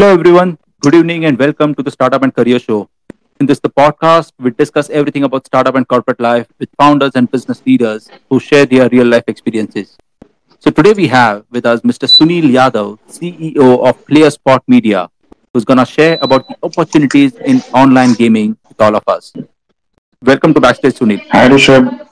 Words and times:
Hello, 0.00 0.14
everyone. 0.14 0.56
Good 0.80 0.94
evening 0.94 1.26
and 1.26 1.38
welcome 1.38 1.74
to 1.74 1.82
the 1.82 1.90
Startup 1.90 2.22
and 2.22 2.34
Career 2.34 2.58
Show. 2.58 2.88
In 3.38 3.44
this 3.44 3.60
the 3.60 3.68
podcast, 3.68 4.32
we 4.38 4.50
discuss 4.50 4.88
everything 4.88 5.24
about 5.24 5.44
startup 5.44 5.74
and 5.74 5.86
corporate 5.86 6.18
life 6.18 6.46
with 6.58 6.70
founders 6.78 7.12
and 7.16 7.30
business 7.30 7.60
leaders 7.66 8.08
who 8.30 8.40
share 8.40 8.64
their 8.64 8.88
real 8.88 9.06
life 9.06 9.24
experiences. 9.26 9.98
So 10.58 10.70
today 10.70 10.94
we 10.94 11.06
have 11.08 11.44
with 11.50 11.66
us 11.66 11.82
Mr. 11.82 12.08
Sunil 12.08 12.48
Yadav, 12.48 12.98
CEO 13.10 13.86
of 13.86 14.02
PlayerzPot 14.06 14.60
Media, 14.66 15.10
who's 15.52 15.66
going 15.66 15.76
to 15.76 15.84
share 15.84 16.16
about 16.22 16.48
the 16.48 16.56
opportunities 16.62 17.34
in 17.34 17.60
online 17.74 18.14
gaming 18.14 18.56
with 18.66 18.80
all 18.80 18.96
of 18.96 19.04
us. 19.06 19.34
Welcome 20.22 20.54
to 20.54 20.62
Backstage, 20.62 20.94
Sunil. 20.94 21.20
Hi, 21.28 21.46
Rishabh. 21.50 22.08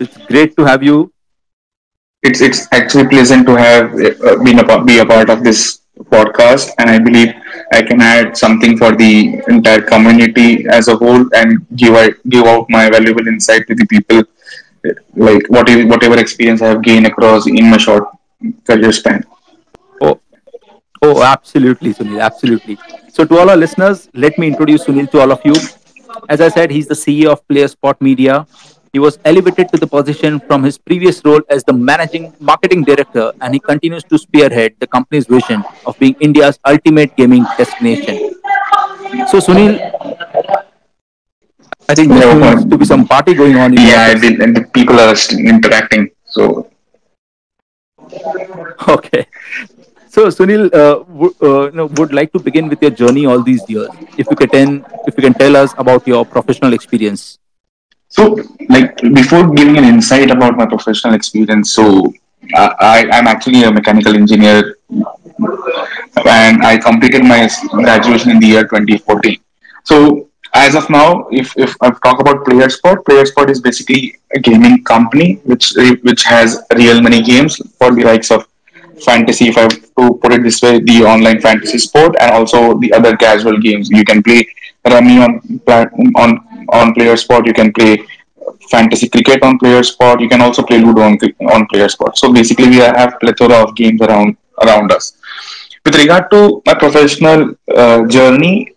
It's 0.00 0.16
great 0.26 0.56
to 0.56 0.64
have 0.64 0.82
you 0.82 1.12
it's 2.22 2.40
it's 2.40 2.68
actually 2.72 3.08
pleasant 3.08 3.46
to 3.46 3.54
have 3.56 3.92
uh, 3.94 4.42
been 4.42 4.58
a, 4.58 4.84
be 4.84 4.98
a 4.98 5.06
part 5.06 5.28
of 5.28 5.42
this 5.42 5.80
podcast, 6.04 6.70
and 6.78 6.88
I 6.88 6.98
believe 6.98 7.34
I 7.72 7.82
can 7.82 8.00
add 8.00 8.36
something 8.36 8.76
for 8.78 8.94
the 8.94 9.42
entire 9.48 9.82
community 9.82 10.66
as 10.68 10.88
a 10.88 10.96
whole 10.96 11.26
and 11.34 11.66
give 11.76 11.94
out, 11.94 12.12
give 12.28 12.44
out 12.44 12.66
my 12.68 12.88
valuable 12.90 13.26
insight 13.26 13.66
to 13.66 13.74
the 13.74 13.86
people, 13.86 14.22
like 15.16 15.48
whatever 15.48 15.86
whatever 15.86 16.18
experience 16.18 16.62
I 16.62 16.68
have 16.68 16.82
gained 16.82 17.06
across 17.06 17.46
in 17.46 17.70
my 17.70 17.78
short 17.78 18.08
career 18.66 18.92
span. 18.92 19.24
Oh, 20.00 20.20
oh, 21.02 21.22
absolutely, 21.22 21.94
Sunil, 21.94 22.20
absolutely. 22.20 22.78
So, 23.12 23.24
to 23.24 23.38
all 23.38 23.50
our 23.50 23.56
listeners, 23.56 24.08
let 24.14 24.38
me 24.38 24.46
introduce 24.46 24.84
Sunil 24.84 25.10
to 25.10 25.20
all 25.20 25.32
of 25.32 25.40
you. 25.44 25.54
As 26.28 26.40
I 26.40 26.48
said, 26.48 26.70
he's 26.70 26.86
the 26.86 26.94
CEO 26.94 27.32
of 27.32 27.46
PlayerzPot 27.48 28.00
Media, 28.00 28.46
he 28.92 28.98
was 28.98 29.18
elevated 29.24 29.68
to 29.72 29.78
the 29.78 29.86
position 29.86 30.38
from 30.40 30.62
his 30.62 30.78
previous 30.78 31.24
role 31.24 31.40
as 31.50 31.64
the 31.64 31.72
managing 31.72 32.32
marketing 32.40 32.84
director, 32.84 33.32
and 33.40 33.54
he 33.54 33.60
continues 33.60 34.04
to 34.04 34.18
spearhead 34.18 34.74
the 34.80 34.86
company's 34.86 35.26
vision 35.26 35.62
of 35.86 35.98
being 35.98 36.14
India's 36.20 36.58
ultimate 36.66 37.16
gaming 37.16 37.44
destination. 37.56 38.34
So, 39.28 39.38
Sunil, 39.38 39.78
I 41.88 41.94
think 41.94 42.08
there 42.10 42.32
seems 42.32 42.64
to 42.70 42.78
be 42.78 42.84
some 42.84 43.06
party 43.06 43.34
going 43.34 43.56
on. 43.56 43.72
In 43.72 43.80
Yeah, 43.80 44.10
and 44.12 44.56
the 44.56 44.62
people 44.72 44.98
are 45.00 45.14
interacting. 45.38 46.10
So, 46.26 46.68
okay. 48.88 49.26
So, 50.08 50.26
Sunil, 50.28 50.66
uh, 50.74 50.98
w- 51.04 51.34
uh, 51.42 51.64
you 51.66 51.72
know, 51.72 51.86
would 51.98 52.12
like 52.12 52.32
to 52.32 52.38
begin 52.40 52.68
with 52.68 52.82
your 52.82 52.90
journey 52.90 53.26
all 53.26 53.42
these 53.42 53.68
years. 53.68 53.88
If 54.18 54.28
you 54.30 54.36
can, 54.36 54.84
if 55.06 55.16
you 55.16 55.22
can 55.22 55.34
tell 55.34 55.56
us 55.56 55.74
about 55.78 56.06
your 56.06 56.24
professional 56.24 56.72
experience. 56.74 57.38
So, 58.12 58.36
like 58.68 58.96
before 59.20 59.48
giving 59.54 59.78
an 59.78 59.84
insight 59.84 60.30
about 60.30 60.54
my 60.56 60.66
professional 60.66 61.14
experience, 61.14 61.72
so 61.72 62.12
I, 62.54 63.08
I'm 63.10 63.26
actually 63.26 63.62
a 63.62 63.72
mechanical 63.72 64.14
engineer, 64.14 64.76
and 66.26 66.62
I 66.62 66.78
completed 66.78 67.24
my 67.24 67.48
graduation 67.72 68.30
in 68.32 68.38
the 68.38 68.48
year 68.48 68.64
2014. 68.64 69.38
So, 69.84 70.28
as 70.52 70.74
of 70.74 70.90
now, 70.90 71.26
if, 71.30 71.56
if 71.56 71.74
I 71.80 71.88
talk 72.04 72.20
about 72.20 72.44
PlayerzPot, 72.44 73.04
PlayerzPot 73.04 73.48
is 73.48 73.62
basically 73.62 74.16
a 74.34 74.38
gaming 74.38 74.84
company 74.84 75.40
which 75.44 75.72
which 76.02 76.24
has 76.24 76.60
real 76.76 77.00
money 77.00 77.22
games 77.22 77.56
for 77.78 77.94
the 77.94 78.04
likes 78.04 78.30
of 78.30 78.46
fantasy, 79.02 79.48
if 79.48 79.56
I 79.56 79.68
to 79.68 80.18
put 80.22 80.34
it 80.34 80.42
this 80.42 80.60
way, 80.60 80.80
the 80.80 81.02
online 81.04 81.40
fantasy 81.40 81.78
sport, 81.78 82.14
and 82.20 82.30
also 82.32 82.78
the 82.78 82.92
other 82.92 83.16
casual 83.16 83.58
games. 83.58 83.88
You 83.88 84.04
can 84.04 84.22
play 84.22 84.46
Rummy 84.84 85.18
on 85.18 85.40
on 86.16 86.51
on 86.68 86.94
PlayerzPot. 86.94 87.46
You 87.46 87.54
can 87.54 87.72
play 87.72 88.04
fantasy 88.70 89.08
cricket 89.08 89.42
on 89.42 89.58
PlayerzPot. 89.58 90.20
You 90.20 90.28
can 90.28 90.40
also 90.40 90.62
play 90.62 90.78
Ludo 90.78 91.02
on, 91.02 91.18
on 91.50 91.66
PlayerzPot. 91.68 92.16
So 92.16 92.32
basically, 92.32 92.68
we 92.68 92.76
have 92.76 93.18
plethora 93.20 93.62
of 93.62 93.74
games 93.74 94.00
around 94.00 94.36
around 94.62 94.92
us. 94.92 95.16
With 95.84 95.96
regard 95.96 96.30
to 96.30 96.62
my 96.66 96.74
professional 96.74 97.54
uh, 97.74 98.06
journey, 98.06 98.72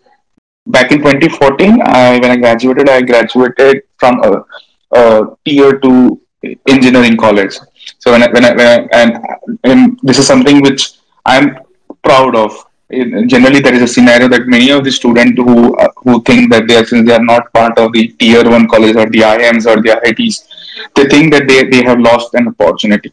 back 0.66 0.90
in 0.90 0.98
2014, 0.98 1.80
I, 1.82 2.18
when 2.18 2.30
I 2.30 2.36
graduated, 2.36 2.88
I 2.88 3.02
graduated 3.02 3.82
from 3.98 4.20
a, 4.22 4.44
a 4.96 5.26
tier 5.44 5.78
two 5.78 6.20
engineering 6.68 7.16
college. 7.16 7.54
So 7.98 8.12
when 8.12 8.22
I, 8.22 8.30
when 8.30 8.44
I, 8.44 8.52
when 8.54 8.66
I 8.66 8.88
and, 8.92 9.18
and 9.64 10.00
this 10.02 10.18
is 10.18 10.26
something 10.26 10.60
which 10.62 10.94
I'm 11.24 11.56
proud 12.02 12.34
of 12.36 12.65
generally 12.90 13.60
there 13.60 13.74
is 13.74 13.82
a 13.82 13.88
scenario 13.88 14.28
that 14.28 14.46
many 14.46 14.70
of 14.70 14.84
the 14.84 14.92
students 14.92 15.36
who 15.36 15.76
uh, 15.76 15.88
who 15.96 16.22
think 16.22 16.52
that 16.52 16.68
they 16.68 16.76
are 16.76 16.86
since 16.86 17.06
they 17.06 17.14
are 17.14 17.24
not 17.24 17.52
part 17.52 17.76
of 17.78 17.92
the 17.92 18.08
tier 18.18 18.48
one 18.48 18.68
college 18.68 18.94
or 18.94 19.06
the 19.10 19.20
IIMs 19.20 19.66
or 19.66 19.82
the 19.82 19.90
IITs, 19.90 20.46
they 20.94 21.06
think 21.06 21.32
that 21.32 21.48
they, 21.48 21.64
they 21.68 21.82
have 21.84 21.98
lost 21.98 22.34
an 22.34 22.48
opportunity. 22.48 23.12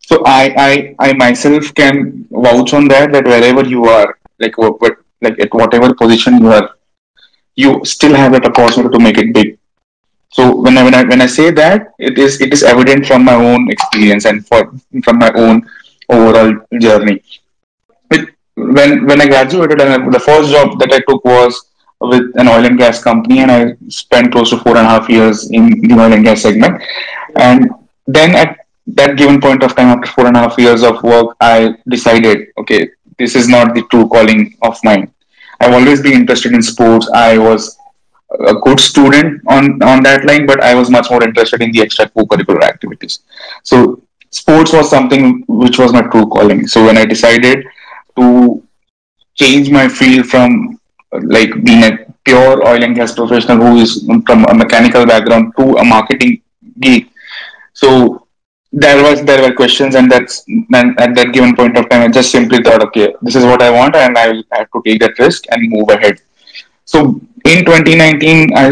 So 0.00 0.22
I, 0.24 0.54
I 0.68 0.94
I 0.98 1.12
myself 1.14 1.74
can 1.74 2.26
vouch 2.30 2.72
on 2.72 2.88
that 2.88 3.12
that 3.12 3.24
wherever 3.24 3.64
you 3.64 3.84
are, 3.84 4.18
like 4.38 4.56
what, 4.56 4.80
like 5.20 5.38
at 5.38 5.52
whatever 5.52 5.94
position 5.94 6.38
you 6.38 6.48
are, 6.52 6.70
you 7.56 7.84
still 7.84 8.14
have 8.14 8.32
that 8.32 8.46
opportunity 8.46 8.96
to 8.96 9.04
make 9.04 9.18
it 9.18 9.34
big. 9.34 9.58
So 10.30 10.56
when 10.56 10.78
I, 10.78 10.84
when 10.84 10.94
I 10.94 11.04
when 11.04 11.20
I 11.20 11.26
say 11.26 11.50
that, 11.50 11.92
it 11.98 12.18
is 12.18 12.40
it 12.40 12.54
is 12.54 12.62
evident 12.62 13.04
from 13.06 13.24
my 13.24 13.34
own 13.34 13.70
experience 13.70 14.24
and 14.24 14.46
for 14.46 14.72
from 15.04 15.18
my 15.18 15.30
own 15.34 15.68
overall 16.08 16.54
journey 16.80 17.22
when 18.56 19.06
when 19.06 19.20
I 19.20 19.26
graduated, 19.26 19.80
and 19.80 20.12
the 20.12 20.20
first 20.20 20.50
job 20.50 20.78
that 20.80 20.92
I 20.92 21.00
took 21.08 21.24
was 21.24 21.66
with 22.00 22.32
an 22.36 22.48
oil 22.48 22.64
and 22.64 22.78
gas 22.78 23.02
company, 23.02 23.40
and 23.40 23.50
I 23.50 23.76
spent 23.88 24.32
close 24.32 24.50
to 24.50 24.58
four 24.58 24.76
and 24.76 24.86
a 24.86 24.90
half 24.90 25.08
years 25.08 25.50
in 25.50 25.80
the 25.80 25.94
oil 25.94 26.12
and 26.12 26.24
gas 26.24 26.42
segment. 26.42 26.82
And 27.36 27.70
then 28.06 28.34
at 28.34 28.66
that 28.88 29.16
given 29.16 29.40
point 29.40 29.62
of 29.62 29.76
time, 29.76 29.88
after 29.88 30.10
four 30.12 30.26
and 30.26 30.36
a 30.36 30.40
half 30.40 30.58
years 30.58 30.82
of 30.82 31.02
work, 31.02 31.36
I 31.40 31.74
decided, 31.88 32.48
okay, 32.58 32.88
this 33.18 33.34
is 33.34 33.48
not 33.48 33.74
the 33.74 33.82
true 33.90 34.08
calling 34.08 34.56
of 34.62 34.78
mine. 34.82 35.12
I've 35.60 35.74
always 35.74 36.00
been 36.00 36.14
interested 36.14 36.52
in 36.52 36.62
sports. 36.62 37.08
I 37.12 37.36
was 37.38 37.78
a 38.46 38.54
good 38.54 38.80
student 38.80 39.42
on 39.48 39.82
on 39.82 40.02
that 40.04 40.24
line, 40.24 40.46
but 40.46 40.62
I 40.62 40.74
was 40.74 40.90
much 40.90 41.10
more 41.10 41.22
interested 41.22 41.60
in 41.60 41.72
the 41.72 41.82
extra 41.82 42.08
co-curricular 42.08 42.62
activities. 42.62 43.20
So 43.62 44.02
sports 44.30 44.72
was 44.72 44.88
something 44.88 45.44
which 45.48 45.78
was 45.78 45.92
my 45.92 46.02
true 46.02 46.26
calling. 46.28 46.66
So 46.66 46.84
when 46.86 46.96
I 46.96 47.04
decided 47.04 47.66
to 48.20 48.62
change 49.34 49.70
my 49.70 49.88
field 49.88 50.26
from 50.26 50.78
like 51.36 51.52
being 51.64 51.84
a 51.84 51.92
pure 52.24 52.66
oil 52.66 52.82
and 52.84 52.94
gas 52.94 53.14
professional 53.14 53.58
who 53.58 53.76
is 53.78 54.04
from 54.26 54.44
a 54.46 54.54
mechanical 54.54 55.06
background 55.06 55.52
to 55.58 55.76
a 55.76 55.84
marketing 55.84 56.42
geek. 56.80 57.10
So 57.72 58.26
there 58.72 59.02
was 59.02 59.22
there 59.24 59.42
were 59.42 59.54
questions, 59.54 59.94
and 59.94 60.10
that's 60.10 60.44
and 60.48 61.00
at 61.00 61.14
that 61.16 61.32
given 61.32 61.56
point 61.56 61.76
of 61.76 61.88
time, 61.88 62.02
I 62.02 62.08
just 62.08 62.30
simply 62.30 62.62
thought, 62.62 62.82
okay, 62.88 63.14
this 63.22 63.36
is 63.36 63.44
what 63.44 63.62
I 63.62 63.70
want, 63.70 63.96
and 63.96 64.16
I 64.16 64.26
have 64.52 64.70
to 64.72 64.82
take 64.86 65.00
that 65.00 65.18
risk 65.18 65.44
and 65.50 65.70
move 65.70 65.88
ahead. 65.88 66.20
So 66.84 67.20
in 67.44 67.64
2019, 67.64 68.56
I 68.56 68.70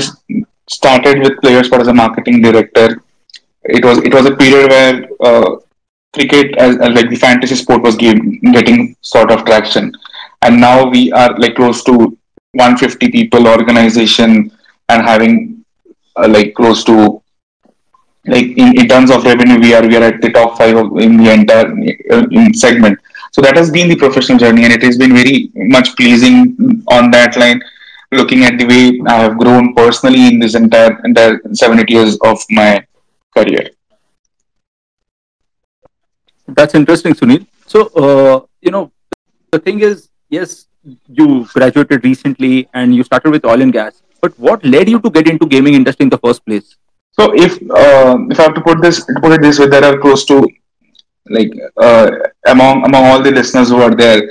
started 0.69 1.21
with 1.21 1.41
PlayerzPot 1.43 1.81
as 1.81 1.89
a 1.89 1.95
marketing 1.95 2.43
director. 2.43 3.03
It 3.65 3.85
was 3.85 3.99
it 3.99 4.15
was 4.15 4.27
a 4.27 4.37
period 4.37 4.71
where 4.71 5.09
uh, 5.21 5.57
cricket 6.15 6.57
as, 6.59 6.77
like 6.77 7.11
the 7.11 7.17
fantasy 7.17 7.55
sport 7.55 7.83
was 7.83 7.97
game, 7.97 8.41
getting 8.53 8.97
sort 9.01 9.31
of 9.31 9.45
traction. 9.45 9.93
And 10.43 10.61
now 10.61 10.89
we 10.89 11.13
are 11.13 11.37
like 11.39 11.57
close 11.57 11.83
to 11.85 11.93
150 12.53 13.11
people 13.11 13.47
organization 13.47 14.51
and 14.89 15.03
having 15.03 15.65
uh, 16.17 16.29
like 16.29 16.55
close 16.55 16.85
to 16.85 17.23
like 18.27 18.47
in, 18.47 18.79
in 18.79 18.89
terms 18.89 19.11
of 19.11 19.25
revenue 19.25 19.59
we 19.61 19.75
are 19.75 19.87
we 19.87 19.97
are 19.97 20.03
at 20.03 20.21
the 20.21 20.31
top 20.31 20.59
five 20.59 20.77
in 20.77 21.17
the 21.17 21.31
entire 21.33 21.69
uh, 22.11 22.27
in 22.31 22.55
segment. 22.55 22.99
So 23.33 23.43
that 23.43 23.57
has 23.57 23.71
been 23.71 23.89
the 23.89 23.97
professional 23.97 24.39
journey 24.39 24.65
and 24.65 24.73
it 24.73 24.83
has 24.83 24.97
been 24.97 25.15
very 25.15 25.51
much 25.55 25.95
pleasing 25.97 26.57
on 26.91 27.11
that 27.11 27.37
line. 27.37 27.61
Looking 28.11 28.45
at 28.45 28.59
the 28.59 28.65
way 28.65 29.01
i 29.07 29.17
have 29.23 29.37
grown 29.37 29.75
personally 29.75 30.29
in 30.29 30.39
this 30.39 30.55
entire 30.55 30.99
entire 31.05 31.41
seven 31.53 31.79
eight 31.79 31.91
years 31.91 32.17
of 32.25 32.39
my 32.51 32.83
career 33.37 33.69
that's 36.49 36.75
interesting, 36.75 37.15
Sunil. 37.15 37.47
So, 37.67 37.87
uh, 37.89 38.47
you 38.61 38.71
know, 38.71 38.91
the 39.51 39.59
thing 39.59 39.81
is, 39.81 40.09
yes, 40.31 40.67
you 41.07 41.47
graduated 41.53 42.05
recently 42.05 42.69
and 42.75 42.95
you 42.95 43.03
started 43.05 43.31
with 43.31 43.45
oil 43.45 43.61
and 43.61 43.73
gas. 43.73 44.03
But 44.21 44.39
what 44.39 44.65
led 44.65 44.89
you 44.89 45.01
to 45.01 45.11
get 45.11 45.29
into 45.29 45.47
gaming 45.47 45.75
industry 45.75 46.05
in 46.05 46.11
the 46.11 46.19
first 46.19 46.45
place? 46.45 46.77
So, 47.13 47.33
if 47.35 47.53
uh, 47.71 48.19
if 48.31 48.41
I 48.41 48.43
have 48.43 48.55
to 48.55 48.61
put 48.61 48.81
this 48.81 49.05
to 49.05 49.21
put 49.21 49.33
it 49.33 49.43
this 49.43 49.59
way, 49.59 49.69
there 49.69 49.85
are 49.85 49.99
close 49.99 50.25
to 50.27 50.47
like 51.31 51.53
uh, 51.77 52.11
among 52.47 52.85
among 52.85 53.05
all 53.05 53.23
the 53.23 53.31
listeners 53.31 53.69
who 53.69 53.81
are 53.83 53.95
there, 53.95 54.23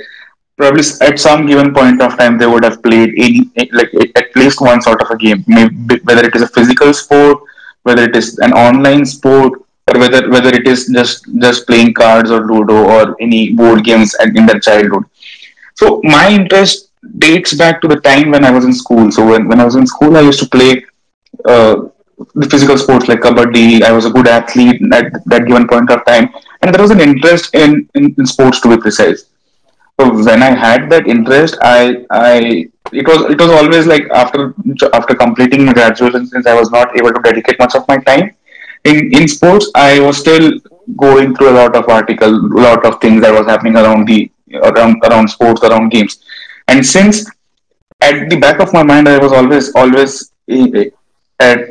probably 0.56 0.82
at 1.02 1.18
some 1.18 1.46
given 1.46 1.72
point 1.72 2.00
of 2.02 2.16
time 2.18 2.38
they 2.38 2.46
would 2.46 2.64
have 2.64 2.82
played 2.82 3.14
any 3.16 3.50
like 3.72 3.92
at 4.16 4.34
least 4.36 4.60
one 4.60 4.82
sort 4.82 5.00
of 5.02 5.10
a 5.10 5.16
game, 5.16 5.44
maybe 5.46 6.00
whether 6.04 6.26
it 6.26 6.34
is 6.34 6.42
a 6.42 6.48
physical 6.48 6.92
sport, 6.92 7.38
whether 7.82 8.04
it 8.04 8.16
is 8.16 8.38
an 8.38 8.52
online 8.52 9.04
sport, 9.06 9.62
or 9.88 9.98
whether 10.00 10.22
whether 10.30 10.52
it 10.60 10.66
is 10.72 10.86
just 10.98 11.26
just 11.46 11.66
playing 11.66 11.92
cards 11.94 12.30
or 12.30 12.40
ludo 12.50 12.78
or 12.96 13.16
any 13.20 13.42
board 13.60 13.84
games 13.84 14.14
in 14.24 14.46
their 14.46 14.60
childhood 14.68 15.04
so 15.74 16.00
my 16.04 16.24
interest 16.30 16.90
dates 17.18 17.54
back 17.54 17.80
to 17.82 17.88
the 17.88 18.00
time 18.08 18.30
when 18.30 18.44
i 18.44 18.50
was 18.50 18.64
in 18.64 18.72
school 18.72 19.10
so 19.10 19.26
when, 19.30 19.48
when 19.48 19.60
i 19.60 19.64
was 19.64 19.76
in 19.76 19.86
school 19.86 20.16
i 20.16 20.20
used 20.20 20.40
to 20.40 20.48
play 20.56 20.72
uh, 21.48 21.76
the 22.34 22.48
physical 22.50 22.76
sports 22.78 23.08
like 23.08 23.20
kabaddi. 23.20 23.82
I 23.82 23.92
was 23.92 24.06
a 24.06 24.10
good 24.10 24.26
athlete 24.28 24.80
at 24.92 25.12
that 25.26 25.46
given 25.46 25.68
point 25.68 25.90
of 25.90 26.04
time, 26.04 26.30
and 26.62 26.74
there 26.74 26.82
was 26.82 26.90
an 26.90 27.00
interest 27.00 27.54
in, 27.54 27.88
in, 27.94 28.14
in 28.18 28.26
sports 28.26 28.60
to 28.60 28.68
be 28.68 28.76
precise. 28.76 29.26
So 30.00 30.12
when 30.24 30.42
I 30.42 30.50
had 30.54 30.90
that 30.90 31.06
interest, 31.06 31.56
I 31.62 32.04
I 32.10 32.68
it 32.92 33.06
was 33.06 33.30
it 33.30 33.40
was 33.40 33.50
always 33.50 33.86
like 33.86 34.08
after 34.10 34.54
after 34.92 35.14
completing 35.14 35.64
my 35.64 35.72
graduation, 35.72 36.26
since 36.26 36.46
I 36.46 36.54
was 36.54 36.70
not 36.70 36.96
able 36.96 37.12
to 37.12 37.20
dedicate 37.22 37.58
much 37.58 37.74
of 37.74 37.86
my 37.88 37.98
time 37.98 38.34
in 38.84 39.14
in 39.14 39.28
sports, 39.28 39.70
I 39.74 40.00
was 40.00 40.18
still 40.18 40.52
going 40.96 41.34
through 41.34 41.50
a 41.50 41.56
lot 41.60 41.76
of 41.76 41.88
articles, 41.88 42.32
a 42.32 42.60
lot 42.68 42.84
of 42.84 43.00
things 43.00 43.20
that 43.22 43.32
was 43.32 43.46
happening 43.46 43.76
around 43.76 44.06
the 44.06 44.30
around 44.54 45.02
around 45.04 45.28
sports, 45.28 45.62
around 45.62 45.90
games, 45.90 46.18
and 46.68 46.84
since 46.84 47.26
at 48.00 48.28
the 48.30 48.36
back 48.36 48.60
of 48.60 48.72
my 48.72 48.82
mind, 48.82 49.08
I 49.08 49.18
was 49.18 49.32
always 49.32 49.74
always 49.74 50.32
eh, 50.48 50.90
at 51.40 51.70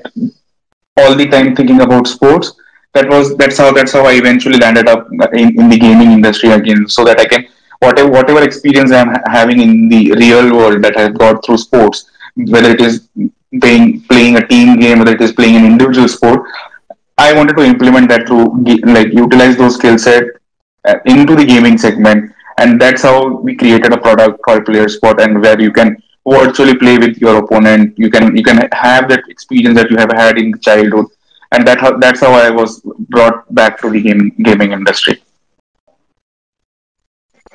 all 0.97 1.15
the 1.15 1.27
time 1.27 1.55
thinking 1.55 1.81
about 1.81 2.07
sports. 2.07 2.53
That 2.93 3.09
was 3.09 3.35
that's 3.37 3.57
how 3.57 3.71
that's 3.71 3.91
how 3.93 4.05
I 4.05 4.13
eventually 4.13 4.57
landed 4.57 4.87
up 4.87 5.07
in, 5.33 5.59
in 5.59 5.69
the 5.69 5.77
gaming 5.77 6.11
industry 6.11 6.51
again, 6.51 6.87
so 6.87 7.03
that 7.05 7.19
I 7.19 7.25
can 7.25 7.47
whatever 7.79 8.09
whatever 8.09 8.43
experience 8.43 8.91
I'm 8.91 9.15
having 9.27 9.61
in 9.61 9.89
the 9.89 10.13
real 10.13 10.55
world 10.55 10.83
that 10.83 10.97
I've 10.97 11.17
got 11.17 11.45
through 11.45 11.57
sports, 11.57 12.09
whether 12.35 12.71
it 12.71 12.81
is 12.81 13.07
playing 13.61 14.01
playing 14.01 14.37
a 14.37 14.47
team 14.47 14.79
game, 14.79 14.99
whether 14.99 15.13
it 15.13 15.21
is 15.21 15.31
playing 15.33 15.55
an 15.55 15.65
individual 15.65 16.07
sport, 16.07 16.41
I 17.17 17.33
wanted 17.33 17.57
to 17.57 17.63
implement 17.63 18.09
that 18.09 18.27
through 18.27 18.63
like 18.93 19.11
utilize 19.13 19.57
those 19.57 19.75
skill 19.75 19.97
set 19.97 20.23
uh, 20.87 20.95
into 21.05 21.35
the 21.35 21.45
gaming 21.45 21.77
segment, 21.77 22.31
and 22.59 22.79
that's 22.79 23.01
how 23.01 23.27
we 23.37 23.55
created 23.55 23.93
a 23.93 23.97
product 23.97 24.41
called 24.43 24.65
PlayerzPot, 24.65 25.23
and 25.23 25.41
where 25.41 25.59
you 25.59 25.71
can 25.71 25.97
virtually 26.27 26.75
play 26.77 26.97
with 26.97 27.17
your 27.17 27.37
opponent. 27.43 27.97
You 27.97 28.09
can 28.09 28.35
you 28.35 28.43
can 28.43 28.69
have 28.71 29.09
that 29.09 29.23
experience 29.29 29.75
that 29.77 29.89
you 29.89 29.97
have 29.97 30.11
had 30.11 30.37
in 30.37 30.59
childhood, 30.59 31.07
and 31.51 31.67
that 31.67 31.79
how, 31.79 31.97
that's 31.97 32.19
how 32.19 32.33
I 32.33 32.49
was 32.49 32.81
brought 33.09 33.53
back 33.53 33.79
to 33.81 33.89
the 33.89 34.01
gaming 34.01 34.35
gaming 34.43 34.71
industry. 34.71 35.21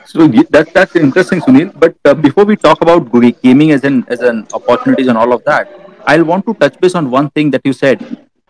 So 0.04 0.26
that 0.26 0.74
that's 0.74 0.96
interesting, 0.96 1.40
Sunil. 1.40 1.72
But 1.78 1.96
uh, 2.04 2.14
before 2.14 2.44
we 2.44 2.56
talk 2.56 2.82
about 2.82 3.10
gaming 3.42 3.70
as 3.70 3.84
an 3.84 4.04
as 4.08 4.20
an 4.20 4.46
opportunities 4.52 5.06
and 5.06 5.16
all 5.16 5.32
of 5.32 5.44
that, 5.44 5.70
I'll 6.06 6.24
want 6.24 6.46
to 6.46 6.54
touch 6.54 6.80
base 6.80 6.96
on 6.96 7.10
one 7.10 7.30
thing 7.30 7.50
that 7.52 7.62
you 7.64 7.72
said, 7.72 8.02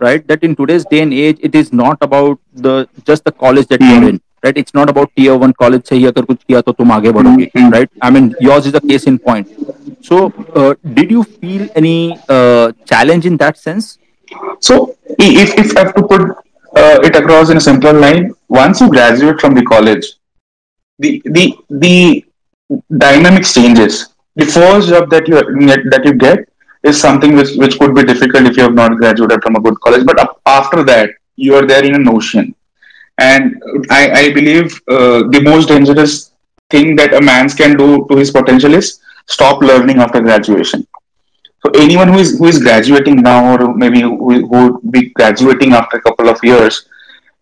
right 0.06 0.26
that 0.28 0.44
in 0.48 0.54
today's 0.56 0.84
day 0.92 1.00
and 1.06 1.14
age 1.14 1.38
it 1.48 1.54
is 1.54 1.72
not 1.72 1.98
about 2.00 2.38
the 2.66 2.88
just 3.04 3.24
the 3.24 3.32
college 3.32 3.66
that 3.68 3.80
mm-hmm. 3.80 3.90
you're 3.90 4.10
hmm. 4.10 4.14
in 4.16 4.20
right? 4.44 4.56
It's 4.58 4.74
not 4.74 4.90
about 4.90 5.10
tier 5.16 5.36
1 5.36 5.52
college 5.54 5.86
Say, 5.86 6.00
hi 6.00 6.08
agar 6.08 6.22
kuch 6.30 6.40
kiya 6.46 6.62
to 6.64 6.72
mm-hmm. 6.74 7.68
right? 7.70 7.90
I 8.00 8.10
mean 8.10 8.34
yours 8.40 8.66
is 8.66 8.74
a 8.74 8.80
case 8.80 9.06
in 9.06 9.18
point. 9.18 9.48
So 10.00 10.32
uh, 10.54 10.74
did 10.94 11.10
you 11.10 11.22
feel 11.22 11.68
any 11.74 12.18
uh, 12.28 12.72
challenge 12.84 13.26
in 13.26 13.36
that 13.36 13.58
sense? 13.66 13.98
So 14.60 14.96
if 15.18 15.54
if 15.64 15.76
i 15.76 15.80
have 15.80 15.94
to 15.94 16.02
put 16.12 16.22
uh, 16.80 16.98
it 17.08 17.16
across 17.16 17.50
in 17.50 17.58
a 17.58 17.64
simpler 17.68 17.92
line 17.92 18.32
once 18.48 18.80
you 18.80 18.88
graduate 18.88 19.40
from 19.40 19.54
the 19.54 19.64
college 19.72 20.06
the 20.98 21.10
the 21.36 21.44
the 21.84 22.24
dynamics 23.04 23.54
changes. 23.54 24.08
The 24.36 24.46
first 24.46 24.88
job 24.88 25.10
that 25.10 25.28
you 25.28 25.36
that 25.90 26.02
you 26.04 26.14
get 26.14 26.48
is 26.82 27.00
something 27.00 27.36
which 27.36 27.56
which 27.56 27.78
could 27.78 27.94
be 27.94 28.04
difficult 28.04 28.46
if 28.46 28.56
you 28.56 28.62
have 28.62 28.74
not 28.74 28.96
graduated 28.96 29.42
from 29.42 29.56
a 29.56 29.60
good 29.60 29.78
college. 29.80 30.04
But 30.04 30.18
after 30.46 30.82
that, 30.84 31.10
you 31.36 31.54
are 31.54 31.66
there 31.66 31.84
in 31.84 31.94
an 31.94 32.08
ocean, 32.08 32.54
and 33.18 33.62
I 33.90 34.02
I 34.22 34.32
believe 34.32 34.80
uh, 34.88 35.18
the 35.36 35.42
most 35.50 35.68
dangerous 35.68 36.32
thing 36.70 36.96
that 36.96 37.14
a 37.14 37.20
man 37.20 37.48
can 37.50 37.76
do 37.76 38.06
to 38.10 38.16
his 38.16 38.30
potential 38.30 38.74
is 38.74 39.00
stop 39.26 39.62
learning 39.62 39.98
after 39.98 40.20
graduation. 40.20 40.86
So 41.64 41.70
anyone 41.80 42.08
who 42.08 42.18
is 42.18 42.38
who 42.38 42.46
is 42.46 42.58
graduating 42.58 43.22
now, 43.22 43.54
or 43.54 43.74
maybe 43.74 44.00
who, 44.00 44.16
who 44.48 44.72
would 44.72 44.92
be 44.92 45.10
graduating 45.10 45.72
after 45.72 45.98
a 45.98 46.02
couple 46.02 46.28
of 46.28 46.42
years, 46.42 46.88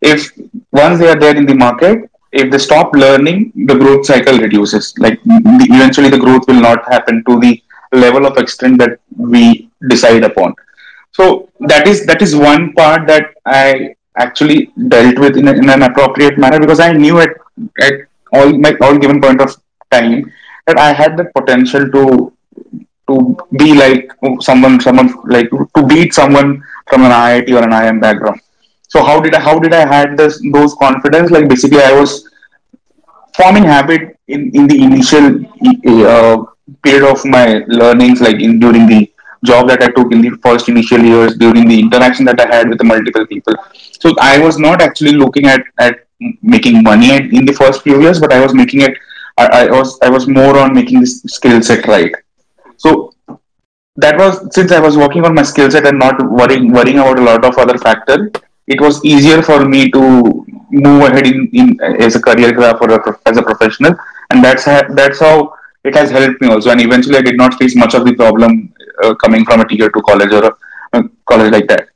if 0.01 0.31
once 0.73 0.99
they 0.99 1.09
are 1.09 1.19
there 1.19 1.37
in 1.37 1.47
the 1.47 1.55
market, 1.55 2.11
if 2.33 2.51
they 2.51 2.59
stop 2.59 2.95
learning, 2.95 3.53
the 3.71 3.75
growth 3.75 4.05
cycle 4.07 4.39
reduces. 4.39 4.95
Like 4.99 5.19
eventually, 5.25 6.11
the 6.11 6.19
growth 6.19 6.47
will 6.47 6.61
not 6.61 6.85
happen 6.93 7.25
to 7.29 7.41
the 7.41 7.63
level 7.93 8.27
of 8.27 8.37
extent 8.39 8.79
that 8.79 9.01
we 9.17 9.71
decide 9.89 10.25
upon. 10.25 10.55
So 11.13 11.51
that 11.61 11.87
is 11.89 12.07
that 12.07 12.23
is 12.23 12.37
one 12.37 12.73
part 12.73 13.07
that 13.09 13.35
I 13.45 13.95
actually 14.17 14.73
dealt 14.89 15.19
with 15.19 15.37
in, 15.37 15.49
a, 15.49 15.53
in 15.53 15.69
an 15.69 15.83
appropriate 15.83 16.39
manner 16.39 16.61
because 16.61 16.81
I 16.81 16.93
knew 16.93 17.21
at 17.21 17.31
at 17.81 17.95
all 18.33 18.53
my 18.53 18.75
all 18.81 18.99
given 18.99 19.21
point 19.21 19.41
of 19.41 19.57
time 19.91 20.33
that 20.67 20.79
I 20.79 20.93
had 20.93 21.17
the 21.17 21.25
potential 21.37 21.91
to 21.91 22.33
to 23.09 23.37
be 23.59 23.75
like 23.75 24.13
someone 24.41 24.81
someone 24.81 25.13
like 25.25 25.51
to 25.51 25.87
beat 25.87 26.15
someone 26.15 26.63
from 26.89 27.03
an 27.03 27.11
IIT 27.11 27.51
or 27.51 27.63
an 27.65 27.71
IIM 27.71 28.01
background. 28.01 28.41
So 28.89 29.03
how 29.03 29.21
did 29.21 29.35
I 29.35 29.41
how 29.41 29.59
did 29.59 29.73
I 29.73 29.87
had 29.87 30.17
this 30.17 30.41
those 30.53 30.75
confidence? 30.75 31.31
Like 31.31 31.49
basically 31.49 31.83
I 31.83 31.93
was 31.93 32.29
forming 33.37 33.65
habit 33.65 34.17
in, 34.29 34.51
in 34.55 34.67
the 34.67 34.83
initial 34.83 35.27
uh, 36.07 36.45
period 36.83 37.05
of 37.11 37.25
my 37.25 37.65
learnings, 37.69 38.21
like 38.21 38.41
in 38.41 38.59
during 38.59 38.87
the 38.87 39.11
job 39.45 39.69
that 39.69 39.83
I 39.83 39.89
took 39.89 40.13
in 40.13 40.21
the 40.21 40.31
first 40.43 40.69
initial 40.69 41.03
years, 41.03 41.37
during 41.37 41.69
the 41.69 41.79
interaction 41.79 42.25
that 42.27 42.41
I 42.41 42.55
had 42.55 42.69
with 42.69 42.79
the 42.79 42.85
multiple 42.85 43.27
people. 43.27 43.55
So 44.01 44.15
I 44.21 44.39
was 44.39 44.59
not 44.59 44.83
actually 44.83 45.13
looking 45.13 45.47
at, 45.47 45.63
at 45.79 46.07
making 46.43 46.83
money 46.83 47.17
in 47.17 47.45
the 47.45 47.53
first 47.53 47.83
few 47.83 48.01
years, 48.03 48.21
but 48.21 48.33
I 48.33 48.41
was 48.41 48.55
making 48.55 48.83
it. 48.83 48.97
I, 49.39 49.47
I 49.47 49.71
was 49.71 49.99
I 50.03 50.11
was 50.11 50.27
more 50.27 50.59
on 50.59 50.75
making 50.75 51.01
this 51.01 51.23
skill 51.23 51.63
set 51.63 51.87
right. 51.87 52.13
So 52.77 53.15
that 53.97 54.17
was 54.19 54.55
since 54.55 54.73
I 54.73 54.81
was 54.81 54.97
working 54.97 55.25
on 55.25 55.35
my 55.35 55.43
skill 55.43 55.71
set 55.71 55.87
and 55.87 55.99
not 55.99 56.21
worrying 56.31 56.73
worrying 56.73 56.99
about 56.99 57.19
a 57.19 57.23
lot 57.23 57.45
of 57.45 57.57
other 57.59 57.79
factors. 57.79 58.31
It 58.67 58.81
was 58.81 59.05
easier 59.05 59.43
for 59.43 59.65
me 59.65 59.91
to 59.91 60.47
move 60.71 61.03
ahead 61.03 61.27
in, 61.27 61.49
in 61.53 61.81
as 61.81 62.17
a 62.17 62.21
career 62.21 62.53
graph 62.53 62.81
or 62.81 62.91
a, 62.93 63.19
as 63.27 63.37
a 63.37 63.43
professional, 63.43 63.95
and 64.31 64.45
that's 64.45 64.65
how, 64.65 64.83
that's 64.95 65.19
how 65.19 65.55
it 65.85 65.95
has 65.95 66.11
helped 66.11 66.41
me 66.41 66.49
also. 66.49 66.71
And 66.71 66.81
eventually, 66.81 67.17
I 67.17 67.23
did 67.23 67.37
not 67.37 67.55
face 67.55 67.77
much 67.77 67.95
of 67.95 68.05
the 68.05 68.15
problem 68.15 68.73
uh, 69.03 69.15
coming 69.15 69.45
from 69.45 69.61
a 69.61 69.69
tier 69.69 69.91
two 69.91 70.03
college 70.03 70.33
or 70.33 70.45
a, 70.45 70.99
a 70.99 71.03
college 71.27 71.53
like 71.53 71.69
that. 71.69 71.89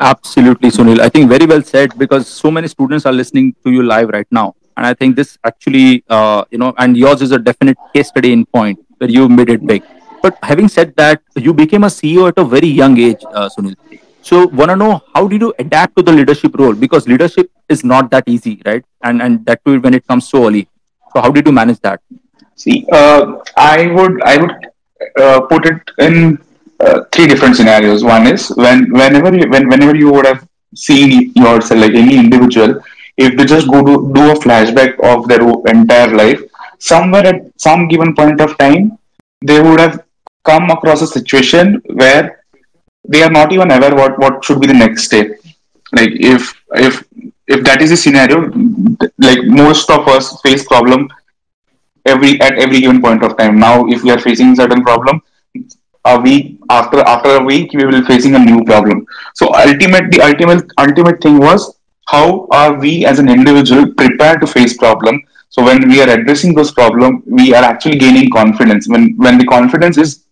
Absolutely, 0.00 0.70
Sunil. 0.70 1.00
I 1.00 1.08
think 1.08 1.28
very 1.28 1.46
well 1.46 1.62
said 1.62 1.96
because 1.98 2.26
so 2.26 2.50
many 2.50 2.68
students 2.68 3.06
are 3.06 3.12
listening 3.12 3.54
to 3.64 3.70
you 3.70 3.82
live 3.82 4.08
right 4.08 4.26
now. 4.30 4.54
And 4.76 4.86
I 4.86 4.94
think 4.94 5.16
this 5.16 5.38
actually, 5.44 6.02
uh, 6.08 6.44
you 6.50 6.58
know, 6.58 6.74
and 6.78 6.96
yours 6.96 7.22
is 7.22 7.30
a 7.30 7.38
definite 7.38 7.76
case 7.94 8.08
study 8.08 8.32
in 8.32 8.46
point 8.46 8.78
where 8.98 9.10
you 9.10 9.28
made 9.28 9.50
it 9.50 9.64
big. 9.66 9.82
But 10.22 10.38
having 10.42 10.68
said 10.68 10.94
that, 10.96 11.20
you 11.36 11.52
became 11.52 11.84
a 11.84 11.88
CEO 11.88 12.28
at 12.28 12.38
a 12.38 12.44
very 12.44 12.68
young 12.68 12.98
age, 12.98 13.22
uh, 13.32 13.48
Sunil. 13.48 13.76
So, 14.22 14.46
want 14.46 14.70
to 14.70 14.76
know 14.76 15.02
how 15.14 15.26
did 15.26 15.40
you 15.40 15.52
adapt 15.58 15.96
to 15.96 16.02
the 16.02 16.12
leadership 16.12 16.56
role? 16.56 16.74
Because 16.74 17.08
leadership 17.08 17.50
is 17.68 17.84
not 17.84 18.10
that 18.12 18.24
easy, 18.26 18.62
right? 18.64 18.84
And 19.02 19.20
and 19.20 19.44
that 19.46 19.64
too 19.64 19.80
when 19.80 19.94
it 19.94 20.06
comes 20.06 20.28
so 20.28 20.46
early. 20.46 20.68
So, 21.12 21.20
how 21.20 21.30
did 21.30 21.46
you 21.46 21.52
manage 21.52 21.80
that? 21.80 22.00
See, 22.56 22.86
uh, 22.92 23.36
I 23.56 23.86
would 23.88 24.22
I 24.22 24.36
would 24.36 24.52
uh, 25.20 25.40
put 25.42 25.66
it 25.66 25.80
in 25.98 26.38
uh, 26.80 27.04
three 27.12 27.26
different 27.26 27.56
scenarios. 27.56 28.04
One 28.04 28.26
is 28.26 28.48
when 28.56 28.90
whenever 28.92 29.34
you, 29.36 29.48
when 29.50 29.68
whenever 29.68 29.94
you 29.96 30.10
would 30.12 30.26
have 30.26 30.46
seen 30.74 31.32
yourself 31.34 31.80
like 31.80 31.94
any 31.94 32.16
individual, 32.16 32.80
if 33.16 33.36
they 33.36 33.44
just 33.44 33.68
go 33.70 33.82
to 33.84 34.12
do 34.14 34.30
a 34.30 34.34
flashback 34.34 34.98
of 35.12 35.28
their 35.28 35.42
entire 35.74 36.14
life, 36.14 36.40
somewhere 36.78 37.26
at 37.26 37.42
some 37.56 37.88
given 37.88 38.14
point 38.14 38.40
of 38.40 38.56
time, 38.58 38.98
they 39.42 39.60
would 39.60 39.80
have 39.80 40.02
come 40.44 40.70
across 40.70 41.02
a 41.02 41.06
situation 41.06 41.80
where 41.94 42.44
they 43.08 43.22
are 43.22 43.30
not 43.30 43.52
even 43.52 43.70
aware 43.70 43.94
what 43.94 44.18
what 44.18 44.44
should 44.44 44.60
be 44.60 44.66
the 44.66 44.80
next 44.84 45.04
step. 45.04 45.26
Like 45.92 46.12
if 46.34 46.54
if 46.74 47.02
if 47.46 47.64
that 47.64 47.82
is 47.82 47.90
a 47.90 47.96
scenario, 47.96 48.50
like 49.18 49.44
most 49.44 49.90
of 49.90 50.06
us 50.08 50.40
face 50.42 50.66
problem 50.66 51.08
every 52.06 52.40
at 52.40 52.58
every 52.58 52.80
given 52.80 53.00
point 53.00 53.22
of 53.24 53.36
time. 53.36 53.58
Now, 53.58 53.86
if 53.86 54.02
we 54.02 54.10
are 54.10 54.18
facing 54.18 54.54
certain 54.56 54.82
problem, 54.82 55.20
a 56.04 56.20
week 56.20 56.58
after 56.70 57.00
after 57.00 57.36
a 57.36 57.42
week 57.44 57.72
we 57.74 57.84
will 57.84 58.04
facing 58.04 58.34
a 58.34 58.38
new 58.38 58.64
problem. 58.64 59.06
So 59.34 59.52
ultimate 59.54 60.10
the 60.10 60.20
ultimate 60.22 60.70
ultimate 60.78 61.20
thing 61.22 61.38
was 61.38 61.76
how 62.08 62.46
are 62.50 62.74
we 62.78 63.06
as 63.06 63.18
an 63.18 63.28
individual 63.28 63.92
prepared 63.94 64.40
to 64.40 64.46
face 64.46 64.76
problem. 64.76 65.22
So 65.50 65.62
when 65.62 65.88
we 65.88 66.02
are 66.02 66.08
addressing 66.08 66.54
those 66.54 66.72
problem, 66.72 67.22
we 67.26 67.54
are 67.54 67.62
actually 67.62 67.98
gaining 67.98 68.30
confidence. 68.30 68.88
When 68.88 69.14
when 69.16 69.38
the 69.38 69.46
confidence 69.46 69.98
is 69.98 70.24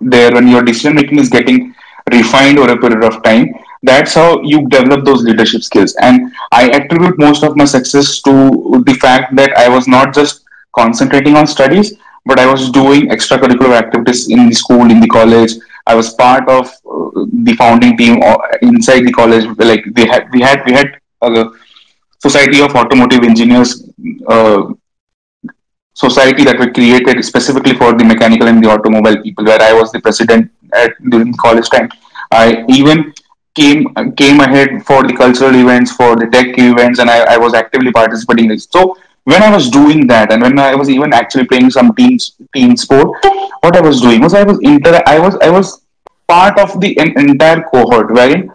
there, 0.00 0.32
when 0.32 0.48
your 0.48 0.62
decision 0.62 0.94
making 0.94 1.18
is 1.18 1.28
getting 1.28 1.74
refined 2.12 2.58
over 2.58 2.72
a 2.72 2.78
period 2.78 3.04
of 3.04 3.22
time, 3.22 3.48
that's 3.82 4.14
how 4.14 4.40
you 4.42 4.68
develop 4.68 5.04
those 5.04 5.22
leadership 5.22 5.62
skills. 5.62 5.94
And 5.96 6.32
I 6.52 6.70
attribute 6.70 7.18
most 7.18 7.42
of 7.42 7.56
my 7.56 7.64
success 7.64 8.20
to 8.22 8.82
the 8.86 8.94
fact 9.00 9.34
that 9.36 9.56
I 9.56 9.68
was 9.68 9.88
not 9.88 10.14
just 10.14 10.44
concentrating 10.74 11.36
on 11.36 11.46
studies, 11.46 11.94
but 12.24 12.38
I 12.38 12.50
was 12.50 12.70
doing 12.70 13.08
extracurricular 13.08 13.76
activities 13.76 14.28
in 14.30 14.48
the 14.48 14.54
school, 14.54 14.90
in 14.90 15.00
the 15.00 15.08
college. 15.08 15.52
I 15.86 15.94
was 15.94 16.14
part 16.14 16.48
of 16.48 16.66
uh, 16.66 17.26
the 17.48 17.54
founding 17.58 17.96
team 17.96 18.22
uh, 18.22 18.36
inside 18.62 19.00
the 19.00 19.12
college. 19.12 19.44
Like 19.58 19.84
they 19.94 20.06
had, 20.06 20.28
we 20.32 20.40
had, 20.40 20.64
we 20.64 20.72
had 20.72 21.00
a 21.22 21.50
society 22.20 22.62
of 22.62 22.74
automotive 22.76 23.24
engineers 23.24 23.90
uh, 24.28 24.72
society 25.94 26.44
that 26.44 26.58
were 26.58 26.70
created 26.72 27.22
specifically 27.24 27.74
for 27.74 27.92
the 27.92 28.04
mechanical 28.04 28.48
and 28.48 28.62
the 28.62 28.68
automobile 28.68 29.22
people, 29.22 29.44
where 29.44 29.60
I 29.60 29.72
was 29.72 29.92
the 29.92 30.00
president 30.00 30.50
at 30.72 30.92
during 31.10 31.34
college 31.34 31.68
time. 31.68 31.90
I 32.30 32.64
even 32.68 33.12
came 33.54 33.94
came 34.16 34.40
ahead 34.40 34.84
for 34.84 35.02
the 35.06 35.14
cultural 35.14 35.54
events, 35.54 35.92
for 35.92 36.16
the 36.16 36.26
tech 36.26 36.58
events, 36.58 36.98
and 36.98 37.10
I, 37.10 37.34
I 37.34 37.36
was 37.38 37.54
actively 37.54 37.92
participating 37.92 38.46
in 38.46 38.50
this. 38.52 38.68
So 38.70 38.96
when 39.24 39.42
I 39.42 39.50
was 39.54 39.70
doing 39.70 40.06
that, 40.08 40.32
and 40.32 40.42
when 40.42 40.58
I 40.58 40.74
was 40.74 40.88
even 40.88 41.12
actually 41.12 41.46
playing 41.46 41.70
some 41.70 41.94
team 41.94 42.18
team 42.54 42.76
sport, 42.76 43.08
what 43.60 43.76
I 43.76 43.80
was 43.80 44.00
doing 44.00 44.20
was 44.22 44.34
I 44.34 44.42
was 44.42 44.58
inter 44.62 45.02
I 45.06 45.18
was 45.18 45.36
I 45.42 45.50
was 45.50 45.82
part 46.28 46.58
of 46.58 46.80
the 46.80 46.98
en- 46.98 47.18
entire 47.18 47.62
cohort 47.62 48.12
wherein 48.12 48.50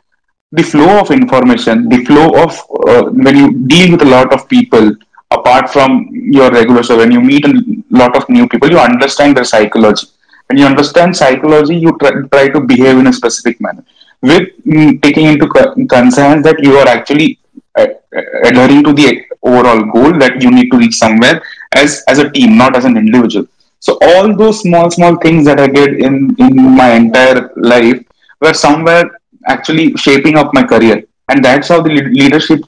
the 0.52 0.64
flow 0.64 1.00
of 1.00 1.12
information, 1.12 1.90
the 1.90 2.04
flow 2.06 2.28
of 2.44 2.52
uh, 2.88 3.04
when 3.12 3.36
you 3.36 3.52
deal 3.68 3.92
with 3.92 4.02
a 4.02 4.06
lot 4.06 4.34
of 4.34 4.48
people 4.48 4.96
apart 5.32 5.70
from 5.70 6.10
your 6.12 6.50
regular, 6.52 6.82
so 6.84 6.98
when 6.98 7.12
you 7.12 7.20
meet 7.22 7.46
a 7.46 7.54
lot 7.92 8.16
of 8.16 8.28
new 8.30 8.48
people, 8.48 8.70
you 8.70 8.80
understand 8.80 9.36
their 9.36 9.44
psychology. 9.44 10.08
When 10.48 10.58
you 10.58 10.66
understand 10.66 11.14
psychology, 11.14 11.76
you 11.76 11.98
try, 12.00 12.12
try 12.32 12.48
to 12.48 12.62
behave 12.62 12.98
in 12.98 13.08
a 13.08 13.12
specific 13.12 13.60
manner 13.60 13.84
with 14.22 14.48
mm, 14.66 15.02
taking 15.02 15.26
into 15.28 15.48
co- 15.48 15.74
concern 15.90 16.42
that 16.44 16.58
you 16.62 16.76
are 16.78 16.88
actually 16.88 17.40
uh, 17.78 17.86
uh, 18.16 18.22
adhering 18.46 18.84
to 18.84 18.94
the 18.94 19.24
overall 19.44 19.82
goal 19.96 20.18
that 20.20 20.42
you 20.42 20.52
need 20.52 20.70
to 20.72 20.78
reach 20.78 20.96
somewhere 20.96 21.42
as 21.76 22.04
as 22.08 22.20
a 22.20 22.30
team, 22.30 22.58
not 22.58 22.76
as 22.76 22.86
an 22.86 22.98
individual. 22.98 23.46
So 23.80 23.98
all 24.02 24.36
those 24.36 24.62
small 24.62 24.90
small 24.90 25.16
things 25.18 25.46
that 25.46 25.60
I 25.60 25.68
did 25.68 26.00
in 26.00 26.36
in 26.40 26.76
my 26.76 26.92
entire 26.94 27.52
life 27.58 28.00
were 28.42 28.54
somewhere 28.54 29.06
actually 29.48 29.94
shaping 29.96 30.38
up 30.38 30.54
my 30.54 30.64
career, 30.64 31.04
and 31.30 31.44
that's 31.44 31.70
how 31.70 31.82
the 31.82 31.90
lead- 31.90 32.14
leadership 32.22 32.62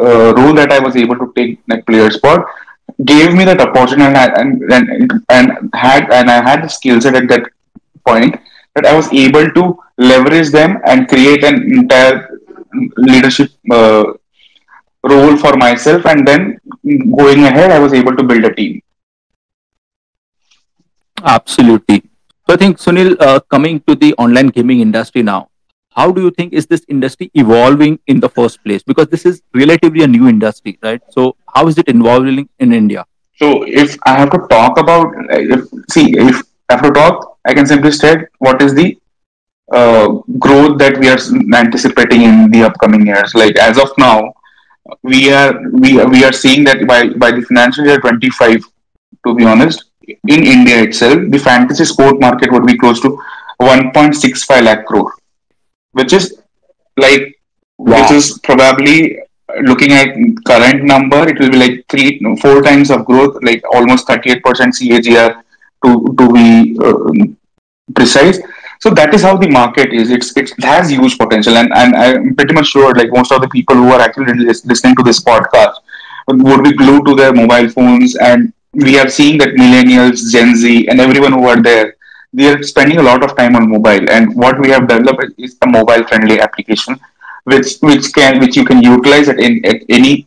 uh, 0.00 0.34
role 0.34 0.54
that 0.54 0.72
I 0.72 0.78
was 0.80 0.96
able 0.96 1.16
to 1.18 1.32
take 1.36 1.60
like 1.68 1.84
PlayerzPot 1.86 2.44
gave 3.04 3.34
me 3.34 3.44
that 3.44 3.60
opportunity 3.60 4.14
and 4.16 4.62
and, 4.72 4.72
and 4.72 5.12
and 5.28 5.70
had 5.74 6.10
and 6.12 6.30
I 6.30 6.42
had 6.48 6.64
the 6.64 6.68
skill 6.68 7.00
set 7.00 7.14
at 7.14 7.28
that 7.28 7.42
point 8.06 8.36
that 8.74 8.86
I 8.86 8.94
was 8.94 9.12
able 9.12 9.50
to 9.50 9.78
leverage 9.98 10.50
them 10.50 10.78
and 10.86 11.08
create 11.08 11.44
an 11.44 11.56
entire 11.78 12.28
leadership 12.96 13.50
uh, 13.70 14.04
role 15.02 15.36
for 15.36 15.56
myself 15.56 16.06
and 16.06 16.26
then 16.26 16.58
going 17.16 17.44
ahead 17.44 17.70
I 17.70 17.78
was 17.78 17.92
able 17.92 18.16
to 18.16 18.22
build 18.22 18.44
a 18.44 18.54
team. 18.54 18.80
Absolutely. 21.24 22.02
So 22.46 22.54
I 22.54 22.56
think 22.56 22.78
Sunil, 22.78 23.16
uh, 23.20 23.40
coming 23.50 23.80
to 23.80 23.94
the 23.94 24.14
online 24.14 24.48
gaming 24.48 24.80
industry 24.80 25.22
now, 25.22 25.48
how 25.90 26.10
do 26.10 26.22
you 26.22 26.30
think 26.30 26.52
is 26.52 26.66
this 26.66 26.84
industry 26.88 27.30
evolving 27.34 27.98
in 28.06 28.20
the 28.20 28.28
first 28.28 28.62
place? 28.64 28.82
Because 28.82 29.08
this 29.08 29.24
is 29.26 29.42
relatively 29.54 30.02
a 30.02 30.06
new 30.08 30.28
industry, 30.28 30.78
right? 30.82 31.00
So 31.10 31.36
how 31.54 31.66
is 31.68 31.78
it 31.78 31.88
evolving 31.88 32.48
in 32.58 32.72
India? 32.72 33.04
So 33.36 33.64
if 33.66 33.96
I 34.04 34.18
have 34.18 34.30
to 34.30 34.46
talk 34.48 34.78
about 34.78 35.12
if 35.30 35.66
see 35.90 36.14
if 36.16 36.42
To 36.76 36.90
talk 36.90 37.38
I 37.44 37.54
can 37.54 37.66
simply 37.66 37.90
state 37.90 38.26
what 38.38 38.62
is 38.62 38.74
the 38.74 38.98
uh, 39.72 40.08
growth 40.38 40.78
that 40.78 40.98
we 40.98 41.08
are 41.08 41.18
anticipating 41.56 42.22
in 42.22 42.50
the 42.50 42.62
upcoming 42.62 43.06
years. 43.06 43.34
Like 43.34 43.56
as 43.56 43.78
of 43.78 43.90
now, 43.98 44.34
we 45.02 45.32
are 45.32 45.52
we 45.72 46.00
are, 46.00 46.08
we 46.08 46.24
are 46.24 46.32
seeing 46.32 46.64
that 46.64 46.86
by 46.86 47.08
by 47.08 47.30
the 47.30 47.42
financial 47.42 47.84
year 47.84 48.00
25 48.00 48.62
to 49.26 49.34
be 49.34 49.44
honest 49.44 49.84
in 50.26 50.42
india 50.42 50.82
itself 50.82 51.18
the 51.30 51.38
fantasy 51.38 51.84
sport 51.84 52.20
market 52.20 52.50
would 52.50 52.66
be 52.66 52.76
close 52.76 53.00
to 53.00 53.10
1.65 53.60 54.62
lakh 54.62 54.86
crore 54.86 55.12
which 55.92 56.12
is 56.12 56.40
like 56.96 57.38
which 57.76 58.10
is 58.10 58.40
probably 58.42 59.18
looking 59.62 59.92
at 59.92 60.08
current 60.46 60.84
number 60.84 61.28
it 61.28 61.38
will 61.38 61.50
be 61.50 61.58
like 61.58 61.84
three 61.88 62.20
four 62.40 62.62
times 62.62 62.90
of 62.90 63.04
growth 63.04 63.38
like 63.42 63.62
almost 63.74 64.08
38% 64.08 64.42
cagr 64.42 65.42
to 65.84 65.90
to 66.18 66.32
be 66.32 66.76
uh, 66.84 67.10
precise. 67.94 68.38
So 68.80 68.90
that 68.98 69.12
is 69.12 69.22
how 69.22 69.36
the 69.36 69.50
market 69.50 69.92
is. 69.92 70.10
It's, 70.10 70.34
it 70.36 70.50
has 70.64 70.90
huge 70.90 71.18
potential, 71.18 71.56
and, 71.58 71.70
and 71.74 71.94
I'm 71.94 72.34
pretty 72.34 72.54
much 72.54 72.68
sure 72.68 72.94
like 72.94 73.10
most 73.12 73.30
of 73.30 73.42
the 73.42 73.48
people 73.48 73.76
who 73.76 73.90
are 73.92 74.00
actually 74.00 74.32
listening 74.34 74.96
to 74.96 75.02
this 75.02 75.22
podcast 75.22 75.74
would 76.28 76.62
be 76.64 76.72
glued 76.72 77.04
to 77.06 77.14
their 77.14 77.32
mobile 77.34 77.68
phones, 77.68 78.16
and 78.16 78.52
we 78.72 78.98
are 78.98 79.08
seeing 79.08 79.36
that 79.38 79.50
millennials, 79.50 80.32
Gen 80.32 80.56
Z, 80.56 80.88
and 80.88 81.00
everyone 81.00 81.32
who 81.32 81.46
are 81.46 81.60
there, 81.60 81.96
they 82.32 82.48
are 82.48 82.62
spending 82.62 82.98
a 82.98 83.02
lot 83.02 83.22
of 83.22 83.36
time 83.36 83.54
on 83.56 83.68
mobile. 83.68 84.08
And 84.10 84.34
what 84.34 84.58
we 84.58 84.70
have 84.70 84.88
developed 84.88 85.34
is 85.36 85.56
a 85.60 85.66
mobile-friendly 85.66 86.40
application, 86.40 86.98
which 87.44 87.78
which 87.80 88.12
can 88.14 88.38
which 88.38 88.56
you 88.56 88.64
can 88.64 88.82
utilize 88.82 89.28
at, 89.28 89.40
in, 89.40 89.64
at 89.66 89.82
any 89.88 90.26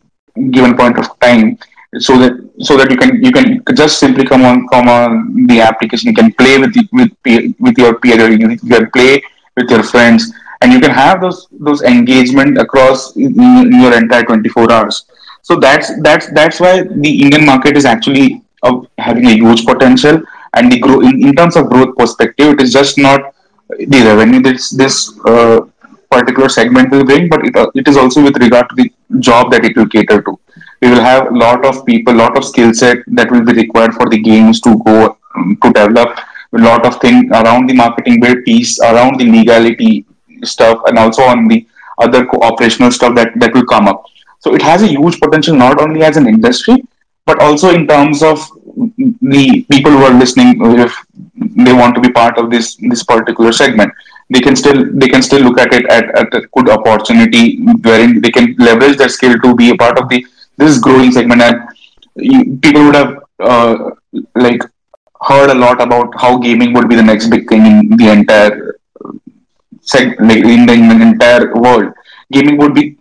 given 0.50 0.76
point 0.76 0.98
of 0.98 1.18
time 1.20 1.58
so 1.98 2.18
that 2.18 2.32
so 2.60 2.76
that 2.76 2.90
you 2.90 2.96
can 2.96 3.22
you 3.22 3.32
can 3.32 3.76
just 3.76 3.98
simply 3.98 4.24
come 4.24 4.44
on 4.44 4.66
come 4.68 4.88
on 4.88 5.46
the 5.46 5.60
application. 5.60 6.08
You 6.08 6.14
can 6.14 6.32
play 6.32 6.58
with 6.58 6.74
the, 6.74 6.88
with 6.92 7.12
with 7.60 7.78
your 7.78 7.98
peer 7.98 8.30
you, 8.30 8.56
can 8.56 8.90
play 8.90 9.22
with 9.56 9.70
your 9.70 9.82
friends 9.82 10.32
and 10.60 10.72
you 10.72 10.80
can 10.80 10.90
have 10.90 11.20
those 11.20 11.46
those 11.52 11.82
engagement 11.82 12.58
across 12.58 13.14
your 13.16 13.94
entire 13.94 14.24
24 14.24 14.72
hours. 14.72 15.04
So 15.42 15.56
that's 15.56 15.90
that's 16.02 16.30
that's 16.32 16.60
why 16.60 16.82
the 16.82 17.22
indian 17.22 17.44
market 17.44 17.76
is 17.76 17.84
actually 17.84 18.42
uh, 18.62 18.80
having 18.98 19.26
a 19.26 19.34
huge 19.34 19.64
potential 19.66 20.22
and 20.56 20.72
the 20.72 20.78
grow 20.78 21.00
in, 21.00 21.22
in 21.28 21.34
terms 21.34 21.56
of 21.56 21.68
growth 21.68 21.94
perspective 21.96 22.54
it 22.54 22.60
is 22.60 22.72
just 22.72 22.96
not 22.96 23.34
the 23.78 24.00
revenue 24.06 24.40
that 24.40 24.56
this 24.76 25.18
uh, 25.26 25.60
particular 26.10 26.48
segment 26.48 26.90
will 26.90 27.04
bring 27.04 27.28
but 27.28 27.44
it, 27.44 27.54
it 27.74 27.88
is 27.88 27.96
also 27.96 28.22
with 28.22 28.36
regard 28.38 28.68
to 28.70 28.74
the 28.76 28.90
job 29.20 29.50
that 29.50 29.64
it 29.64 29.76
will 29.76 29.88
cater 29.88 30.22
to 30.22 30.38
we 30.80 30.90
will 30.90 31.00
have 31.00 31.26
a 31.32 31.36
lot 31.36 31.64
of 31.64 31.84
people, 31.86 32.14
lot 32.14 32.36
of 32.36 32.44
skill 32.44 32.72
set 32.74 32.98
that 33.08 33.30
will 33.30 33.44
be 33.44 33.52
required 33.52 33.94
for 33.94 34.08
the 34.08 34.18
games 34.18 34.60
to 34.62 34.78
go 34.84 35.18
um, 35.36 35.58
to 35.62 35.72
develop. 35.72 36.18
A 36.56 36.58
lot 36.58 36.86
of 36.86 37.00
things 37.00 37.30
around 37.32 37.68
the 37.68 37.74
marketing 37.74 38.20
bit 38.20 38.44
piece, 38.44 38.78
around 38.80 39.18
the 39.18 39.28
legality 39.28 40.06
stuff, 40.44 40.82
and 40.86 40.98
also 40.98 41.22
on 41.22 41.48
the 41.48 41.66
other 41.98 42.28
operational 42.42 42.90
stuff 42.90 43.14
that 43.16 43.32
that 43.36 43.52
will 43.54 43.66
come 43.66 43.88
up. 43.88 44.04
So 44.38 44.54
it 44.54 44.62
has 44.62 44.82
a 44.82 44.88
huge 44.88 45.18
potential 45.20 45.56
not 45.56 45.80
only 45.80 46.02
as 46.02 46.16
an 46.16 46.28
industry, 46.28 46.76
but 47.26 47.40
also 47.40 47.74
in 47.74 47.86
terms 47.88 48.22
of 48.22 48.38
the 48.76 49.66
people 49.70 49.90
who 49.90 50.04
are 50.04 50.12
listening. 50.12 50.60
If 50.78 50.94
they 51.34 51.72
want 51.72 51.94
to 51.96 52.00
be 52.00 52.10
part 52.10 52.38
of 52.38 52.50
this 52.50 52.76
this 52.76 53.02
particular 53.02 53.52
segment, 53.52 53.92
they 54.30 54.40
can 54.40 54.56
still 54.56 54.84
they 54.92 55.08
can 55.08 55.22
still 55.22 55.42
look 55.42 55.58
at 55.58 55.72
it 55.72 55.86
at, 55.86 56.04
at 56.18 56.34
a 56.34 56.42
good 56.56 56.68
opportunity 56.68 57.60
wherein 57.88 58.20
they 58.20 58.30
can 58.30 58.54
leverage 58.58 58.96
their 58.96 59.08
skill 59.08 59.38
to 59.38 59.54
be 59.54 59.70
a 59.70 59.76
part 59.76 59.98
of 59.98 60.08
the 60.08 60.24
this 60.56 60.78
growing 60.78 61.10
segment 61.12 61.42
and 61.42 61.56
you, 62.16 62.58
people 62.62 62.84
would 62.84 62.94
have 62.94 63.12
uh, 63.40 63.76
like 64.36 64.60
heard 65.22 65.50
a 65.50 65.54
lot 65.54 65.80
about 65.80 66.08
how 66.20 66.38
gaming 66.38 66.72
would 66.74 66.88
be 66.88 66.96
the 66.96 67.02
next 67.02 67.28
big 67.28 67.48
thing 67.48 67.64
in 67.66 67.96
the 67.96 68.10
entire 68.10 68.74
seg- 69.92 70.18
like 70.28 70.44
in 70.54 70.66
the, 70.66 70.72
in 70.72 70.88
the 70.88 71.00
entire 71.10 71.52
world. 71.54 71.92
Gaming 72.32 72.56
would 72.58 72.74
be 72.74 72.96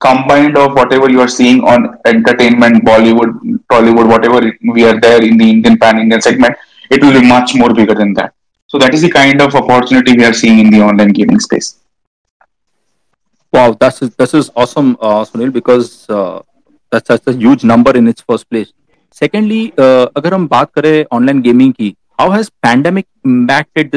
combined 0.00 0.56
of 0.56 0.74
whatever 0.74 1.10
you 1.10 1.20
are 1.20 1.28
seeing 1.38 1.60
on 1.72 1.80
entertainment 2.12 2.84
bollywood 2.88 3.32
tollywood 3.72 4.08
whatever 4.12 4.40
we 4.74 4.84
are 4.90 4.98
there 5.00 5.22
in 5.28 5.36
the 5.36 5.48
indian 5.54 5.76
pan 5.82 5.98
indian 6.04 6.20
segment 6.20 6.54
it 6.90 7.02
will 7.02 7.12
be 7.20 7.26
much 7.26 7.54
more 7.54 7.72
bigger 7.74 7.94
than 7.94 8.12
that. 8.14 8.32
So 8.68 8.78
that 8.78 8.94
is 8.94 9.02
the 9.02 9.10
kind 9.10 9.40
of 9.40 9.54
opportunity 9.54 10.16
we 10.16 10.24
are 10.24 10.32
seeing 10.32 10.58
in 10.60 10.70
the 10.70 10.80
online 10.80 11.10
gaming 11.10 11.40
space. 11.40 11.78
Wow, 13.52 13.76
that's 13.78 14.00
this 14.00 14.34
is 14.34 14.50
awesome, 14.56 14.96
uh, 15.00 15.24
Sunil, 15.24 15.52
because 15.52 16.08
uh, 16.08 16.42
such 16.92 17.26
a 17.26 17.32
huge 17.32 17.64
number 17.64 17.96
in 17.96 18.08
its 18.08 18.22
first 18.22 18.48
place 18.50 18.72
secondly 19.20 19.72
uh, 19.78 20.06
अगर 20.16 20.34
हम 20.34 20.48
बात 20.48 20.72
करें 20.74 21.04
online 21.12 21.42
gaming 21.42 21.72
की 21.72 21.94
how 22.20 22.30
has 22.30 22.48
pandemic 22.48 23.06
impacted 23.26 23.90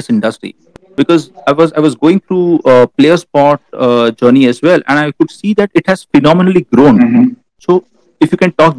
because 0.97 1.29
I 1.47 1.79
was 1.79 1.95
going 1.95 2.19
through 2.19 2.59
uh, 2.65 2.85
PlayerzPot 2.85 3.59
uh, 3.73 4.11
journey 4.11 4.45
as 4.45 4.61
well, 4.61 4.81
and 4.87 4.99
I 4.99 5.11
could 5.11 5.31
see 5.31 5.53
that 5.53 5.71
it 5.73 5.87
has 5.87 6.03
phenomenally 6.03 6.61
grown. 6.61 6.99
Mm-hmm. 6.99 7.33
So 7.59 7.85
if 8.19 8.31
you 8.31 8.37
can 8.37 8.51
talk 8.51 8.77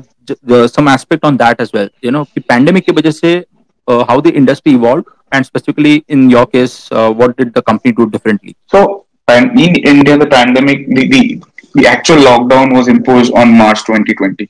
some 0.68 0.88
aspect 0.88 1.24
on 1.24 1.36
that 1.38 1.60
as 1.60 1.72
well, 1.72 1.88
you 2.00 2.10
know, 2.10 2.26
the 2.34 2.40
pandemic 2.40 2.86
की 2.86 2.92
वजह 2.92 3.10
से 3.10 3.44
uh, 3.88 4.04
how 4.04 4.20
the 4.20 4.30
industry 4.30 4.74
evolved, 4.74 5.06
and 5.32 5.46
specifically 5.46 6.04
in 6.08 6.30
your 6.30 6.46
case, 6.46 6.90
uh, 6.92 7.10
what 7.10 7.36
did 7.36 7.54
the 7.54 7.62
company 7.62 7.92
do 7.92 8.08
differently? 8.10 8.56
So 8.66 9.06
in 9.28 9.50
India, 9.58 10.18
the 10.18 10.26
pandemic, 10.26 10.86
the 11.74 11.86
actual 11.86 12.16
lockdown 12.16 12.74
was 12.74 12.88
imposed 12.88 13.32
on 13.34 13.56
March 13.56 13.80
2020. 13.84 14.48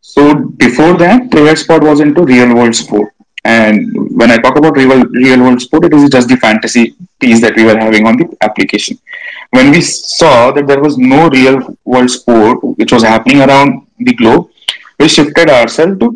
So, 0.00 0.34
before 0.34 0.94
that, 0.98 1.30
PlayerzPot 1.30 1.82
was 1.82 2.00
into 2.00 2.22
real 2.22 2.54
world 2.54 2.74
sport. 2.74 3.12
And 3.44 3.92
when 4.18 4.30
I 4.30 4.38
talk 4.38 4.56
about 4.56 4.76
real, 4.76 5.04
real 5.06 5.40
world 5.40 5.60
sport, 5.60 5.84
it 5.84 5.94
is 5.94 6.10
just 6.10 6.28
the 6.28 6.36
fantasy 6.36 6.94
piece 7.20 7.40
that 7.40 7.56
we 7.56 7.64
were 7.64 7.78
having 7.78 8.06
on 8.06 8.16
the 8.16 8.36
application. 8.42 8.98
When 9.50 9.70
we 9.70 9.80
saw 9.80 10.50
that 10.50 10.66
there 10.66 10.80
was 10.80 10.98
no 10.98 11.28
real 11.28 11.76
world 11.84 12.10
sport 12.10 12.64
which 12.78 12.92
was 12.92 13.04
happening 13.04 13.42
around 13.42 13.86
the 13.98 14.14
globe, 14.14 14.50
we 14.98 15.08
shifted 15.08 15.48
ourselves 15.48 15.98
to 16.00 16.06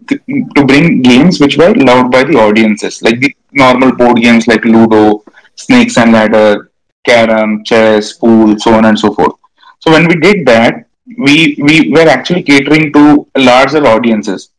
to 0.56 0.64
bring 0.70 1.02
games 1.02 1.38
which 1.40 1.56
were 1.56 1.75
loved 1.75 2.11
by 2.11 2.25
the 2.25 2.38
audiences, 2.47 3.02
like 3.02 3.20
the 3.20 3.35
normal 3.52 3.92
board 3.92 4.16
games 4.16 4.47
like 4.49 4.64
Ludo, 4.64 5.23
Snakes 5.54 5.99
and 5.99 6.12
Ladder, 6.12 6.70
Carom, 7.04 7.62
chess, 7.64 8.14
pool, 8.14 8.59
so 8.59 8.75
on 8.75 8.87
and 8.87 8.99
so 8.99 9.12
forth. 9.14 9.35
So 9.80 9.90
when 9.92 10.08
we 10.08 10.16
did 10.16 10.46
that, 10.46 10.87
we 11.18 11.56
we 11.68 11.90
were 11.90 12.08
actually 12.16 12.42
catering 12.42 12.92
to 12.92 13.26
larger 13.37 13.84
audiences. 13.87 14.50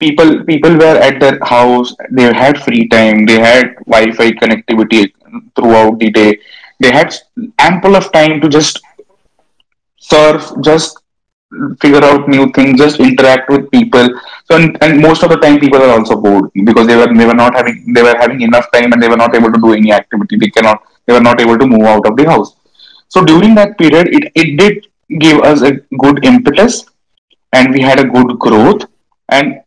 People 0.00 0.44
people 0.44 0.74
were 0.76 0.96
at 1.08 1.20
their 1.20 1.38
house, 1.44 1.94
they 2.10 2.24
had 2.42 2.58
free 2.62 2.88
time, 2.88 3.26
they 3.26 3.38
had 3.40 3.74
Wi-Fi 3.86 4.32
connectivity 4.42 5.12
throughout 5.56 5.98
the 5.98 6.10
day. 6.10 6.30
they 6.84 6.90
had 6.96 7.14
ample 7.66 7.96
of 7.98 8.04
time 8.12 8.40
to 8.42 8.48
just 8.56 8.80
surf, 9.98 10.52
just 10.62 10.98
figure 11.80 12.04
out 12.04 12.28
new 12.28 12.50
things, 12.52 12.78
just 12.78 13.00
interact 13.00 13.50
with 13.50 13.70
people. 13.70 14.08
So 14.46 14.56
and, 14.56 14.76
and 14.82 15.00
most 15.00 15.22
of 15.22 15.30
the 15.30 15.36
time 15.36 15.58
people 15.60 15.82
are 15.82 15.90
also 15.98 16.20
bored 16.20 16.50
because 16.64 16.86
they 16.86 16.96
were 16.96 17.12
they 17.14 17.26
were 17.26 17.40
not 17.42 17.54
having 17.54 17.92
they 17.94 18.02
were 18.02 18.16
having 18.24 18.40
enough 18.42 18.66
time 18.72 18.92
and 18.92 19.02
they 19.02 19.08
were 19.08 19.22
not 19.24 19.34
able 19.34 19.52
to 19.52 19.60
do 19.60 19.72
any 19.72 19.92
activity. 19.92 20.36
They 20.36 20.50
cannot 20.50 20.82
they 21.06 21.14
were 21.14 21.26
not 21.30 21.40
able 21.40 21.58
to 21.58 21.66
move 21.66 21.82
out 21.94 22.06
of 22.06 22.16
the 22.16 22.26
house. 22.26 22.54
So 23.08 23.24
during 23.24 23.54
that 23.54 23.78
period 23.78 24.08
it, 24.08 24.32
it 24.34 24.56
did 24.58 24.86
give 25.18 25.40
us 25.40 25.62
a 25.62 25.72
good 25.98 26.24
impetus 26.24 26.84
and 27.52 27.72
we 27.72 27.80
had 27.80 27.98
a 27.98 28.04
good 28.04 28.38
growth 28.38 28.84
and 29.30 29.60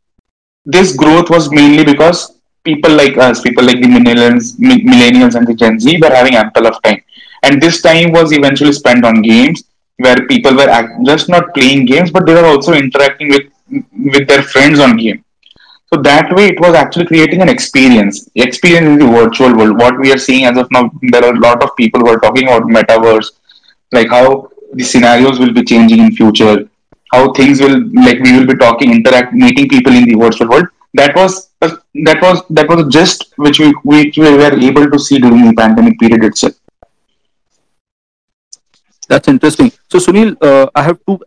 this 0.66 0.96
growth 0.96 1.30
was 1.30 1.52
mainly 1.52 1.84
because 1.84 2.40
people 2.64 2.92
like 2.92 3.18
us, 3.18 3.42
people 3.42 3.64
like 3.64 3.82
the 3.82 3.88
millennials, 3.88 4.58
millennials 4.60 5.36
and 5.36 5.48
the 5.48 5.54
Gen 5.54 5.80
Z 5.80 6.00
were 6.02 6.14
having 6.14 6.36
ample 6.36 6.68
of 6.68 6.82
time. 6.84 7.04
And 7.44 7.62
this 7.62 7.82
time 7.82 8.12
was 8.12 8.32
eventually 8.32 8.72
spent 8.72 9.04
on 9.04 9.22
games 9.22 9.64
where 9.98 10.28
people 10.28 10.56
were 10.56 11.00
just 11.04 11.30
not 11.30 11.54
playing 11.56 11.86
games, 11.86 12.12
but 12.12 12.26
they 12.26 12.34
were 12.34 12.46
also 12.46 12.74
interacting 12.74 13.30
with 13.30 13.52
with 13.72 14.28
their 14.28 14.44
friends 14.44 14.80
on 14.80 14.98
game. 14.98 15.24
So 15.94 16.02
that 16.04 16.34
way, 16.34 16.48
it 16.48 16.60
was 16.60 16.74
actually 16.74 17.06
creating 17.06 17.42
an 17.42 17.50
experience, 17.50 18.30
experience 18.36 18.88
in 18.88 18.98
the 19.00 19.08
virtual 19.08 19.56
world. 19.56 19.78
What 19.78 20.00
we 20.00 20.12
are 20.14 20.18
seeing 20.18 20.46
as 20.46 20.58
of 20.58 20.72
now, 20.72 20.90
there 21.12 21.24
are 21.26 21.34
a 21.34 21.40
lot 21.40 21.62
of 21.64 21.76
people 21.76 22.00
who 22.02 22.08
are 22.10 22.20
talking 22.20 22.48
about 22.48 22.64
metaverse, 22.64 23.32
like 23.92 24.10
how 24.10 24.50
the 24.74 24.84
scenarios 24.84 25.40
will 25.40 25.54
be 25.54 25.64
changing 25.64 26.00
in 26.00 26.12
future, 26.14 26.70
how 27.12 27.34
things 27.34 27.60
will 27.62 27.78
like 27.94 28.20
we 28.20 28.38
will 28.38 28.48
be 28.48 28.56
talking, 28.56 28.92
interact, 28.92 29.34
meeting 29.34 29.68
people 29.68 29.94
in 29.94 30.06
the 30.06 30.16
virtual 30.16 30.50
world. 30.50 30.68
That 30.94 31.16
was 31.16 31.50
that 31.62 32.22
was 32.22 32.42
that 32.52 32.70
was 32.70 32.94
just 32.94 33.34
which 33.38 33.60
we 33.60 33.72
which 33.84 34.18
we 34.18 34.32
were 34.38 34.54
able 34.70 34.90
to 34.90 35.00
see 35.00 35.20
during 35.20 35.46
the 35.46 35.54
pandemic 35.54 36.00
period 36.00 36.24
itself. 36.24 36.54
That's 39.08 39.28
interesting. 39.28 39.72
So, 39.92 40.00
Sunil, 40.00 40.38
uh, 40.42 40.68
I 40.74 40.84
have 40.84 41.00
two 41.06 41.20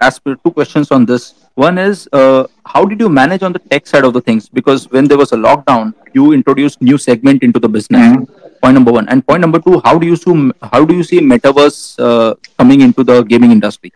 two 0.42 0.50
questions 0.50 0.90
on 0.90 1.04
this. 1.04 1.34
One 1.54 1.76
is, 1.76 2.08
uh, 2.14 2.44
how 2.64 2.86
did 2.86 2.98
you 3.04 3.10
manage 3.10 3.42
on 3.42 3.52
the 3.52 3.58
tech 3.72 3.86
side 3.86 4.06
of 4.08 4.14
the 4.14 4.22
things? 4.28 4.48
Because 4.48 4.86
when 4.90 5.04
there 5.10 5.18
was 5.18 5.32
a 5.32 5.36
lockdown, 5.36 5.92
you 6.14 6.32
introduced 6.36 6.80
new 6.80 6.96
segment 6.96 7.42
into 7.48 7.60
the 7.64 7.68
business. 7.76 8.06
Mhm. 8.06 8.24
Point 8.62 8.78
number 8.80 8.96
one, 8.98 9.10
and 9.14 9.26
point 9.26 9.44
number 9.46 9.60
two, 9.68 9.82
how 9.84 9.94
do 9.98 10.10
you 10.12 10.16
see 10.24 10.34
how 10.72 10.82
do 10.90 10.96
you 11.00 11.04
see 11.10 11.20
metaverse 11.34 11.78
uh, 12.08 12.32
coming 12.58 12.80
into 12.88 13.04
the 13.12 13.20
gaming 13.34 13.52
industry? 13.58 13.92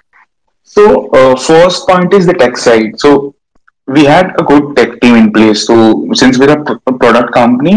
So 0.76 0.86
uh, 1.20 1.34
first 1.48 1.88
point 1.88 2.12
is 2.20 2.30
the 2.32 2.38
tech 2.44 2.62
side. 2.68 3.00
So 3.04 3.16
we 3.98 4.04
had 4.14 4.34
a 4.42 4.48
good 4.54 4.72
tech 4.80 4.96
team 5.00 5.20
in 5.24 5.32
place. 5.38 5.66
So 5.70 5.76
since 6.24 6.38
we're 6.38 6.56
a 6.56 6.98
product 7.04 7.32
company, 7.42 7.76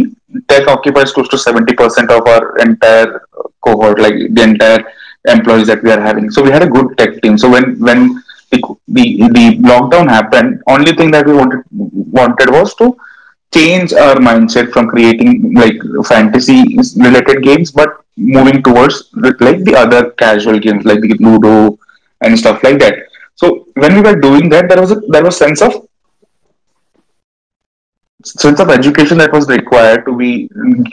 tech 0.54 0.68
occupies 0.78 1.14
close 1.20 1.30
to 1.36 1.46
seventy 1.50 1.84
percent 1.84 2.12
of 2.18 2.28
our 2.36 2.58
entire 2.70 3.22
cohort, 3.70 4.04
like 4.08 4.26
the 4.40 4.44
entire 4.54 4.84
employees 5.28 5.68
that 5.68 5.84
we 5.84 5.92
are 5.92 6.00
having. 6.02 6.32
So 6.32 6.44
we 6.44 6.52
had 6.52 6.64
a 6.64 6.70
good 6.70 6.98
tech 6.98 7.22
team. 7.22 7.38
So 7.38 7.50
when 7.50 7.80
when 7.80 8.24
the 8.52 8.62
the, 8.88 9.06
the 9.38 9.58
lockdown 9.72 10.10
happened, 10.10 10.62
only 10.68 10.94
thing 10.94 11.12
that 11.12 11.26
we 11.26 11.34
wanted 11.34 11.64
wanted 11.72 12.50
was 12.50 12.76
to 12.76 12.96
change 13.54 13.94
our 13.94 14.16
mindset 14.16 14.72
from 14.72 14.88
creating 14.88 15.54
like 15.54 15.78
fantasy 16.08 16.64
related 16.98 17.44
games, 17.44 17.72
but 17.72 18.04
moving 18.18 18.64
towards 18.64 19.10
like 19.14 19.64
the 19.64 19.76
other 19.76 20.12
casual 20.12 20.60
games 20.60 20.86
like 20.86 21.02
the 21.02 21.16
Ludo 21.20 21.78
and 22.22 22.38
stuff 22.38 22.64
like 22.64 22.80
that. 22.80 22.96
So 23.36 23.68
when 23.76 23.96
we 23.96 24.02
were 24.02 24.20
doing 24.20 24.50
that, 24.50 24.70
there 24.70 24.82
was 24.82 24.92
a 24.92 25.02
there 25.10 25.24
was 25.24 25.38
sense 25.38 25.62
of 25.62 25.88
sense 28.24 28.60
of 28.60 28.70
education 28.70 29.18
that 29.18 29.32
was 29.34 29.48
required 29.48 30.06
to 30.06 30.16
be 30.16 30.50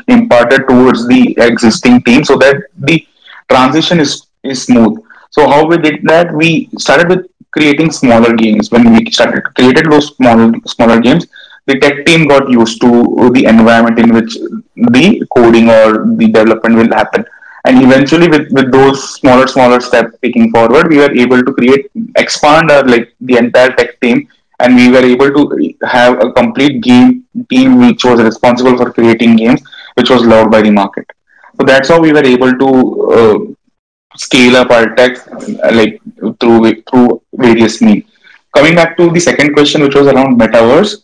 imparted 0.09 0.67
towards 0.69 1.07
the 1.09 1.37
existing 1.39 2.03
team 2.03 2.25
so 2.25 2.37
that 2.37 2.57
the 2.79 3.07
transition 3.49 4.01
is, 4.01 4.27
is 4.43 4.63
smooth. 4.65 4.99
So 5.31 5.49
how 5.49 5.67
we 5.67 5.79
did 5.79 6.03
that, 6.05 6.33
we 6.33 6.69
started 6.79 7.09
with 7.09 7.27
creating 7.51 7.91
smaller 7.91 8.35
games. 8.35 8.71
When 8.71 8.93
we 8.93 9.11
started 9.11 9.43
created 9.55 9.91
those 9.91 10.15
small 10.17 10.53
smaller 10.67 11.01
games, 11.01 11.27
the 11.67 11.79
tech 11.79 12.07
team 12.07 12.27
got 12.27 12.49
used 12.51 12.81
to 12.81 13.31
the 13.35 13.45
environment 13.45 13.99
in 13.99 14.15
which 14.15 14.35
the 14.77 15.27
coding 15.35 15.69
or 15.69 16.05
the 16.17 16.27
development 16.27 16.77
will 16.77 16.93
happen. 16.95 17.25
And 17.67 17.83
eventually, 17.83 18.29
with, 18.29 18.51
with 18.53 18.73
those 18.73 19.17
smaller, 19.17 19.47
smaller 19.47 19.81
steps 19.81 20.17
taking 20.23 20.51
forward, 20.51 20.89
we 20.89 20.99
were 20.99 21.13
able 21.13 21.43
to 21.43 21.53
create, 21.53 21.91
expand 22.17 22.71
our 22.71 22.85
like 22.85 23.15
the 23.21 23.37
entire 23.37 23.71
tech 23.73 24.01
team 24.01 24.29
and 24.61 24.75
we 24.75 24.89
were 24.91 25.05
able 25.05 25.31
to 25.31 25.75
have 25.87 26.23
a 26.23 26.33
complete 26.33 26.81
game 26.83 27.25
team 27.51 27.79
which 27.79 28.05
was 28.05 28.21
responsible 28.23 28.77
for 28.77 28.93
creating 28.93 29.37
games 29.37 29.61
which 29.95 30.11
was 30.11 30.25
loved 30.25 30.51
by 30.51 30.61
the 30.63 30.71
market 30.71 31.07
so 31.59 31.67
that's 31.67 31.89
how 31.89 32.01
we 32.01 32.13
were 32.13 32.25
able 32.25 32.53
to 32.53 32.69
uh, 33.19 33.39
scale 34.17 34.57
up 34.57 34.71
our 34.71 34.95
tech 34.95 35.19
like 35.73 36.01
through 36.41 36.83
through 36.83 37.23
various 37.35 37.81
means. 37.81 38.05
Coming 38.57 38.75
back 38.75 38.97
to 38.97 39.11
the 39.11 39.21
second 39.21 39.53
question 39.53 39.83
which 39.83 39.95
was 39.95 40.07
around 40.07 40.39
metaverse. 40.41 41.03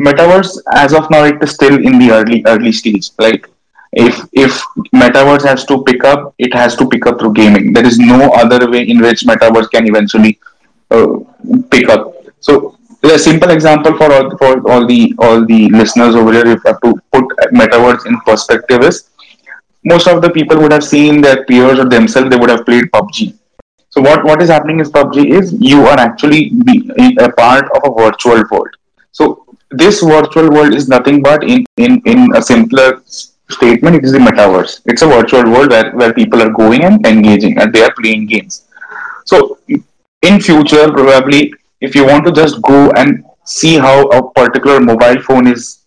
Metaverse 0.00 0.58
as 0.74 0.92
of 0.92 1.10
now 1.10 1.24
it 1.24 1.42
is 1.42 1.52
still 1.52 1.74
in 1.74 1.98
the 1.98 2.10
early 2.10 2.42
early 2.46 2.72
stage. 2.72 3.10
Like 3.18 3.48
if 3.92 4.20
if 4.32 4.62
metaverse 4.94 5.44
has 5.44 5.64
to 5.66 5.82
pick 5.84 6.04
up 6.04 6.34
it 6.38 6.54
has 6.54 6.76
to 6.76 6.88
pick 6.88 7.06
up 7.06 7.18
through 7.18 7.34
gaming. 7.34 7.72
There 7.72 7.86
is 7.86 7.98
no 7.98 8.30
other 8.32 8.70
way 8.70 8.82
in 8.88 9.00
which 9.00 9.22
metaverse 9.22 9.70
can 9.70 9.86
eventually 9.86 10.38
uh, 10.90 11.18
pick 11.70 11.88
up. 11.88 12.12
So 12.40 12.78
a 13.02 13.18
simple 13.18 13.50
example 13.50 13.96
for 13.96 14.12
all, 14.12 14.36
for 14.36 14.70
all 14.70 14.86
the 14.86 15.14
all 15.18 15.44
the 15.44 15.68
listeners 15.70 16.14
over 16.14 16.32
here, 16.32 16.46
if 16.46 16.64
I 16.66 16.70
have 16.70 16.80
to 16.80 16.94
put 17.12 17.24
metaverse 17.52 18.06
in 18.06 18.20
perspective, 18.20 18.82
is 18.82 19.10
most 19.92 20.06
of 20.08 20.20
the 20.20 20.30
people 20.30 20.60
would 20.60 20.72
have 20.72 20.84
seen 20.84 21.20
their 21.20 21.44
peers 21.44 21.78
or 21.78 21.88
themselves. 21.88 22.30
They 22.30 22.36
would 22.36 22.50
have 22.50 22.66
played 22.66 22.90
PUBG. 22.92 23.34
So 23.88 24.02
what 24.02 24.24
what 24.24 24.42
is 24.42 24.50
happening 24.50 24.80
is 24.80 24.90
PUBG 24.90 25.30
is 25.38 25.54
you 25.58 25.82
are 25.92 25.98
actually 25.98 26.40
a 27.18 27.32
part 27.32 27.70
of 27.76 27.88
a 27.90 27.94
virtual 28.02 28.42
world. 28.50 28.74
So 29.12 29.44
this 29.70 30.02
virtual 30.02 30.50
world 30.50 30.74
is 30.74 30.88
nothing 30.88 31.22
but 31.22 31.44
in 31.44 31.64
in 31.76 32.02
in 32.04 32.28
a 32.34 32.42
simpler 32.42 33.02
statement, 33.50 33.96
it 33.96 34.04
is 34.04 34.12
the 34.12 34.18
metaverse. 34.18 34.80
It's 34.86 35.02
a 35.02 35.06
virtual 35.06 35.44
world 35.50 35.70
where, 35.70 35.92
where 35.92 36.12
people 36.12 36.42
are 36.42 36.50
going 36.50 36.84
and 36.84 37.06
engaging 37.06 37.58
and 37.58 37.72
they 37.72 37.82
are 37.82 37.94
playing 37.94 38.26
games. 38.26 38.64
So 39.24 39.58
in 40.22 40.40
future, 40.40 40.90
probably 40.90 41.52
if 41.80 41.94
you 41.94 42.06
want 42.06 42.26
to 42.26 42.32
just 42.32 42.60
go 42.62 42.90
and 42.92 43.24
see 43.44 43.76
how 43.78 44.08
a 44.08 44.30
particular 44.32 44.80
mobile 44.80 45.20
phone 45.22 45.46
is 45.46 45.84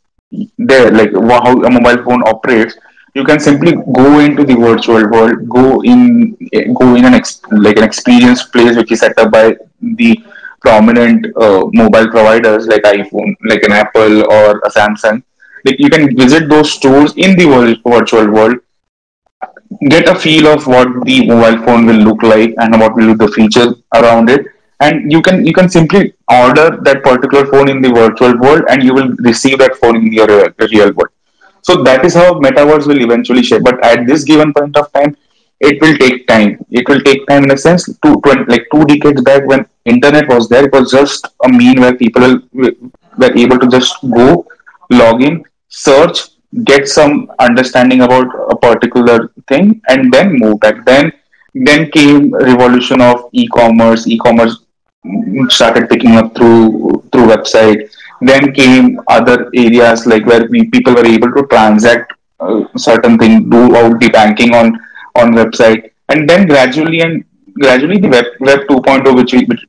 there, 0.58 0.92
like 0.92 1.12
how 1.14 1.62
a 1.62 1.70
mobile 1.70 2.04
phone 2.04 2.22
operates, 2.24 2.78
you 3.16 3.24
can 3.24 3.40
simply 3.40 3.74
go 3.94 4.20
into 4.20 4.44
the 4.44 4.56
virtual 4.56 5.10
world, 5.10 5.48
go 5.50 5.82
in, 5.82 6.38
go 6.74 6.96
in 6.96 7.06
an 7.06 7.14
ex- 7.14 7.42
like 7.52 7.78
an 7.78 7.84
experience 7.84 8.44
place 8.44 8.76
which 8.76 8.92
is 8.92 9.00
set 9.00 9.18
up 9.18 9.32
by 9.32 9.56
the 9.82 10.18
prominent 10.62 11.26
uh, 11.38 11.66
mobile 11.74 12.10
providers 12.10 12.68
like 12.68 12.84
iPhone, 12.84 13.36
like 13.46 13.64
an 13.64 13.72
Apple 13.72 14.32
or 14.32 14.58
a 14.60 14.70
Samsung. 14.70 15.24
Like 15.66 15.80
you 15.80 15.90
can 15.90 16.16
visit 16.16 16.50
those 16.50 16.72
stores 16.72 17.14
in 17.18 17.38
the 17.38 17.46
world, 17.46 17.78
virtual 17.86 18.32
world 18.32 18.56
get 19.88 20.08
a 20.08 20.16
feel 20.16 20.48
of 20.48 20.66
what 20.68 20.88
the 21.06 21.28
mobile 21.28 21.64
phone 21.64 21.86
will 21.86 22.02
look 22.08 22.24
like 22.24 22.54
and 22.58 22.80
what 22.80 22.96
will 22.96 23.14
be 23.16 23.26
the 23.26 23.32
features 23.32 23.76
around 23.96 24.30
it 24.30 24.46
and 24.80 25.12
you 25.12 25.22
can 25.22 25.46
you 25.46 25.54
can 25.54 25.70
simply 25.70 26.14
order 26.30 26.80
that 26.82 27.04
particular 27.04 27.46
phone 27.46 27.70
in 27.70 27.82
the 27.82 27.90
virtual 27.90 28.38
world 28.40 28.64
and 28.70 28.84
you 28.84 28.94
will 28.94 29.10
receive 29.20 29.58
that 29.60 29.76
phone 29.76 29.96
in 29.98 30.12
your 30.12 30.28
real, 30.28 30.50
real 30.72 30.92
world 30.94 31.10
so 31.62 31.84
that 31.84 32.06
is 32.06 32.14
how 32.14 32.34
metaverse 32.40 32.88
will 32.88 33.02
eventually 33.02 33.44
shape. 33.44 33.64
But 33.64 33.84
at 33.84 34.06
this 34.08 34.24
given 34.24 34.54
point 34.54 34.78
of 34.78 34.92
time 34.94 35.16
it 35.60 35.82
will 35.82 35.98
take 35.98 36.26
time. 36.28 36.66
It 36.72 36.88
will 36.88 37.02
take 37.02 37.28
time 37.28 37.44
in 37.44 37.52
a 37.52 37.58
sense 37.58 37.86
two, 38.04 38.16
20, 38.22 38.46
like 38.46 38.68
two 38.74 38.86
decades 38.86 39.22
back 39.22 39.46
when 39.46 39.66
internet 39.86 40.28
was 40.30 40.48
there 40.48 40.66
it 40.66 40.72
was 40.72 40.92
just 40.92 41.28
a 41.44 41.50
mean 41.50 41.82
where 41.82 41.96
people 41.96 42.40
will, 42.54 42.72
were 43.18 43.34
able 43.36 43.60
to 43.60 43.68
just 43.68 43.96
go 44.10 44.46
log 44.90 45.22
in 45.24 45.44
search 45.70 46.30
get 46.64 46.88
some 46.88 47.32
understanding 47.40 48.02
about 48.02 48.28
a 48.50 48.56
particular 48.56 49.32
thing 49.48 49.82
and 49.88 50.12
then 50.12 50.34
move 50.34 50.60
back. 50.60 50.84
Then 50.86 51.12
then 51.54 51.92
came 51.92 52.34
revolution 52.34 53.02
of 53.02 53.30
e-commerce. 53.34 54.08
E-commerce 54.08 54.66
started 55.50 55.90
picking 55.90 56.16
up 56.16 56.36
through 56.36 57.04
through 57.12 57.28
website 57.28 57.90
then 58.22 58.54
came 58.54 59.00
other 59.08 59.50
areas 59.56 60.06
like 60.06 60.26
where 60.26 60.46
we, 60.50 60.66
people 60.70 60.94
were 60.94 61.06
able 61.06 61.32
to 61.32 61.46
transact 61.48 62.14
uh, 62.40 62.64
certain 62.78 63.18
thing 63.18 63.50
do 63.50 63.76
out 63.76 64.00
the 64.00 64.10
banking 64.10 64.54
on 64.54 64.80
on 65.16 65.34
website. 65.34 65.92
And 66.10 66.30
then 66.30 66.48
gradually 66.48 67.02
and 67.02 67.24
gradually 67.54 67.98
the 67.98 68.10
web 68.10 68.26
web 68.40 68.60
2.0 68.68 69.16
which, 69.16 69.34
we, 69.34 69.46
which 69.46 69.66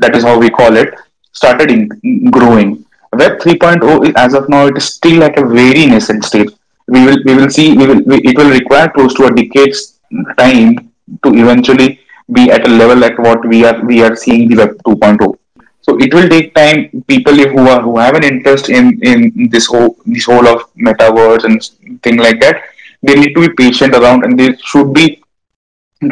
that 0.00 0.14
is 0.14 0.24
how 0.24 0.38
we 0.38 0.50
call 0.50 0.76
it 0.76 0.94
started 1.32 1.70
in, 1.70 2.30
growing. 2.30 2.84
Web 3.12 3.38
3.0 3.40 4.08
is- 4.08 4.14
as 4.16 4.34
of 4.34 4.48
now 4.48 4.66
it 4.66 4.76
is 4.76 4.84
still 4.84 5.22
at 5.22 5.38
a 5.38 5.46
very 5.46 5.86
nascent 5.86 6.24
stage. 6.24 6.50
We 6.88 7.04
will 7.04 7.18
we 7.24 7.34
will 7.34 7.50
see 7.50 7.76
we 7.76 7.86
will 7.86 8.02
we, 8.04 8.16
it 8.22 8.36
will 8.36 8.50
require 8.50 8.88
close 8.88 9.14
to 9.14 9.26
a 9.26 9.34
decade's 9.34 9.98
time 10.36 10.90
to 11.24 11.34
eventually 11.34 12.00
be 12.32 12.50
at 12.50 12.66
a 12.66 12.70
level 12.70 13.04
at 13.04 13.18
what 13.18 13.46
we 13.46 13.64
are 13.64 13.84
we 13.84 14.02
are 14.02 14.14
seeing 14.16 14.48
the 14.48 14.56
web 14.56 14.70
2.0 14.86 15.38
so 15.84 15.96
it 16.04 16.14
will 16.14 16.28
take 16.28 16.54
time 16.54 16.78
people 17.12 17.34
who 17.54 17.66
are 17.72 17.80
who 17.86 17.96
have 17.98 18.16
an 18.20 18.24
interest 18.32 18.68
in 18.78 18.86
in 19.12 19.48
this 19.54 19.66
whole 19.66 19.96
this 20.06 20.26
whole 20.30 20.48
of 20.52 20.64
metaverse 20.88 21.44
and 21.48 22.02
thing 22.02 22.18
like 22.26 22.40
that 22.40 22.62
they 23.02 23.14
need 23.20 23.34
to 23.36 23.46
be 23.46 23.54
patient 23.62 23.94
around 24.00 24.24
and 24.24 24.38
they 24.40 24.50
should 24.70 24.92
be 25.00 25.06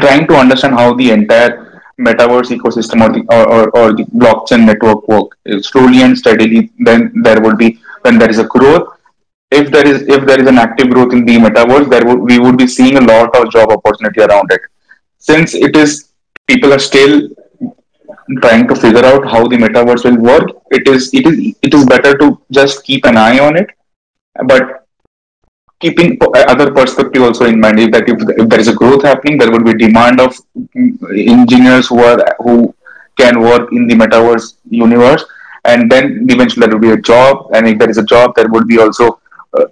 trying 0.01 0.27
to 0.27 0.35
understand 0.45 0.75
how 0.75 0.89
the 0.95 1.11
entire 1.11 1.53
metaverse 2.01 2.51
ecosystem 2.57 3.05
or 3.05 3.11
the 3.15 3.23
or, 3.37 3.45
or, 3.55 3.63
or 3.79 3.87
the 3.99 4.05
blockchain 4.23 4.67
network 4.71 5.07
work 5.09 5.37
slowly 5.61 6.03
and 6.03 6.17
steadily 6.17 6.71
then 6.91 7.13
there 7.23 7.41
would 7.41 7.59
be 7.59 7.79
when 8.03 8.19
there 8.19 8.31
is 8.31 8.39
a 8.39 8.49
growth 8.55 8.89
if 9.61 9.71
there 9.71 9.87
is 9.87 10.03
if 10.17 10.27
there 10.29 10.41
is 10.43 10.49
an 10.53 10.59
active 10.59 10.91
growth 10.91 11.13
in 11.13 11.25
the 11.27 11.37
metaverse 11.47 11.89
there 11.95 12.05
would 12.07 12.21
we 12.31 12.39
would 12.39 12.59
be 12.63 12.67
seeing 12.67 12.97
a 12.97 13.07
lot 13.13 13.37
of 13.39 13.51
job 13.51 13.71
opportunity 13.71 14.23
around 14.23 14.51
it. 14.51 14.63
Since 15.19 15.55
it 15.55 15.77
is 15.77 16.09
people 16.47 16.73
are 16.73 16.79
still 16.79 17.29
trying 18.41 18.67
to 18.69 18.75
figure 18.75 19.05
out 19.05 19.25
how 19.31 19.47
the 19.47 19.57
metaverse 19.57 20.05
will 20.05 20.23
work. 20.23 20.49
It 20.71 20.89
is 20.89 21.13
it 21.13 21.27
is 21.27 21.55
it 21.63 21.75
is 21.75 21.87
better 21.87 22.17
to 22.19 22.41
just 22.51 22.85
keep 22.85 23.05
an 23.05 23.17
eye 23.17 23.39
on 23.39 23.57
it. 23.57 23.67
But 24.47 24.87
keeping 25.81 26.19
other 26.49 26.71
perspective 26.73 27.23
also 27.23 27.47
in 27.47 27.61
mind 27.61 27.93
that 27.93 28.09
if, 28.09 28.17
if 28.39 28.49
there 28.49 28.61
is 28.61 28.69
a 28.69 28.75
growth 28.75 29.03
happening 29.03 29.37
there 29.37 29.51
would 29.51 29.65
be 29.65 29.75
demand 29.75 30.21
of 30.21 30.39
engineers 30.77 31.89
who 31.89 31.99
are 31.99 32.19
who 32.39 32.75
can 33.17 33.41
work 33.41 33.73
in 33.73 33.87
the 33.87 33.95
metaverse 33.95 34.55
universe. 34.71 35.25
And 35.65 35.91
then 35.91 36.27
eventually 36.29 36.67
there 36.67 36.77
will 36.77 36.87
be 36.89 36.91
a 36.91 37.01
job. 37.01 37.51
And 37.55 37.69
if 37.69 37.79
there 37.79 37.91
is 37.91 37.99
a 37.99 38.05
job 38.05 38.35
there 38.37 38.49
would 38.49 38.67
be 38.67 38.79
also 38.79 39.21
uh, 39.59 39.67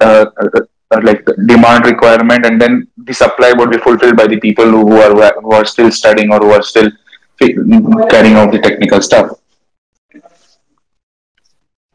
uh, 0.00 0.26
uh, 0.40 0.60
uh, 0.90 1.00
like 1.02 1.24
demand 1.46 1.86
requirement. 1.86 2.46
And 2.46 2.60
then 2.60 2.88
the 2.96 3.14
supply 3.14 3.52
would 3.52 3.70
be 3.70 3.78
fulfilled 3.78 4.16
by 4.16 4.26
the 4.26 4.40
people 4.40 4.70
who 4.70 4.96
are 4.96 5.40
who 5.40 5.52
are 5.52 5.64
still 5.64 5.90
studying 5.90 6.32
or 6.32 6.38
who 6.38 6.50
are 6.50 6.62
still 6.62 6.90
carrying 7.38 8.34
out 8.34 8.52
the 8.52 8.60
technical 8.62 9.00
stuff. 9.00 9.30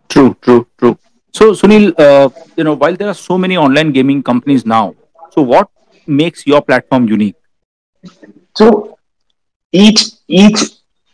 True 0.10 0.36
true 0.42 0.68
true. 0.78 0.98
So 1.34 1.52
sunil 1.52 1.94
uh, 1.98 2.30
you 2.56 2.64
know 2.64 2.76
while 2.76 2.96
there 2.96 3.08
are 3.08 3.20
so 3.22 3.38
many 3.38 3.58
online 3.58 3.92
gaming 3.92 4.22
companies 4.22 4.66
now 4.66 4.96
so 5.32 5.42
what 5.42 5.70
makes 6.06 6.46
your 6.46 6.62
platform 6.62 7.08
unique? 7.08 7.36
So 8.56 8.98
each 9.72 10.12
each 10.28 10.60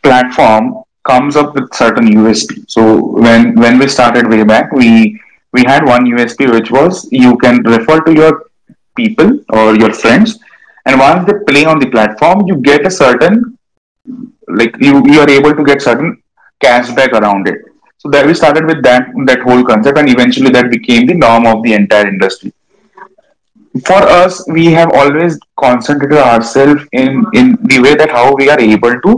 platform 0.02 0.82
comes 1.08 1.36
up 1.36 1.54
with 1.54 1.72
certain 1.74 2.08
usp 2.22 2.50
so 2.68 2.82
when 3.24 3.54
when 3.54 3.78
we 3.78 3.88
started 3.88 4.28
way 4.28 4.42
back 4.44 4.70
we 4.72 5.18
we 5.52 5.62
had 5.66 5.86
one 5.86 6.04
usp 6.12 6.52
which 6.52 6.70
was 6.70 7.08
you 7.10 7.36
can 7.38 7.62
refer 7.62 8.00
to 8.00 8.12
your 8.12 8.32
people 8.96 9.30
or 9.48 9.74
your 9.76 9.92
friends 9.92 10.38
and 10.86 11.00
once 11.00 11.26
they 11.26 11.38
play 11.50 11.64
on 11.64 11.78
the 11.78 11.88
platform 11.96 12.46
you 12.46 12.56
get 12.56 12.86
a 12.86 12.90
certain 12.90 13.58
like 14.48 14.74
you 14.80 15.02
you 15.06 15.20
are 15.20 15.30
able 15.30 15.54
to 15.54 15.64
get 15.64 15.82
certain 15.82 16.22
cashback 16.64 17.12
around 17.12 17.48
it. 17.48 17.58
So 17.98 18.08
there 18.10 18.26
we 18.26 18.34
started 18.34 18.66
with 18.66 18.82
that 18.82 19.08
that 19.26 19.40
whole 19.40 19.64
concept 19.64 19.98
and 19.98 20.08
eventually 20.08 20.50
that 20.50 20.70
became 20.70 21.06
the 21.06 21.14
norm 21.14 21.46
of 21.46 21.62
the 21.62 21.74
entire 21.74 22.08
industry. 22.08 22.52
For 23.86 24.02
us 24.20 24.44
we 24.48 24.66
have 24.66 24.90
always 24.92 25.38
concentrated 25.58 26.18
ourselves 26.18 26.82
in 26.92 27.24
in 27.34 27.56
the 27.62 27.80
way 27.80 27.94
that 27.94 28.10
how 28.10 28.34
we 28.34 28.48
are 28.50 28.60
able 28.60 29.00
to 29.06 29.12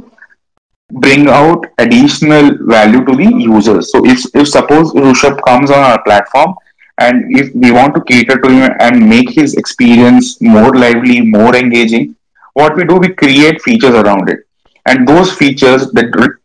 bring 1.05 1.29
out 1.29 1.65
additional 1.79 2.51
value 2.67 3.05
to 3.05 3.15
the 3.17 3.31
users. 3.39 3.91
So 3.93 4.05
if 4.05 4.25
if 4.35 4.49
suppose 4.49 4.93
Rushabh 4.93 5.41
comes 5.47 5.71
on 5.71 5.79
our 5.91 6.03
platform 6.03 6.55
and 6.99 7.25
if 7.41 7.55
we 7.55 7.71
want 7.73 7.95
to 7.95 8.03
cater 8.03 8.39
to 8.39 8.51
him 8.51 8.73
and 8.81 9.09
make 9.09 9.31
his 9.31 9.55
experience 9.55 10.41
more 10.41 10.75
lively 10.75 11.21
more 11.21 11.55
engaging 11.57 12.15
what 12.55 12.77
we 12.77 12.85
do 12.85 12.97
we 13.05 13.09
create 13.23 13.61
features 13.63 13.95
around 14.03 14.29
it 14.29 14.41
and 14.87 15.07
those 15.07 15.33
features 15.33 15.91
that 15.93 16.39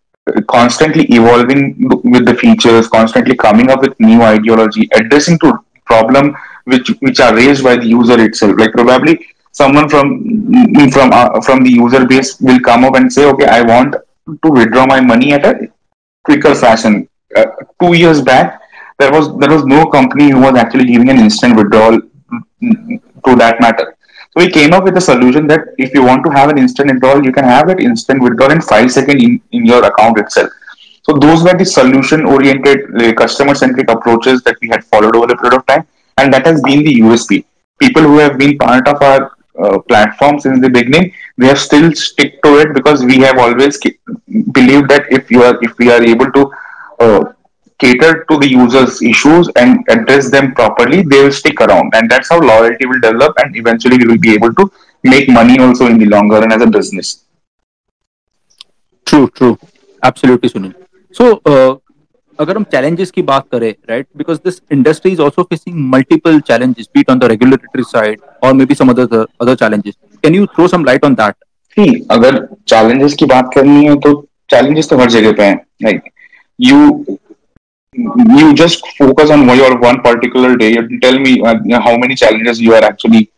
constantly 0.48 1.06
evolving 1.06 1.62
with 2.04 2.26
the 2.26 2.36
features 2.36 2.88
constantly 2.88 3.36
coming 3.36 3.70
up 3.70 3.82
with 3.82 4.00
new 4.00 4.22
ideology 4.22 4.90
addressing 4.94 5.40
to 5.40 5.58
problem 5.86 6.36
which 6.66 6.90
which 7.00 7.20
are 7.20 7.34
raised 7.36 7.64
by 7.64 7.76
the 7.78 7.88
user 7.88 8.20
itself. 8.20 8.56
Like 8.58 8.74
probably 8.74 9.26
someone 9.52 9.90
from 9.90 10.08
from 10.92 11.12
uh, 11.14 11.42
from 11.42 11.64
the 11.64 11.72
user 11.72 12.06
base 12.06 12.40
will 12.42 12.60
come 12.60 12.84
up 12.84 12.96
and 12.96 13.12
say 13.12 13.26
okay 13.26 13.46
i 13.46 13.62
want 13.62 13.96
to 14.44 14.50
withdraw 14.52 14.86
my 14.86 15.00
money 15.00 15.34
at 15.34 15.46
a 15.46 15.54
quicker 16.24 16.54
fashion. 16.54 17.08
Uh, 17.36 17.46
2 17.82 17.94
years 17.94 18.22
back 18.22 18.62
there 19.00 19.12
was 19.12 19.26
there 19.40 19.50
was 19.56 19.66
no 19.66 19.86
company 19.96 20.30
who 20.32 20.40
was 20.40 20.56
actually 20.56 20.86
giving 20.92 21.10
an 21.10 21.20
instant 21.20 21.56
withdrawal 21.56 22.00
to 23.26 23.36
that 23.42 23.60
matter 23.66 23.97
we 24.38 24.50
came 24.58 24.74
up 24.74 24.84
with 24.84 24.98
a 24.98 25.02
solution 25.02 25.48
that 25.48 25.62
if 25.78 25.94
you 25.96 26.04
want 26.04 26.24
to 26.26 26.32
have 26.32 26.50
an 26.50 26.58
instant 26.58 26.92
withdrawal, 26.92 27.24
you 27.26 27.32
can 27.32 27.44
have 27.44 27.68
that 27.68 27.80
instant 27.80 28.22
withdrawal 28.22 28.52
in 28.52 28.62
five 28.62 28.92
seconds 28.92 29.24
in, 29.24 29.42
in 29.52 29.66
your 29.66 29.84
account 29.84 30.20
itself. 30.20 30.52
So 31.04 31.14
those 31.14 31.44
were 31.44 31.58
the 31.58 31.66
solution-oriented, 31.66 33.18
customer-centric 33.18 33.90
approaches 33.90 34.44
that 34.44 34.58
we 34.62 34.68
had 34.68 34.84
followed 34.84 35.16
over 35.16 35.28
the 35.28 35.38
period 35.38 35.58
of 35.60 35.66
time, 35.66 35.88
and 36.18 36.34
that 36.34 36.46
has 36.46 36.62
been 36.62 36.84
the 36.84 37.00
USP. 37.00 37.46
People 37.80 38.04
who 38.04 38.18
have 38.18 38.38
been 38.38 38.58
part 38.58 38.88
of 38.88 39.02
our 39.02 39.32
uh, 39.64 39.80
platform 39.80 40.40
since 40.40 40.60
the 40.62 40.70
beginning, 40.70 41.14
they 41.38 41.48
have 41.48 41.60
still 41.60 41.92
stick 41.94 42.42
to 42.44 42.58
it 42.60 42.74
because 42.74 43.04
we 43.04 43.18
have 43.20 43.38
always 43.40 43.80
believed 44.52 44.90
that 44.90 45.06
if 45.10 45.32
you 45.32 45.42
are 45.44 45.58
if 45.64 45.78
we 45.80 45.90
are 45.90 46.04
able 46.04 46.32
to 46.38 46.52
uh, 47.00 47.24
cater 47.79 48.25
to 48.31 48.39
the 48.39 48.49
users' 48.49 49.03
issues 49.03 49.49
and 49.57 49.85
address 49.89 50.31
them 50.31 50.55
properly, 50.55 51.03
they 51.03 51.23
will 51.25 51.33
stick 51.33 51.61
around. 51.61 51.93
And 51.95 52.11
that's 52.11 52.29
how 52.29 52.41
loyalty 52.41 52.87
will 52.87 53.01
develop, 53.01 53.35
and 53.39 53.57
eventually 53.57 53.99
we 53.99 54.07
will 54.07 54.19
be 54.19 54.35
able 54.35 54.55
to 54.55 54.71
make 55.03 55.29
money 55.29 55.59
also 55.59 55.87
in 55.87 55.99
the 55.99 56.07
longer 56.07 56.41
run 56.41 56.53
as 56.53 56.63
a 56.63 56.67
business. 56.67 57.25
True, 59.07 59.29
true. 59.31 59.59
Absolutely, 60.03 60.49
Sunil. 60.49 60.75
So, 61.13 61.41
uh, 61.45 61.77
अगर 62.41 62.57
हम 62.57 62.65
challenges 62.73 63.11
की 63.11 63.23
बात 63.23 63.45
करें 63.53 63.75
right 63.91 64.07
because 64.21 64.39
this 64.47 64.61
industry 64.77 65.11
is 65.17 65.21
also 65.25 65.45
facing 65.51 65.81
multiple 65.95 66.41
challenges 66.51 66.89
be 66.97 67.01
it 67.01 67.11
on 67.15 67.19
the 67.25 67.29
regulatory 67.33 67.85
side 67.91 68.23
or 68.43 68.53
maybe 68.61 68.77
some 68.79 68.93
other 68.93 69.27
other 69.45 69.55
challenges 69.63 69.97
can 70.25 70.39
you 70.39 70.47
throw 70.55 70.67
some 70.75 70.87
light 70.91 71.05
on 71.09 71.19
that 71.21 71.37
see 71.77 71.89
अगर 72.17 72.39
challenges 72.73 73.15
की 73.23 73.27
बात 73.35 73.51
करनी 73.55 73.85
है 73.87 73.97
तो 74.07 74.15
challenges 74.55 74.89
तो 74.91 74.99
हर 74.99 75.11
जगह 75.11 75.33
पे 75.41 75.45
हैं 75.45 75.61
like 75.87 76.09
you 76.69 76.81
you 77.98 78.54
just 78.54 78.86
focus 78.98 79.30
on 79.30 79.48
your 79.58 79.78
one 79.80 80.02
particular 80.02 80.56
day. 80.56 80.72
You 80.74 81.00
tell 81.00 81.18
me 81.20 81.42
uh, 81.42 81.56
how 81.82 81.98
many 81.98 82.16
challenges 82.16 82.62
you 82.62 82.74
are 82.76 82.84
actually 82.84 83.32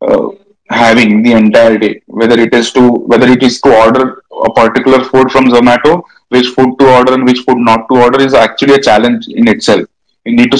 uh, 0.00 0.28
having 0.68 1.22
the 1.22 1.32
entire 1.32 1.78
day. 1.78 2.02
Whether 2.06 2.38
it 2.40 2.54
is 2.54 2.72
to 2.72 2.90
whether 3.12 3.26
it 3.28 3.42
is 3.42 3.60
to 3.62 3.76
order 3.84 4.22
a 4.44 4.52
particular 4.52 5.04
food 5.04 5.30
from 5.30 5.46
Zomato, 5.46 6.02
which 6.28 6.48
food 6.48 6.78
to 6.78 6.94
order 6.96 7.14
and 7.14 7.24
which 7.24 7.40
food 7.40 7.58
not 7.58 7.88
to 7.90 8.00
order 8.00 8.20
is 8.20 8.34
actually 8.34 8.74
a 8.74 8.80
challenge 8.80 9.26
in 9.28 9.48
itself. 9.48 9.86
You 10.24 10.36
need 10.36 10.52
to 10.52 10.58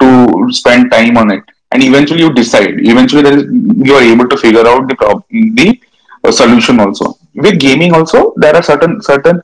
to 0.00 0.52
spend 0.52 0.90
time 0.90 1.16
on 1.16 1.30
it, 1.30 1.44
and 1.72 1.82
eventually 1.82 2.20
you 2.20 2.32
decide. 2.32 2.74
Eventually, 2.94 3.46
you 3.88 3.94
are 3.94 4.02
able 4.02 4.28
to 4.28 4.36
figure 4.36 4.66
out 4.66 4.88
the 4.88 4.94
problem, 4.94 5.54
the 5.54 5.80
uh, 6.24 6.30
solution 6.30 6.80
also. 6.80 7.18
With 7.34 7.58
gaming, 7.58 7.94
also 7.94 8.32
there 8.36 8.54
are 8.54 8.62
certain 8.62 9.02
certain 9.02 9.42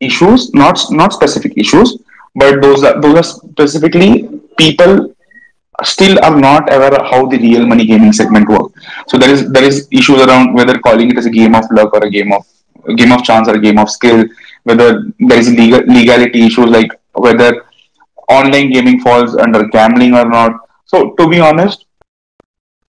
issues, 0.00 0.52
not 0.54 0.78
not 0.90 1.12
specific 1.12 1.56
issues, 1.56 1.98
but 2.34 2.60
those 2.62 2.84
are 2.84 3.00
those 3.00 3.16
are 3.16 3.22
specifically 3.22 4.28
people 4.58 5.14
still 5.82 6.18
are 6.24 6.38
not 6.38 6.72
aware 6.72 6.98
how 7.10 7.26
the 7.26 7.38
real 7.38 7.66
money 7.66 7.84
gaming 7.84 8.12
segment 8.12 8.48
works. 8.48 8.72
So 9.08 9.18
there 9.18 9.30
is 9.30 9.50
there 9.50 9.64
is 9.64 9.88
issues 9.90 10.20
around 10.22 10.54
whether 10.54 10.78
calling 10.78 11.10
it 11.10 11.18
as 11.18 11.26
a 11.26 11.30
game 11.30 11.54
of 11.54 11.64
luck 11.70 11.92
or 11.94 12.04
a 12.04 12.10
game 12.10 12.32
of 12.32 12.46
a 12.88 12.94
game 12.94 13.12
of 13.12 13.24
chance 13.24 13.48
or 13.48 13.54
a 13.56 13.60
game 13.60 13.78
of 13.78 13.90
skill, 13.90 14.24
whether 14.64 15.10
there 15.18 15.38
is 15.38 15.50
legal, 15.50 15.80
legality 15.86 16.46
issues 16.46 16.66
like 16.66 16.90
whether 17.12 17.64
online 18.28 18.70
gaming 18.70 19.00
falls 19.00 19.36
under 19.36 19.66
gambling 19.68 20.14
or 20.14 20.24
not. 20.28 20.52
So 20.86 21.10
to 21.12 21.28
be 21.28 21.40
honest, 21.40 21.86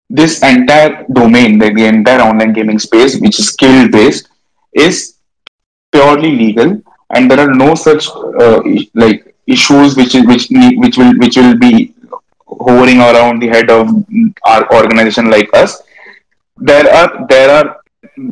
this 0.10 0.43
entire 0.43 1.06
domain, 1.13 1.58
the, 1.58 1.73
the 1.73 1.86
entire 1.86 2.21
online 2.21 2.53
gaming 2.53 2.79
space, 2.79 3.19
which 3.19 3.39
is 3.39 3.47
skill 3.47 3.89
based, 3.89 4.29
is 4.73 5.17
purely 5.91 6.32
legal, 6.36 6.82
and 7.15 7.29
there 7.29 7.39
are 7.39 7.53
no 7.53 7.75
such 7.75 8.08
uh, 8.39 8.62
like 8.93 9.33
issues 9.47 9.95
which 9.95 10.13
which 10.13 10.47
which 10.49 10.97
will 10.97 11.17
which 11.17 11.38
will 11.38 11.58
be 11.58 11.93
hovering 12.47 12.99
around 12.99 13.41
the 13.41 13.47
head 13.47 13.69
of 13.69 13.89
our 14.45 14.73
organization 14.73 15.29
like 15.29 15.49
us. 15.53 15.82
There 16.58 16.89
are 16.93 17.25
there 17.27 17.49
are 17.49 17.84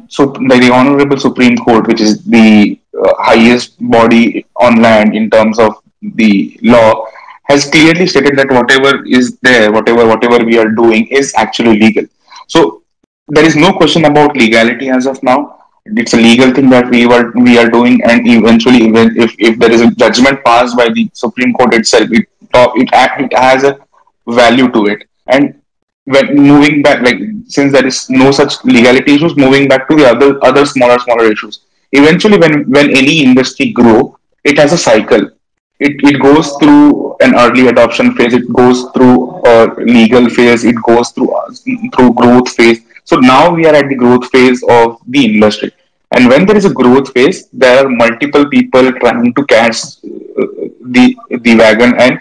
so 0.07 0.25
the 0.25 0.69
honorable 0.71 1.17
Supreme 1.17 1.57
Court, 1.57 1.87
which 1.87 2.01
is 2.01 2.23
the 2.23 2.79
uh, 2.97 3.13
highest 3.17 3.75
body 3.79 4.45
on 4.57 4.81
land 4.81 5.15
in 5.15 5.29
terms 5.29 5.59
of 5.59 5.75
the 6.01 6.57
law, 6.61 7.05
has 7.45 7.69
clearly 7.69 8.05
stated 8.05 8.37
that 8.37 8.51
whatever 8.51 9.05
is 9.05 9.37
there, 9.39 9.71
whatever 9.71 10.05
whatever 10.07 10.43
we 10.43 10.57
are 10.57 10.69
doing, 10.69 11.07
is 11.07 11.33
actually 11.35 11.79
legal. 11.79 12.05
So 12.47 12.83
there 13.27 13.45
is 13.45 13.55
no 13.55 13.73
question 13.73 14.05
about 14.05 14.35
legality 14.35 14.89
as 14.89 15.05
of 15.07 15.21
now 15.23 15.60
it's 15.85 16.13
a 16.13 16.17
legal 16.17 16.53
thing 16.53 16.69
that 16.69 16.89
we 16.89 17.05
were 17.07 17.31
we 17.35 17.57
are 17.57 17.69
doing 17.69 18.01
and 18.03 18.27
eventually 18.27 18.83
even 18.87 19.17
if, 19.17 19.35
if 19.39 19.57
there 19.59 19.71
is 19.71 19.81
a 19.81 19.91
judgment 19.91 20.43
passed 20.43 20.77
by 20.77 20.89
the 20.89 21.09
supreme 21.13 21.53
court 21.53 21.73
itself 21.73 22.07
it 22.11 22.27
it, 22.53 22.89
it 22.93 23.33
has 23.37 23.63
a 23.63 23.79
value 24.27 24.71
to 24.71 24.85
it. 24.87 25.07
And 25.27 25.61
when 26.05 26.35
moving 26.35 26.81
back 26.81 27.01
like 27.01 27.19
since 27.47 27.71
there 27.71 27.85
is 27.85 28.09
no 28.09 28.31
such 28.31 28.63
legality 28.65 29.15
issues 29.15 29.35
moving 29.37 29.67
back 29.67 29.87
to 29.87 29.95
the 29.95 30.05
other 30.05 30.43
other 30.43 30.65
smaller 30.65 30.97
smaller 30.99 31.31
issues 31.31 31.61
eventually 31.91 32.37
when 32.37 32.69
when 32.69 32.89
any 32.89 33.23
industry 33.23 33.71
grow 33.71 34.17
it 34.43 34.57
has 34.57 34.73
a 34.73 34.77
cycle. 34.77 35.29
It, 35.79 35.93
it 36.03 36.21
goes 36.21 36.55
through 36.57 37.15
an 37.21 37.35
early 37.35 37.67
adoption 37.67 38.13
phase 38.15 38.33
it 38.33 38.51
goes 38.53 38.83
through 38.93 39.41
a 39.45 39.73
legal 39.79 40.29
phase 40.29 40.63
it 40.63 40.75
goes 40.83 41.09
through 41.09 41.33
through 41.95 42.13
growth 42.13 42.49
phase 42.49 42.81
So 43.03 43.17
now 43.17 43.53
we 43.53 43.65
are 43.65 43.75
at 43.75 43.89
the 43.89 43.95
growth 43.95 44.29
phase 44.31 44.63
of 44.69 44.99
the 45.07 45.25
industry. 45.25 45.71
And 46.11 46.27
when 46.27 46.45
there 46.45 46.57
is 46.57 46.65
a 46.65 46.73
growth 46.73 47.13
phase, 47.13 47.47
there 47.53 47.85
are 47.85 47.89
multiple 47.89 48.47
people 48.49 48.91
trying 48.93 49.33
to 49.33 49.45
catch 49.45 49.77
uh, 50.05 50.47
the 50.95 51.15
the 51.45 51.55
wagon 51.55 51.93
and 51.99 52.19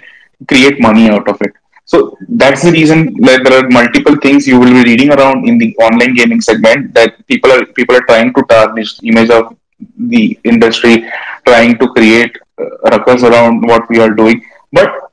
create 0.48 0.80
money 0.80 1.08
out 1.10 1.28
of 1.28 1.40
it. 1.42 1.52
So 1.84 2.16
that's 2.28 2.62
the 2.62 2.70
reason 2.70 3.14
that 3.22 3.42
there 3.44 3.58
are 3.58 3.68
multiple 3.68 4.16
things 4.22 4.46
you 4.46 4.60
will 4.60 4.72
be 4.72 4.84
reading 4.84 5.10
around 5.12 5.48
in 5.48 5.58
the 5.58 5.76
online 5.78 6.14
gaming 6.14 6.40
segment 6.40 6.94
that 6.94 7.26
people 7.26 7.50
are 7.50 7.64
people 7.78 7.96
are 7.96 8.06
trying 8.10 8.32
to 8.34 8.42
tarnish 8.52 8.98
the 8.98 9.08
image 9.08 9.30
of 9.30 9.56
the 9.98 10.38
industry, 10.44 11.10
trying 11.44 11.78
to 11.78 11.88
create 11.88 12.36
uh, 12.62 12.90
ruckus 12.92 13.24
around 13.24 13.66
what 13.66 13.88
we 13.90 13.98
are 13.98 14.10
doing. 14.10 14.44
But 14.72 15.09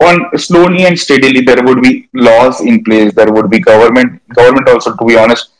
on 0.00 0.38
slowly 0.38 0.84
and 0.84 0.98
steadily, 0.98 1.40
there 1.40 1.62
would 1.64 1.82
be 1.82 2.08
laws 2.12 2.60
in 2.60 2.84
place. 2.84 3.14
There 3.14 3.32
would 3.32 3.50
be 3.50 3.60
government 3.60 4.20
government 4.34 4.68
also. 4.68 4.94
To 4.96 5.04
be 5.04 5.16
honest, 5.16 5.50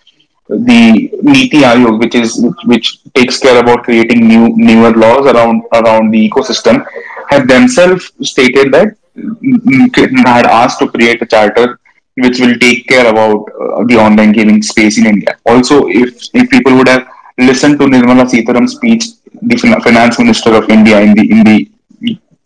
the 0.48 1.10
Niti 1.22 1.60
Aayog, 1.60 1.98
which 1.98 2.14
is 2.14 2.44
which 2.64 3.02
takes 3.14 3.38
care 3.38 3.58
about 3.60 3.84
creating 3.84 4.26
new 4.28 4.48
newer 4.56 4.92
laws 4.92 5.26
around 5.26 5.62
around 5.72 6.10
the 6.10 6.28
ecosystem, 6.28 6.86
have 7.28 7.48
themselves 7.48 8.12
stated 8.22 8.72
that 8.72 8.96
mm, 9.16 10.26
had 10.26 10.46
asked 10.46 10.78
to 10.80 10.88
create 10.88 11.22
a 11.22 11.26
charter 11.26 11.78
which 12.14 12.40
will 12.40 12.58
take 12.58 12.86
care 12.86 13.06
about 13.08 13.46
uh, 13.60 13.84
the 13.84 13.96
online 13.96 14.32
gaming 14.32 14.62
space 14.62 14.98
in 14.98 15.06
India. 15.06 15.36
Also, 15.46 15.86
if 15.88 16.28
if 16.34 16.48
people 16.50 16.74
would 16.76 16.88
have 16.88 17.06
listened 17.38 17.78
to 17.78 17.86
Nirmala 17.86 18.26
Sitharaman's 18.26 18.76
speech, 18.76 19.04
the 19.42 19.56
finance 19.56 20.18
minister 20.18 20.54
of 20.54 20.68
India 20.70 21.00
in 21.00 21.14
the 21.14 21.30
in 21.30 21.44
the 21.44 21.68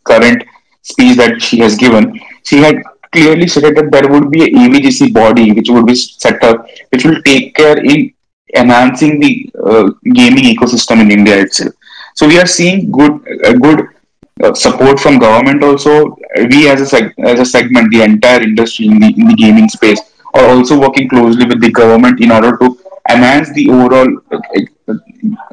current 0.05 0.43
speech 0.83 1.17
that 1.17 1.41
she 1.41 1.59
has 1.61 1.77
given, 1.77 2.19
she 2.45 2.59
had 2.59 2.77
clearly 3.13 3.47
stated 3.47 3.77
that 3.77 3.91
there 3.91 4.09
would 4.09 4.31
be 4.31 4.43
a 4.45 4.49
AVGC 4.49 5.13
body 5.13 5.53
which 5.53 5.69
would 5.71 5.87
be 5.87 5.95
set 5.95 6.43
up, 6.45 6.67
which 6.91 7.05
will 7.05 7.21
take 7.23 7.55
care 7.55 7.79
in 7.79 8.13
enhancing 8.57 9.19
the 9.21 9.51
uh, 9.65 9.91
gaming 10.15 10.45
ecosystem 10.55 11.01
in 11.01 11.11
India 11.11 11.39
itself. 11.41 11.73
So 12.15 12.27
we 12.27 12.39
are 12.39 12.47
seeing 12.47 12.91
good, 12.91 13.13
uh, 13.45 13.53
good 13.55 13.87
uh, 14.43 14.55
support 14.55 14.99
from 15.01 15.19
government. 15.19 15.63
Also, 15.63 16.17
we 16.51 16.69
as 16.69 16.81
a 16.81 16.97
seg- 16.97 17.15
as 17.25 17.41
a 17.41 17.45
segment, 17.45 17.91
the 17.93 18.03
entire 18.03 18.43
industry 18.43 18.87
in 18.87 19.01
the 19.01 19.09
in 19.17 19.29
the 19.29 19.35
gaming 19.35 19.69
space, 19.69 20.01
are 20.35 20.47
also 20.47 20.79
working 20.79 21.09
closely 21.09 21.47
with 21.47 21.61
the 21.61 21.71
government 21.71 22.21
in 22.21 22.31
order 22.31 22.57
to 22.59 22.79
enhance 23.11 23.53
the 23.55 23.69
overall 23.71 24.09
uh, 24.33 24.95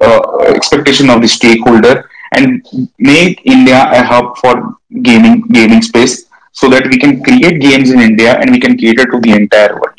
uh, 0.01 0.39
expectation 0.55 1.09
of 1.09 1.21
the 1.21 1.27
stakeholder 1.27 2.09
and 2.33 2.65
make 2.99 3.41
India 3.45 3.89
a 3.91 4.03
hub 4.03 4.37
for 4.37 4.76
gaming 5.03 5.41
gaming 5.49 5.81
space 5.81 6.25
so 6.51 6.69
that 6.69 6.87
we 6.87 6.97
can 6.97 7.21
create 7.23 7.61
games 7.61 7.91
in 7.91 7.99
India 7.99 8.37
and 8.39 8.51
we 8.51 8.59
can 8.59 8.77
cater 8.77 9.05
to 9.05 9.19
the 9.19 9.31
entire 9.31 9.73
world. 9.73 9.97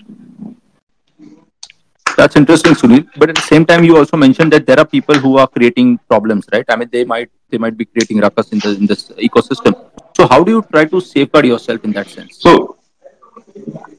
That's 2.17 2.35
interesting, 2.35 2.73
Sunil. 2.73 3.07
But 3.17 3.31
at 3.31 3.37
the 3.37 3.43
same 3.43 3.65
time, 3.65 3.85
you 3.85 3.97
also 3.97 4.17
mentioned 4.17 4.53
that 4.53 4.67
there 4.67 4.79
are 4.81 4.85
people 4.85 5.15
who 5.15 5.39
are 5.39 5.47
creating 5.47 5.99
problems, 6.09 6.47
right? 6.53 6.65
I 6.69 6.75
mean, 6.75 6.89
they 6.91 7.05
might 7.05 7.31
they 7.49 7.59
might 7.59 7.77
be 7.77 7.85
creating 7.85 8.19
ruckus 8.19 8.51
in 8.51 8.59
the 8.59 8.71
in 8.71 8.87
this 8.87 9.09
ecosystem. 9.29 9.77
So, 10.17 10.27
how 10.27 10.43
do 10.43 10.51
you 10.57 10.63
try 10.73 10.85
to 10.87 11.01
safeguard 11.01 11.47
yourself 11.47 11.85
in 11.85 11.93
that 11.93 12.09
sense? 12.09 12.39
So, 12.41 12.77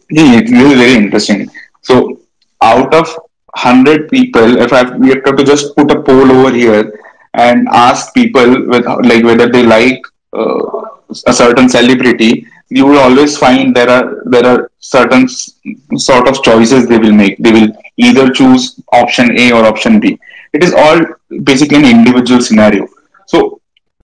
yeah, 0.09 0.39
it's 0.41 0.51
really 0.51 0.75
very 0.75 0.95
interesting. 0.95 1.49
So, 1.81 2.19
out 2.61 2.93
of 2.93 3.07
hundred 3.55 4.09
people, 4.09 4.57
if 4.57 4.73
I 4.73 4.83
we 4.97 5.09
have 5.09 5.37
to 5.37 5.43
just 5.43 5.75
put 5.77 5.89
a 5.91 6.01
poll 6.01 6.29
over 6.29 6.51
here 6.53 6.99
and 7.35 7.69
ask 7.69 8.13
people 8.13 8.67
with 8.67 8.85
like 8.85 9.23
whether 9.23 9.47
they 9.47 9.63
like 9.63 10.01
uh, 10.33 10.81
a 11.27 11.33
certain 11.33 11.67
celebrity, 11.69 12.47
you 12.69 12.85
will 12.85 12.99
always 12.99 13.37
find 13.37 13.75
there 13.75 13.89
are 13.89 14.21
there 14.25 14.45
are 14.45 14.71
certain 14.79 15.27
sort 15.27 16.27
of 16.27 16.41
choices 16.43 16.87
they 16.87 16.99
will 16.99 17.13
make. 17.13 17.37
They 17.39 17.51
will 17.51 17.71
either 17.97 18.29
choose 18.29 18.79
option 18.93 19.37
A 19.39 19.51
or 19.51 19.65
option 19.65 19.99
B. 19.99 20.19
It 20.53 20.63
is 20.63 20.73
all 20.73 20.99
basically 21.43 21.77
an 21.77 21.85
individual 21.85 22.41
scenario. 22.41 22.87
So 23.27 23.59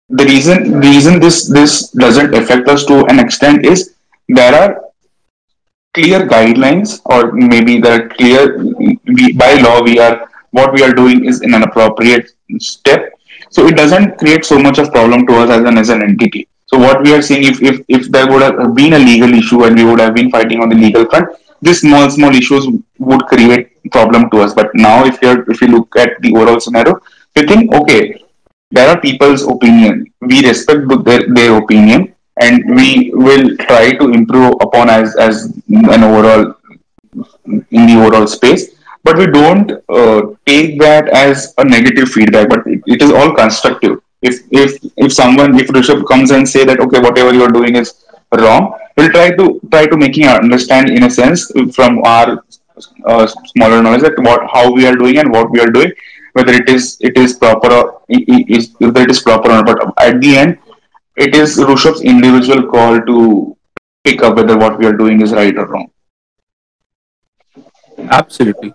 the 0.09 0.25
reason 0.25 0.79
reason 0.79 1.19
this 1.19 1.47
this 1.47 1.89
doesn't 1.89 2.33
affect 2.33 2.67
us 2.69 2.85
to 2.85 3.05
an 3.05 3.19
extent 3.19 3.65
is 3.65 3.95
there 4.27 4.53
are 4.53 4.81
clear 5.93 6.27
guidelines 6.27 7.01
or 7.05 7.31
maybe 7.31 7.79
there 7.79 8.01
are 8.01 8.09
clear 8.09 8.63
we, 8.63 9.33
by 9.33 9.53
law 9.55 9.81
we 9.81 9.97
are 9.99 10.29
what 10.51 10.73
we 10.73 10.83
are 10.83 10.93
doing 10.93 11.25
is 11.25 11.41
in 11.41 11.53
an 11.53 11.63
appropriate 11.63 12.31
step 12.59 13.13
so 13.49 13.67
it 13.67 13.75
doesn't 13.75 14.17
create 14.17 14.45
so 14.45 14.59
much 14.59 14.77
of 14.79 14.91
problem 14.91 15.25
to 15.27 15.33
us 15.35 15.49
as 15.49 15.63
an 15.63 15.77
as 15.77 15.89
an 15.89 16.03
entity 16.03 16.47
so 16.67 16.79
what 16.79 17.03
we 17.03 17.13
are 17.13 17.21
seeing, 17.21 17.43
if, 17.43 17.61
if, 17.61 17.81
if 17.87 18.11
there 18.11 18.27
would 18.27 18.41
have 18.41 18.75
been 18.75 18.93
a 18.93 18.99
legal 18.99 19.33
issue 19.33 19.63
and 19.65 19.75
we 19.75 19.85
would 19.85 19.99
have 19.99 20.15
been 20.15 20.31
fighting 20.31 20.61
on 20.61 20.69
the 20.69 20.75
legal 20.75 21.05
front, 21.05 21.29
these 21.61 21.81
small 21.81 22.09
small 22.09 22.35
issues 22.35 22.67
would 22.99 23.21
create 23.27 23.69
problem 23.91 24.29
to 24.31 24.41
us. 24.41 24.53
But 24.53 24.71
now, 24.73 25.05
if 25.05 25.21
you 25.21 25.45
if 25.47 25.61
you 25.61 25.67
look 25.67 25.95
at 25.95 26.21
the 26.21 26.33
overall 26.35 26.59
scenario, 26.59 26.99
you 27.35 27.45
think 27.45 27.73
okay, 27.73 28.21
there 28.71 28.89
are 28.89 28.99
people's 28.99 29.47
opinion. 29.47 30.11
We 30.21 30.45
respect 30.45 30.81
their, 31.05 31.33
their 31.33 31.55
opinion, 31.55 32.13
and 32.41 32.75
we 32.75 33.11
will 33.13 33.55
try 33.57 33.93
to 33.93 34.09
improve 34.11 34.55
upon 34.59 34.89
as 34.89 35.15
as 35.15 35.45
an 35.69 36.03
overall 36.03 36.55
in 37.45 37.85
the 37.85 37.95
overall 38.03 38.27
space. 38.27 38.75
But 39.03 39.17
we 39.19 39.27
don't 39.27 39.71
uh, 39.87 40.21
take 40.47 40.79
that 40.81 41.09
as 41.09 41.53
a 41.59 41.63
negative 41.63 42.09
feedback, 42.09 42.49
but 42.49 42.65
it, 42.87 43.01
is 43.01 43.11
all 43.11 43.33
constructive 43.35 43.99
if 44.21 44.41
if 44.51 44.71
if 44.97 45.13
someone 45.13 45.59
if 45.59 45.67
Rishabh 45.67 46.05
comes 46.07 46.31
and 46.31 46.47
say 46.47 46.65
that 46.65 46.79
okay 46.79 46.99
whatever 46.99 47.33
you 47.33 47.43
are 47.43 47.51
doing 47.51 47.75
is 47.75 48.05
wrong, 48.33 48.77
we'll 48.97 49.11
try 49.11 49.29
to 49.31 49.59
try 49.71 49.85
to 49.85 49.97
making 49.97 50.27
understand 50.27 50.89
in 50.89 51.03
a 51.03 51.09
sense 51.09 51.51
from 51.75 52.03
our 52.03 52.43
uh, 53.05 53.27
smaller 53.53 53.81
knowledge 53.81 54.01
that 54.01 54.19
what 54.19 54.41
how 54.53 54.71
we 54.71 54.85
are 54.85 54.95
doing 54.95 55.17
and 55.17 55.31
what 55.31 55.51
we 55.51 55.59
are 55.59 55.71
doing, 55.77 55.91
whether 56.33 56.53
it 56.53 56.69
is 56.69 56.97
it 57.01 57.17
is 57.17 57.33
proper 57.33 57.71
or 57.73 58.01
is 58.09 58.71
whether 58.79 59.01
it 59.01 59.11
is 59.11 59.21
proper 59.21 59.51
or 59.51 59.63
not. 59.63 59.65
But 59.65 60.07
at 60.07 60.21
the 60.21 60.37
end, 60.37 60.57
it 61.15 61.35
is 61.35 61.57
Rishabh's 61.57 62.01
individual 62.01 62.67
call 62.69 62.99
to 63.01 63.57
pick 64.03 64.23
up 64.23 64.35
whether 64.37 64.57
what 64.57 64.77
we 64.79 64.85
are 64.85 64.93
doing 65.03 65.21
is 65.21 65.33
right 65.33 65.55
or 65.57 65.67
wrong. 65.67 65.89
Absolutely, 68.09 68.73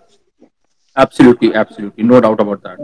absolutely, 0.95 1.53
absolutely, 1.53 2.03
no 2.03 2.21
doubt 2.21 2.39
about 2.39 2.61
that. 2.63 2.79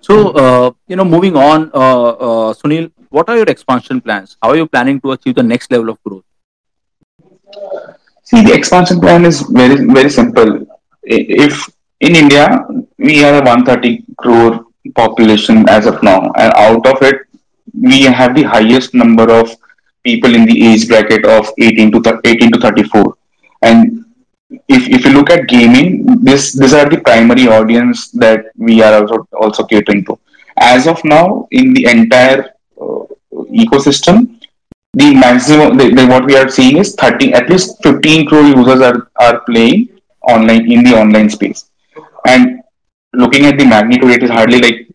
So, 0.00 0.30
uh, 0.30 0.70
you 0.86 0.96
know, 0.96 1.04
moving 1.04 1.36
on, 1.36 1.70
uh, 1.74 2.10
uh, 2.10 2.54
Sunil, 2.54 2.90
what 3.10 3.28
are 3.28 3.36
your 3.36 3.46
expansion 3.46 4.00
plans? 4.00 4.36
How 4.42 4.50
are 4.50 4.56
you 4.56 4.66
planning 4.66 5.00
to 5.00 5.12
achieve 5.12 5.34
the 5.34 5.42
next 5.42 5.70
level 5.70 5.90
of 5.90 6.02
growth? 6.02 6.24
See, 8.24 8.42
the 8.42 8.54
expansion 8.54 9.00
plan 9.00 9.24
is 9.24 9.40
very, 9.42 9.84
very 9.86 10.10
simple. 10.10 10.66
If 11.02 11.68
in 12.00 12.14
India, 12.14 12.66
we 12.98 13.24
are 13.24 13.34
a 13.34 13.44
130 13.44 14.04
crore 14.16 14.66
population 14.94 15.68
as 15.68 15.86
of 15.86 16.02
now, 16.02 16.32
and 16.36 16.52
out 16.54 16.86
of 16.86 17.02
it, 17.02 17.22
we 17.74 18.02
have 18.02 18.34
the 18.34 18.42
highest 18.42 18.94
number 18.94 19.30
of 19.30 19.54
people 20.04 20.34
in 20.34 20.44
the 20.44 20.56
age 20.68 20.88
bracket 20.88 21.24
of 21.24 21.48
18 21.58 21.92
to 21.92 22.20
18 22.24 22.52
to 22.52 22.60
34. 22.60 23.14
And 23.62 24.04
if, 24.50 24.88
if 24.88 25.04
you 25.04 25.12
look 25.12 25.30
at 25.30 25.46
gaming, 25.46 26.24
this 26.24 26.52
these 26.52 26.72
are 26.72 26.88
the 26.88 27.00
primary 27.00 27.48
audience 27.48 28.10
that 28.12 28.46
we 28.56 28.82
are 28.82 28.94
also 29.00 29.28
also 29.38 29.64
catering 29.64 30.04
to. 30.06 30.18
As 30.58 30.86
of 30.86 31.04
now, 31.04 31.46
in 31.50 31.74
the 31.74 31.86
entire 31.86 32.54
uh, 32.80 33.04
ecosystem, 33.52 34.40
the 34.94 35.14
maximum 35.14 35.76
the, 35.76 35.90
the, 35.90 36.06
what 36.06 36.24
we 36.24 36.36
are 36.36 36.48
seeing 36.48 36.78
is 36.78 36.94
30 36.94 37.34
at 37.34 37.48
least 37.50 37.82
15 37.82 38.26
crore 38.26 38.42
users 38.42 38.80
are, 38.80 39.10
are 39.20 39.40
playing 39.40 39.88
online 40.22 40.70
in 40.70 40.82
the 40.82 40.98
online 40.98 41.28
space. 41.28 41.70
And 42.26 42.60
looking 43.12 43.46
at 43.46 43.58
the 43.58 43.66
magnitude, 43.66 44.10
it 44.10 44.22
is 44.22 44.30
hardly 44.30 44.60
like 44.60 44.88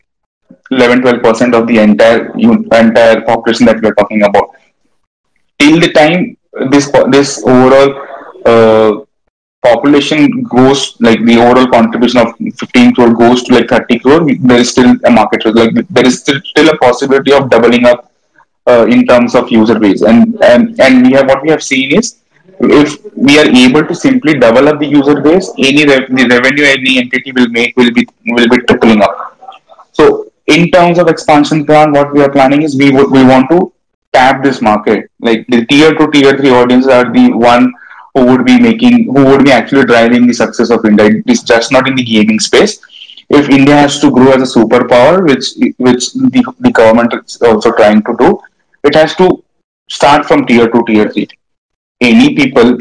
11 0.70 1.02
12 1.02 1.22
percent 1.22 1.54
of 1.54 1.66
the 1.68 1.78
entire 1.78 2.30
entire 2.38 3.20
population 3.22 3.66
that 3.66 3.80
we 3.80 3.88
are 3.88 3.94
talking 3.94 4.22
about. 4.22 4.50
Till 5.58 5.78
the 5.78 5.92
time 5.92 6.36
this 6.70 6.90
this 7.10 7.42
overall 7.46 7.90
uh, 8.44 9.03
population 9.64 10.42
goes 10.54 10.80
like 11.00 11.20
the 11.24 11.36
overall 11.44 11.68
contribution 11.76 12.20
of 12.20 12.34
15 12.62 12.94
crore 12.94 13.14
goes 13.14 13.42
to 13.44 13.54
like 13.54 13.68
30 13.68 13.98
crore, 14.00 14.20
there 14.50 14.58
is 14.58 14.70
still 14.70 14.90
a 15.04 15.10
market. 15.10 15.44
Like 15.54 15.74
there 15.88 16.06
is 16.06 16.20
still, 16.20 16.40
still 16.44 16.68
a 16.68 16.76
possibility 16.78 17.32
of 17.32 17.48
doubling 17.50 17.86
up 17.86 18.10
uh, 18.66 18.86
in 18.88 19.06
terms 19.06 19.34
of 19.34 19.50
user 19.50 19.78
base. 19.78 20.02
And, 20.02 20.42
and 20.42 20.80
and 20.80 21.06
we 21.06 21.12
have 21.12 21.26
what 21.28 21.42
we 21.42 21.50
have 21.50 21.62
seen 21.62 21.96
is 21.98 22.16
if 22.60 22.98
we 23.16 23.38
are 23.38 23.46
able 23.46 23.84
to 23.86 23.94
simply 23.94 24.34
double 24.34 24.68
up 24.68 24.78
the 24.80 24.86
user 24.86 25.20
base, 25.20 25.50
any 25.58 25.84
re- 25.86 26.06
the 26.20 26.28
revenue 26.36 26.64
any 26.64 26.98
entity 26.98 27.32
will 27.32 27.48
make 27.48 27.76
will 27.76 27.92
be 27.92 28.06
will 28.26 28.48
be 28.48 28.58
tripling 28.68 29.02
up. 29.02 29.16
So 29.92 30.30
in 30.46 30.70
terms 30.70 30.98
of 30.98 31.08
expansion 31.08 31.64
plan, 31.66 31.92
what 31.92 32.12
we 32.12 32.22
are 32.22 32.30
planning 32.30 32.62
is 32.62 32.76
we 32.76 32.90
w- 32.90 33.10
we 33.10 33.24
want 33.24 33.50
to 33.50 33.72
tap 34.12 34.42
this 34.42 34.60
market. 34.60 35.10
Like 35.20 35.46
the 35.48 35.64
tier 35.66 35.94
two, 35.94 36.10
tier 36.10 36.36
three 36.36 36.50
audiences 36.50 36.88
are 36.88 37.10
the 37.12 37.32
one 37.32 37.72
who 38.14 38.24
would 38.26 38.44
be 38.44 38.60
making, 38.60 39.04
who 39.04 39.24
would 39.24 39.44
be 39.44 39.52
actually 39.52 39.84
driving 39.84 40.26
the 40.26 40.34
success 40.34 40.70
of 40.70 40.84
India. 40.84 41.22
It's 41.26 41.42
just 41.42 41.72
not 41.72 41.88
in 41.88 41.96
the 41.96 42.04
gaming 42.04 42.40
space. 42.40 42.80
If 43.28 43.48
India 43.48 43.76
has 43.76 44.00
to 44.00 44.10
grow 44.10 44.32
as 44.32 44.42
a 44.42 44.58
superpower, 44.58 45.26
which 45.26 45.46
which 45.78 46.12
the, 46.12 46.42
the 46.60 46.70
government 46.70 47.14
is 47.14 47.40
also 47.42 47.72
trying 47.72 48.02
to 48.02 48.16
do, 48.18 48.40
it 48.84 48.94
has 48.94 49.14
to 49.16 49.42
start 49.88 50.26
from 50.26 50.46
tier 50.46 50.68
two, 50.68 50.84
tier 50.86 51.10
three. 51.10 51.28
Any 52.00 52.34
people 52.34 52.78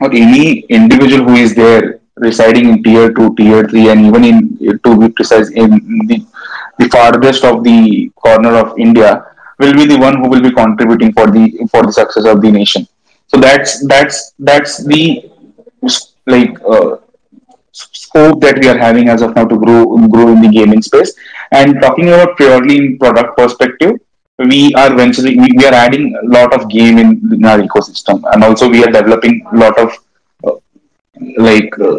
or 0.00 0.12
any 0.12 0.60
individual 0.78 1.24
who 1.28 1.34
is 1.34 1.54
there 1.54 2.00
residing 2.16 2.68
in 2.68 2.82
tier 2.82 3.12
2 3.12 3.34
tier 3.36 3.66
3 3.68 3.88
and 3.90 4.06
even 4.06 4.24
in 4.24 4.80
to 4.84 4.96
be 5.00 5.08
precise 5.08 5.50
in 5.50 5.70
the, 6.06 6.24
the 6.78 6.88
farthest 6.88 7.44
of 7.44 7.64
the 7.64 8.10
corner 8.14 8.54
of 8.62 8.78
india 8.78 9.24
will 9.58 9.74
be 9.74 9.86
the 9.92 9.98
one 9.98 10.16
who 10.20 10.28
will 10.28 10.42
be 10.48 10.52
contributing 10.52 11.12
for 11.12 11.26
the 11.30 11.44
for 11.72 11.82
the 11.86 11.94
success 12.00 12.26
of 12.32 12.40
the 12.44 12.50
nation 12.50 12.86
so 13.26 13.38
that's 13.38 13.86
that's 13.86 14.32
that's 14.38 14.84
the 14.84 15.30
like 16.26 16.58
uh, 16.62 16.96
scope 17.72 18.40
that 18.40 18.58
we 18.60 18.68
are 18.68 18.78
having 18.78 19.08
as 19.08 19.22
of 19.22 19.34
now 19.34 19.44
to 19.44 19.58
grow 19.58 20.08
grow 20.08 20.28
in 20.28 20.40
the 20.40 20.48
gaming 20.48 20.82
space. 20.82 21.14
And 21.52 21.80
talking 21.80 22.08
about 22.08 22.36
purely 22.36 22.76
in 22.76 22.98
product 22.98 23.36
perspective, 23.36 23.98
we 24.38 24.74
are 24.74 24.94
venturing, 24.94 25.40
we, 25.40 25.66
are 25.66 25.74
adding 25.74 26.14
a 26.22 26.26
lot 26.26 26.52
of 26.54 26.68
game 26.68 26.98
in, 26.98 27.20
in 27.32 27.44
our 27.44 27.58
ecosystem, 27.58 28.22
and 28.32 28.42
also 28.42 28.68
we 28.68 28.84
are 28.84 28.90
developing 28.90 29.44
a 29.52 29.56
lot 29.56 29.78
of 29.78 29.92
uh, 30.46 30.56
like 31.38 31.78
uh, 31.78 31.98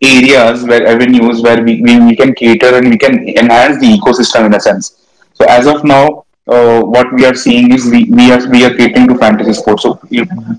areas 0.00 0.64
where 0.64 0.86
avenues 0.86 1.42
where 1.42 1.62
we, 1.62 1.82
we, 1.82 1.98
we 2.00 2.16
can 2.16 2.34
cater 2.34 2.76
and 2.76 2.88
we 2.88 2.96
can 2.96 3.28
enhance 3.28 3.78
the 3.80 3.98
ecosystem 3.98 4.46
in 4.46 4.54
a 4.54 4.60
sense. 4.60 5.06
So 5.34 5.44
as 5.46 5.66
of 5.66 5.84
now, 5.84 6.24
uh, 6.48 6.80
what 6.82 7.12
we 7.12 7.24
are 7.26 7.34
seeing 7.34 7.72
is 7.72 7.86
we, 7.86 8.04
we 8.04 8.30
are 8.32 8.48
we 8.48 8.64
are 8.64 8.74
catering 8.74 9.08
to 9.08 9.18
fantasy 9.18 9.52
sports. 9.52 9.82
So 9.82 10.00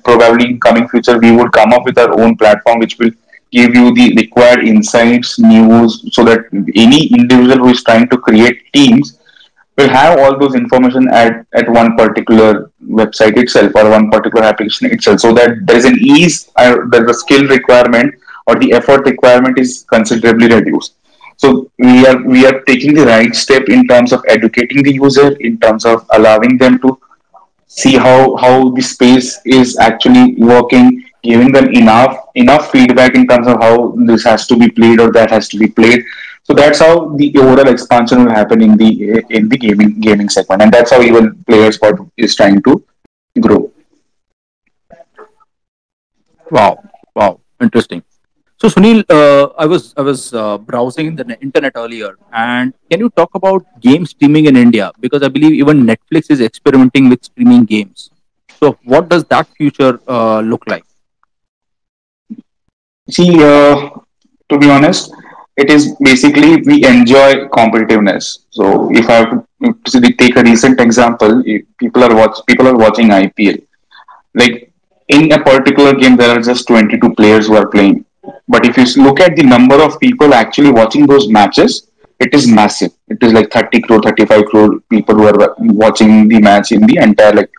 probably 0.04 0.52
in 0.52 0.60
coming 0.60 0.88
future 0.88 1.18
we 1.18 1.32
would 1.32 1.52
come 1.52 1.74
up 1.74 1.86
with 1.86 1.98
our 1.98 2.20
own 2.20 2.38
platform 2.38 2.80
which 2.80 2.98
will 3.00 3.12
give 3.52 3.74
you 3.74 3.94
the 3.96 4.14
required 4.16 4.66
insights, 4.66 5.40
news, 5.40 6.06
so 6.14 6.24
that 6.24 6.42
any 6.76 7.08
individual 7.08 7.66
who 7.66 7.70
is 7.70 7.84
trying 7.84 8.08
to 8.10 8.18
create 8.18 8.62
teams 8.74 9.18
will 9.78 9.90
have 9.90 10.20
all 10.20 10.38
those 10.38 10.56
information 10.56 11.08
at, 11.10 11.46
at 11.54 11.68
one 11.70 11.96
particular 11.96 12.72
website 12.84 13.38
itself 13.38 13.72
or 13.76 13.90
one 13.90 14.12
particular 14.12 14.46
application 14.46 14.92
itself 14.92 15.20
so 15.20 15.34
that 15.34 15.66
there 15.66 15.78
is 15.78 15.86
an 15.86 15.98
ease 16.00 16.52
uh, 16.58 16.76
that 16.92 17.06
the 17.08 17.14
skill 17.14 17.48
requirement 17.48 18.14
or 18.46 18.56
the 18.60 18.74
effort 18.74 19.06
requirement 19.06 19.58
is 19.58 19.86
considerably 19.90 20.48
reduced 20.48 20.96
so 21.42 21.50
we 21.78 22.06
are 22.10 22.18
we 22.34 22.46
are 22.50 22.58
taking 22.70 22.94
the 23.00 23.06
right 23.06 23.36
step 23.44 23.70
in 23.76 23.88
terms 23.92 24.12
of 24.14 24.24
educating 24.36 24.84
the 24.88 24.94
user 24.94 25.30
in 25.50 25.60
terms 25.60 25.86
of 25.86 26.06
allowing 26.18 26.58
them 26.64 26.80
to 26.86 26.98
see 27.68 27.96
how 28.06 28.36
how 28.44 28.56
the 28.78 28.82
space 28.82 29.30
is 29.46 29.78
actually 29.88 30.26
working 30.52 30.88
giving 31.24 31.52
them 31.58 31.68
enough 31.82 32.14
enough 32.36 32.72
feedback 32.72 33.16
in 33.16 33.28
terms 33.28 33.48
of 33.48 33.62
how 33.66 33.74
this 34.12 34.24
has 34.24 34.48
to 34.48 34.58
be 34.64 34.70
played 34.80 35.00
or 35.00 35.12
that 35.12 35.30
has 35.32 35.48
to 35.50 35.58
be 35.58 35.68
played. 35.68 36.04
So 36.44 36.54
that's 36.54 36.80
how 36.80 37.16
the 37.16 37.28
overall 37.38 37.70
expansion 37.70 38.26
will 38.26 38.32
happen 38.42 38.62
in 38.62 38.78
the 38.78 38.90
in 39.30 39.50
the 39.50 39.58
gaming 39.58 40.00
gaming 40.00 40.30
segment. 40.30 40.62
And 40.64 40.74
that's 40.74 40.92
how 40.92 41.02
even 41.02 41.32
PlayerzPot 41.50 42.10
is 42.18 42.36
trying 42.36 42.62
to 42.64 42.84
grow. 43.40 43.72
Wow, 46.52 46.84
wow, 47.16 47.40
interesting. 47.62 48.04
So 48.62 48.68
Sunil, 48.68 49.04
uh, 49.10 49.54
I 49.58 49.66
was 49.66 49.94
I 49.96 50.02
was 50.02 50.34
uh, 50.34 50.58
browsing 50.58 51.16
the 51.16 51.38
internet 51.42 51.74
earlier, 51.76 52.18
and 52.34 52.74
can 52.92 53.00
you 53.00 53.10
talk 53.10 53.34
about 53.36 53.66
game 53.80 54.06
streaming 54.06 54.46
in 54.46 54.58
India? 54.58 54.92
Because 55.00 55.24
I 55.24 55.30
believe 55.30 55.54
even 55.54 55.86
Netflix 55.86 56.30
is 56.30 56.42
experimenting 56.42 57.10
with 57.10 57.24
streaming 57.24 57.64
games. 57.64 58.10
So 58.60 58.78
what 58.84 59.08
does 59.10 59.24
that 59.26 59.48
future 59.56 60.00
uh, 60.08 60.42
look 60.42 60.64
like? 60.68 60.84
see 63.10 63.44
uh, 63.44 63.90
to 64.50 64.58
be 64.58 64.70
honest 64.70 65.12
it 65.58 65.70
is 65.76 65.96
basically 66.10 66.52
we 66.70 66.76
enjoy 66.86 67.30
competitiveness 67.58 68.26
so 68.58 68.90
if 69.02 69.10
i 69.10 69.20
to 69.92 70.02
take 70.22 70.36
a 70.36 70.44
recent 70.44 70.80
example 70.80 71.44
people 71.84 72.04
are 72.08 72.16
watch 72.20 72.38
people 72.50 72.68
are 72.72 72.78
watching 72.86 73.10
ipl 73.20 73.58
like 74.42 74.72
in 75.18 75.32
a 75.32 75.40
particular 75.50 75.94
game 76.02 76.16
there 76.16 76.32
are 76.36 76.42
just 76.42 76.68
22 76.68 77.14
players 77.16 77.48
who 77.48 77.56
are 77.56 77.68
playing 77.68 78.06
but 78.48 78.66
if 78.66 78.78
you 78.78 79.04
look 79.04 79.20
at 79.20 79.36
the 79.36 79.44
number 79.44 79.76
of 79.82 80.00
people 80.00 80.34
actually 80.34 80.72
watching 80.72 81.06
those 81.06 81.28
matches 81.30 81.90
it 82.20 82.34
is 82.34 82.48
massive. 82.48 82.92
It 83.08 83.24
is 83.24 83.34
like 83.34 83.52
30 83.52 83.82
crore 83.82 84.02
35 84.02 84.46
crore 84.46 84.80
people 84.90 85.16
who 85.16 85.28
are 85.28 85.56
watching 85.60 86.28
the 86.28 86.40
match 86.40 86.72
in 86.72 86.86
the 86.86 86.98
entire 86.98 87.34
like 87.34 87.52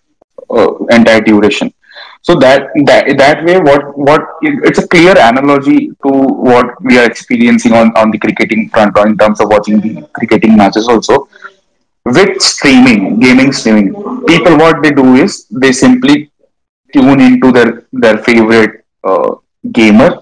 uh, 0.51 0.75
entire 0.91 1.21
duration. 1.21 1.73
So 2.23 2.35
that 2.41 2.69
that 2.85 3.17
that 3.17 3.45
way 3.45 3.59
what 3.59 3.97
what 3.97 4.23
it's 4.43 4.79
a 4.79 4.87
clear 4.87 5.15
analogy 5.17 5.89
to 6.05 6.11
what 6.49 6.83
we 6.83 6.99
are 6.99 7.07
experiencing 7.07 7.73
on 7.73 7.93
on 7.97 8.11
the 8.11 8.19
cricketing 8.19 8.69
front 8.69 8.99
in 8.99 9.17
terms 9.17 9.41
of 9.41 9.49
watching 9.49 9.81
the 9.81 10.07
cricketing 10.13 10.57
matches 10.57 10.89
also. 10.89 11.29
With 12.05 12.41
streaming 12.41 13.19
gaming 13.21 13.53
streaming 13.53 13.93
people 14.27 14.57
what 14.57 14.83
they 14.83 14.91
do 14.91 15.17
is 15.17 15.47
they 15.51 15.73
simply 15.73 16.31
tune 16.93 17.21
into 17.21 17.53
their 17.53 17.85
their 17.93 18.19
favorite 18.19 18.85
uh, 19.05 19.37
gamer 19.73 20.19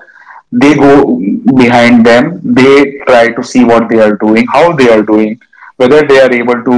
they 0.50 0.74
go 0.74 1.20
behind 1.56 2.04
them. 2.04 2.40
They 2.42 2.98
try 3.06 3.32
to 3.32 3.42
see 3.42 3.64
what 3.64 3.88
they 3.88 4.00
are 4.00 4.16
doing 4.16 4.46
how 4.46 4.72
they 4.72 4.88
are 4.88 5.02
doing 5.02 5.40
whether 5.76 6.02
they 6.06 6.18
are 6.20 6.32
able 6.32 6.60
to 6.68 6.76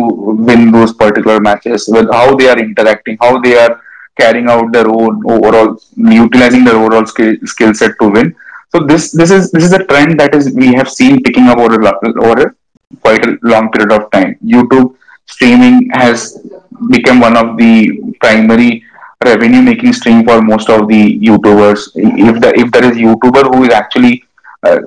win 0.49 0.71
those 0.71 0.93
particular 0.93 1.41
matches 1.41 1.89
with 1.89 2.11
how 2.13 2.35
they 2.37 2.49
are 2.49 2.59
interacting 2.59 3.17
how 3.21 3.39
they 3.41 3.57
are 3.59 3.81
carrying 4.21 4.49
out 4.55 4.73
their 4.73 4.89
own 4.89 5.23
overall 5.35 5.79
utilizing 5.97 6.65
their 6.65 6.77
overall 6.77 7.07
skill, 7.07 7.35
skill 7.45 7.73
set 7.75 7.93
to 8.01 8.09
win. 8.09 8.35
So 8.73 8.81
this 8.91 9.11
this 9.13 9.31
is 9.31 9.51
this 9.51 9.65
is 9.65 9.73
a 9.73 9.85
trend 9.85 10.21
that 10.21 10.35
is 10.35 10.53
we 10.55 10.75
have 10.75 10.91
seen 10.99 11.23
picking 11.23 11.47
up 11.53 11.59
over 11.59 11.79
over 12.27 12.55
quite 13.03 13.25
a 13.27 13.39
long 13.43 13.71
period 13.73 13.93
of 13.93 14.11
time. 14.11 14.37
Youtube 14.45 14.95
streaming 15.27 15.89
has 15.93 16.39
become 16.91 17.21
one 17.21 17.37
of 17.37 17.57
the 17.57 18.15
primary 18.21 18.85
revenue 19.25 19.61
making 19.61 19.93
stream 19.93 20.25
for 20.25 20.41
most 20.41 20.71
of 20.71 20.89
the 20.89 21.21
youtubers. 21.21 21.91
If 21.95 22.41
the 22.41 22.53
if 22.59 22.71
there 22.73 22.85
is 22.91 22.97
youtuber 22.97 23.45
who 23.55 23.65
is 23.65 23.71
actually 23.71 24.25
uh, 24.63 24.81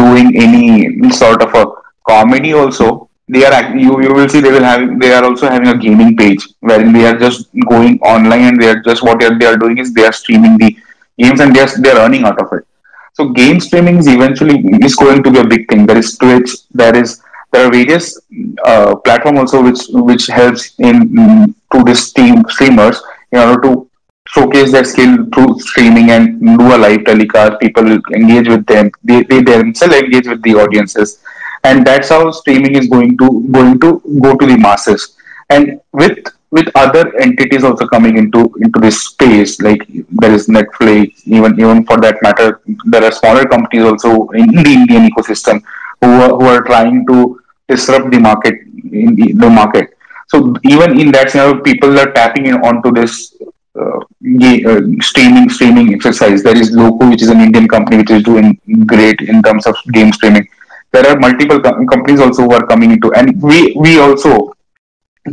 doing 0.00 0.34
any 0.36 1.10
sort 1.10 1.42
of 1.42 1.54
a 1.54 1.66
comedy 2.08 2.54
also 2.54 3.08
they 3.28 3.44
are 3.44 3.76
you, 3.76 4.02
you 4.02 4.12
will 4.14 4.28
see 4.28 4.40
they 4.40 4.50
will 4.50 4.64
have 4.64 4.98
they 4.98 5.12
are 5.12 5.24
also 5.24 5.48
having 5.48 5.68
a 5.68 5.76
gaming 5.76 6.16
page 6.16 6.48
wherein 6.60 6.92
they 6.92 7.06
are 7.06 7.16
just 7.16 7.48
going 7.68 8.00
online 8.00 8.44
and 8.44 8.60
they 8.60 8.68
are 8.68 8.80
just 8.80 9.02
what 9.02 9.20
they 9.20 9.26
are, 9.26 9.38
they 9.38 9.46
are 9.46 9.56
doing 9.56 9.78
is 9.78 9.92
they 9.92 10.04
are 10.04 10.12
streaming 10.12 10.56
the 10.58 10.76
games 11.18 11.40
and 11.40 11.54
they 11.54 11.60
are 11.60 11.68
they 11.78 11.90
are 11.90 11.98
earning 11.98 12.24
out 12.24 12.40
of 12.40 12.52
it. 12.52 12.64
So 13.12 13.28
game 13.28 13.60
streaming 13.60 13.98
is 13.98 14.08
eventually 14.08 14.58
is 14.82 14.96
going 14.96 15.22
to 15.22 15.30
be 15.30 15.38
a 15.38 15.46
big 15.46 15.68
thing. 15.68 15.86
There 15.86 15.98
is 15.98 16.16
twitch 16.16 16.50
there 16.72 16.96
is 16.96 17.22
there 17.52 17.66
are 17.66 17.70
various 17.70 18.20
uh, 18.64 18.96
platform 18.96 19.38
also 19.38 19.62
which 19.62 19.82
which 19.90 20.26
helps 20.26 20.74
in 20.78 21.08
mm, 21.10 21.54
to 21.72 21.84
this 21.84 22.12
team 22.12 22.44
streamers 22.48 23.00
in 23.32 23.38
order 23.38 23.60
to 23.62 23.90
showcase 24.28 24.72
their 24.72 24.84
skill 24.84 25.26
through 25.32 25.58
streaming 25.58 26.10
and 26.10 26.58
do 26.58 26.74
a 26.74 26.78
live 26.78 27.04
telecast. 27.04 27.60
People 27.60 27.90
engage 28.12 28.48
with 28.48 28.66
them. 28.66 28.90
They, 29.02 29.22
they 29.22 29.42
themselves 29.42 29.94
engage 29.96 30.28
with 30.28 30.42
the 30.42 30.54
audiences, 30.54 31.20
and 31.64 31.86
that's 31.86 32.10
how 32.10 32.30
streaming 32.30 32.76
is 32.76 32.88
going 32.88 33.16
to 33.18 33.48
going 33.50 33.80
to 33.80 34.02
go 34.20 34.36
to 34.36 34.46
the 34.46 34.56
masses. 34.56 35.16
And 35.50 35.80
with 35.92 36.18
with 36.50 36.68
other 36.74 37.16
entities 37.20 37.64
also 37.64 37.86
coming 37.86 38.16
into 38.16 38.40
into 38.60 38.80
this 38.80 39.02
space, 39.02 39.60
like 39.60 39.82
there 40.10 40.32
is 40.32 40.46
Netflix, 40.46 41.26
even 41.26 41.58
even 41.60 41.84
for 41.84 41.98
that 42.00 42.16
matter, 42.22 42.60
there 42.86 43.04
are 43.04 43.12
smaller 43.12 43.44
companies 43.46 43.84
also 43.84 44.28
in 44.28 44.46
the 44.46 44.72
Indian 44.72 45.08
ecosystem 45.10 45.62
who 46.00 46.10
are, 46.22 46.30
who 46.30 46.46
are 46.46 46.62
trying 46.62 47.06
to 47.06 47.40
disrupt 47.68 48.10
the 48.10 48.18
market 48.18 48.54
in 48.92 49.14
the, 49.14 49.32
the 49.32 49.50
market. 49.50 49.94
So 50.28 50.54
even 50.64 51.00
in 51.00 51.10
that 51.12 51.30
scenario, 51.30 51.60
people 51.62 51.98
are 51.98 52.12
tapping 52.12 52.46
in 52.46 52.54
onto 52.54 52.92
this 52.92 53.34
uh, 53.78 54.00
uh, 54.00 54.80
streaming 55.00 55.48
streaming 55.48 55.94
exercise. 55.94 56.42
There 56.42 56.56
is 56.56 56.70
Loco, 56.72 57.08
which 57.08 57.22
is 57.22 57.28
an 57.28 57.40
Indian 57.40 57.68
company 57.68 57.98
which 57.98 58.10
is 58.10 58.22
doing 58.22 58.60
great 58.86 59.20
in 59.22 59.42
terms 59.42 59.66
of 59.66 59.76
game 59.92 60.12
streaming. 60.12 60.46
There 60.92 61.06
are 61.06 61.18
multiple 61.18 61.60
com- 61.60 61.86
companies 61.86 62.20
also 62.20 62.42
who 62.42 62.52
are 62.52 62.66
coming 62.66 62.90
into, 62.92 63.12
and 63.12 63.40
we 63.42 63.74
we 63.76 63.98
also 63.98 64.52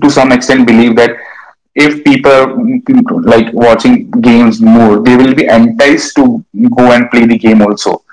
to 0.01 0.09
some 0.09 0.31
extent 0.31 0.67
believe 0.67 0.95
that 0.95 1.11
if 1.75 2.03
people 2.05 3.21
like 3.23 3.53
watching 3.53 4.09
games 4.21 4.61
more, 4.61 5.03
they 5.03 5.17
will 5.17 5.35
be 5.35 5.45
enticed 5.45 6.15
to 6.15 6.43
go 6.77 6.91
and 6.91 7.09
play 7.11 7.25
the 7.25 7.37
game 7.37 7.61
also. 7.61 8.04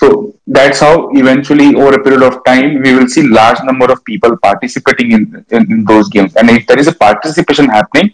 So 0.00 0.34
that's 0.46 0.80
how 0.80 1.10
eventually 1.22 1.74
over 1.74 1.92
a 1.94 2.02
period 2.02 2.22
of 2.22 2.42
time 2.46 2.80
we 2.84 2.94
will 2.96 3.08
see 3.14 3.22
large 3.28 3.58
number 3.64 3.86
of 3.92 4.02
people 4.04 4.34
participating 4.38 5.12
in, 5.12 5.44
in, 5.50 5.70
in 5.72 5.84
those 5.84 6.08
games. 6.08 6.36
And 6.36 6.48
if 6.48 6.66
there 6.66 6.78
is 6.78 6.88
a 6.88 6.94
participation 6.94 7.66
happening, 7.68 8.10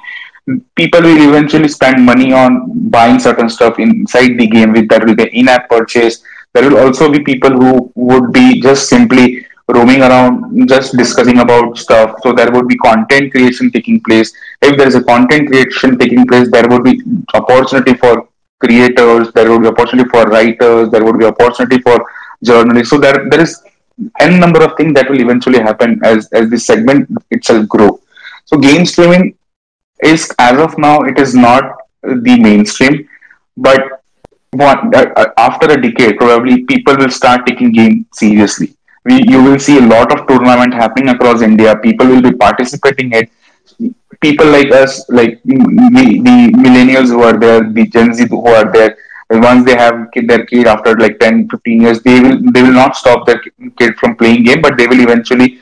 people 0.75 1.03
will 1.03 1.29
eventually 1.29 1.69
spend 1.69 2.05
money 2.05 2.33
on 2.33 2.91
buying 2.91 3.21
certain 3.21 3.49
stuff 3.49 3.79
inside 3.79 4.37
the 4.37 4.49
game 4.49 4.73
with 4.73 4.89
that 4.89 5.07
will 5.07 5.15
be 5.15 5.29
in-app 5.41 5.69
purchase. 5.69 6.25
There 6.55 6.69
will 6.69 6.79
also 6.79 7.09
be 7.09 7.21
people 7.21 7.51
who 7.51 7.93
would 7.95 8.33
be 8.33 8.61
just 8.61 8.89
simply 8.89 9.47
roaming 9.69 10.03
around 10.03 10.69
just 10.69 10.97
discussing 10.97 11.39
about 11.39 11.79
stuff. 11.79 12.17
So 12.23 12.33
there 12.33 12.51
would 12.51 12.67
be 12.67 12.77
content 12.79 13.33
creation 13.33 13.71
taking 13.71 14.01
place. 14.01 14.33
If 14.61 14.77
there 14.77 14.89
is 14.89 14.97
a 14.97 15.05
content 15.05 15.49
creation 15.51 15.99
taking 15.99 16.27
place 16.27 16.51
there 16.51 16.69
would 16.69 16.83
be 16.83 17.01
opportunity 17.35 17.95
for 17.95 18.29
creators 18.65 19.33
there 19.33 19.51
would 19.51 19.63
be 19.63 19.69
opportunity 19.69 20.09
for 20.09 20.25
writers 20.35 20.91
there 20.91 21.05
would 21.05 21.19
be 21.19 21.25
opportunity 21.25 21.81
for 21.87 21.97
journalists 22.43 22.91
so 22.91 22.99
there 22.99 23.19
there 23.31 23.43
is 23.47 23.63
n 24.21 24.39
number 24.45 24.63
of 24.67 24.77
things 24.77 24.95
that 24.95 25.11
will 25.11 25.21
eventually 25.27 25.61
happen 25.69 25.99
as 26.05 26.29
as 26.33 26.49
this 26.51 26.67
segment 26.71 27.09
itself 27.31 27.69
grow 27.75 27.91
so 28.45 28.57
game 28.69 28.85
streaming 28.87 29.27
is 30.13 30.31
as 30.39 30.59
of 30.67 30.79
now 30.87 30.97
it 31.11 31.19
is 31.19 31.35
not 31.35 31.77
the 32.03 32.35
mainstream 32.49 32.97
but 33.57 33.97
one 34.57 34.95
uh, 34.95 35.07
uh, 35.17 35.27
after 35.37 35.71
a 35.71 35.81
decade, 35.81 36.17
probably 36.19 36.65
people 36.65 36.97
will 36.97 37.11
start 37.11 37.47
taking 37.47 37.73
game 37.73 38.07
seriously. 38.13 38.75
We, 39.05 39.23
you 39.29 39.43
will 39.43 39.59
see 39.59 39.79
a 39.79 39.81
lot 39.81 40.13
of 40.13 40.27
tournament 40.27 40.75
happening 40.75 41.11
across 41.11 41.43
India. 41.43 41.77
People 41.77 42.07
will 42.07 42.23
be 42.23 42.33
participating 42.33 43.13
in 43.13 43.25
it. 43.25 43.31
People 44.21 44.47
like 44.47 44.73
us, 44.73 45.09
like 45.11 45.43
the, 45.45 45.57
the 45.57 46.53
millennials 46.57 47.09
who 47.09 47.23
are 47.23 47.39
there, 47.39 47.61
the 47.71 47.87
Gen 47.87 48.15
Z 48.15 48.27
who 48.29 48.47
are 48.47 48.71
there, 48.73 48.97
once 49.31 49.65
they 49.67 49.77
have 49.77 50.09
kid, 50.13 50.29
their 50.29 50.47
kid 50.47 50.67
after 50.67 50.97
like 50.97 51.19
10, 51.19 51.49
15 51.49 51.81
years, 51.81 52.01
they 52.03 52.21
will 52.21 52.39
they 52.53 52.63
will 52.63 52.73
not 52.73 52.97
stop 52.97 53.27
their 53.27 53.43
kid 53.79 53.97
from 53.97 54.17
playing 54.17 54.45
game, 54.45 54.63
but 54.63 54.77
they 54.79 54.87
will 54.87 55.01
eventually 55.01 55.59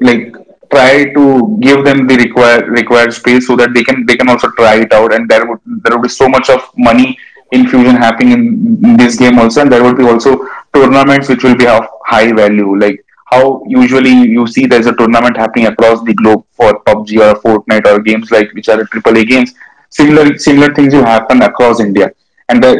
like 0.00 0.34
try 0.70 1.12
to 1.12 1.58
give 1.60 1.84
them 1.84 2.06
the 2.06 2.16
required 2.16 2.68
required 2.68 3.12
space 3.12 3.46
so 3.46 3.56
that 3.56 3.72
they 3.74 3.82
can 3.82 4.04
they 4.06 4.16
can 4.16 4.28
also 4.28 4.50
try 4.50 4.76
it 4.76 4.92
out 4.92 5.12
and 5.14 5.28
there 5.28 5.46
would 5.46 5.60
there 5.82 5.96
would 5.96 6.02
be 6.02 6.08
so 6.08 6.28
much 6.28 6.50
of 6.50 6.60
money 6.76 7.16
infusion 7.52 7.96
happening 7.96 8.32
in, 8.32 8.42
in 8.84 8.96
this 8.96 9.16
game 9.16 9.38
also 9.38 9.62
and 9.62 9.72
there 9.72 9.82
would 9.82 9.96
be 9.96 10.04
also 10.04 10.46
tournaments 10.74 11.28
which 11.28 11.42
will 11.42 11.56
be 11.56 11.66
of 11.66 11.86
high 12.04 12.32
value 12.32 12.78
like 12.78 13.04
how 13.30 13.62
usually 13.66 14.14
you 14.36 14.46
see 14.46 14.66
there's 14.66 14.86
a 14.86 14.94
tournament 14.96 15.36
happening 15.36 15.66
across 15.66 16.02
the 16.04 16.14
globe 16.14 16.44
for 16.52 16.70
PUBG 16.84 17.10
or 17.26 17.34
Fortnite 17.42 17.86
or 17.86 18.00
games 18.00 18.30
like 18.30 18.52
which 18.52 18.68
are 18.68 18.78
AAA 18.78 19.28
games 19.28 19.54
similar 19.90 20.36
similar 20.38 20.74
things 20.74 20.94
will 20.94 21.04
happen 21.04 21.42
across 21.42 21.80
India 21.80 22.10
and 22.48 22.62
the, 22.62 22.70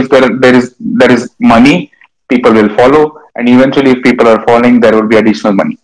if 0.00 0.08
there 0.08 0.28
there 0.44 0.54
is 0.54 0.74
there 0.80 1.12
is 1.12 1.30
money 1.38 1.92
people 2.28 2.52
will 2.52 2.74
follow 2.80 3.04
and 3.36 3.48
eventually 3.48 3.92
if 3.92 4.02
people 4.02 4.26
are 4.26 4.42
following 4.46 4.80
there 4.80 4.94
will 4.94 5.08
be 5.14 5.16
additional 5.16 5.52
money 5.52 5.78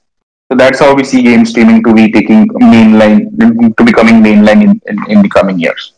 so 0.50 0.56
that's 0.56 0.80
how 0.80 0.94
we 0.94 1.04
see 1.04 1.22
game 1.22 1.44
streaming 1.44 1.84
to 1.84 1.92
be 1.92 2.10
taking 2.10 2.48
mainline 2.48 3.28
to 3.76 3.84
becoming 3.84 4.22
mainline 4.22 4.62
in, 4.62 4.80
in, 4.86 4.96
in 5.10 5.22
the 5.22 5.28
coming 5.28 5.58
years. 5.58 5.92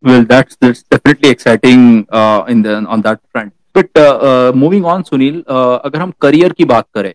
Well, 0.00 0.24
that's 0.24 0.54
that's 0.60 0.84
definitely 0.84 1.30
exciting 1.30 2.06
uh, 2.08 2.44
in 2.46 2.62
the 2.62 2.86
on 2.86 3.02
that 3.02 3.20
front. 3.32 3.52
But 3.78 3.98
moving 4.56 4.84
on 4.86 5.02
Sunil 5.02 5.42
अगर 5.48 5.98
हम 5.98 6.12
career 6.22 6.52
की 6.52 6.64
बात 6.64 6.86
करें 6.94 7.12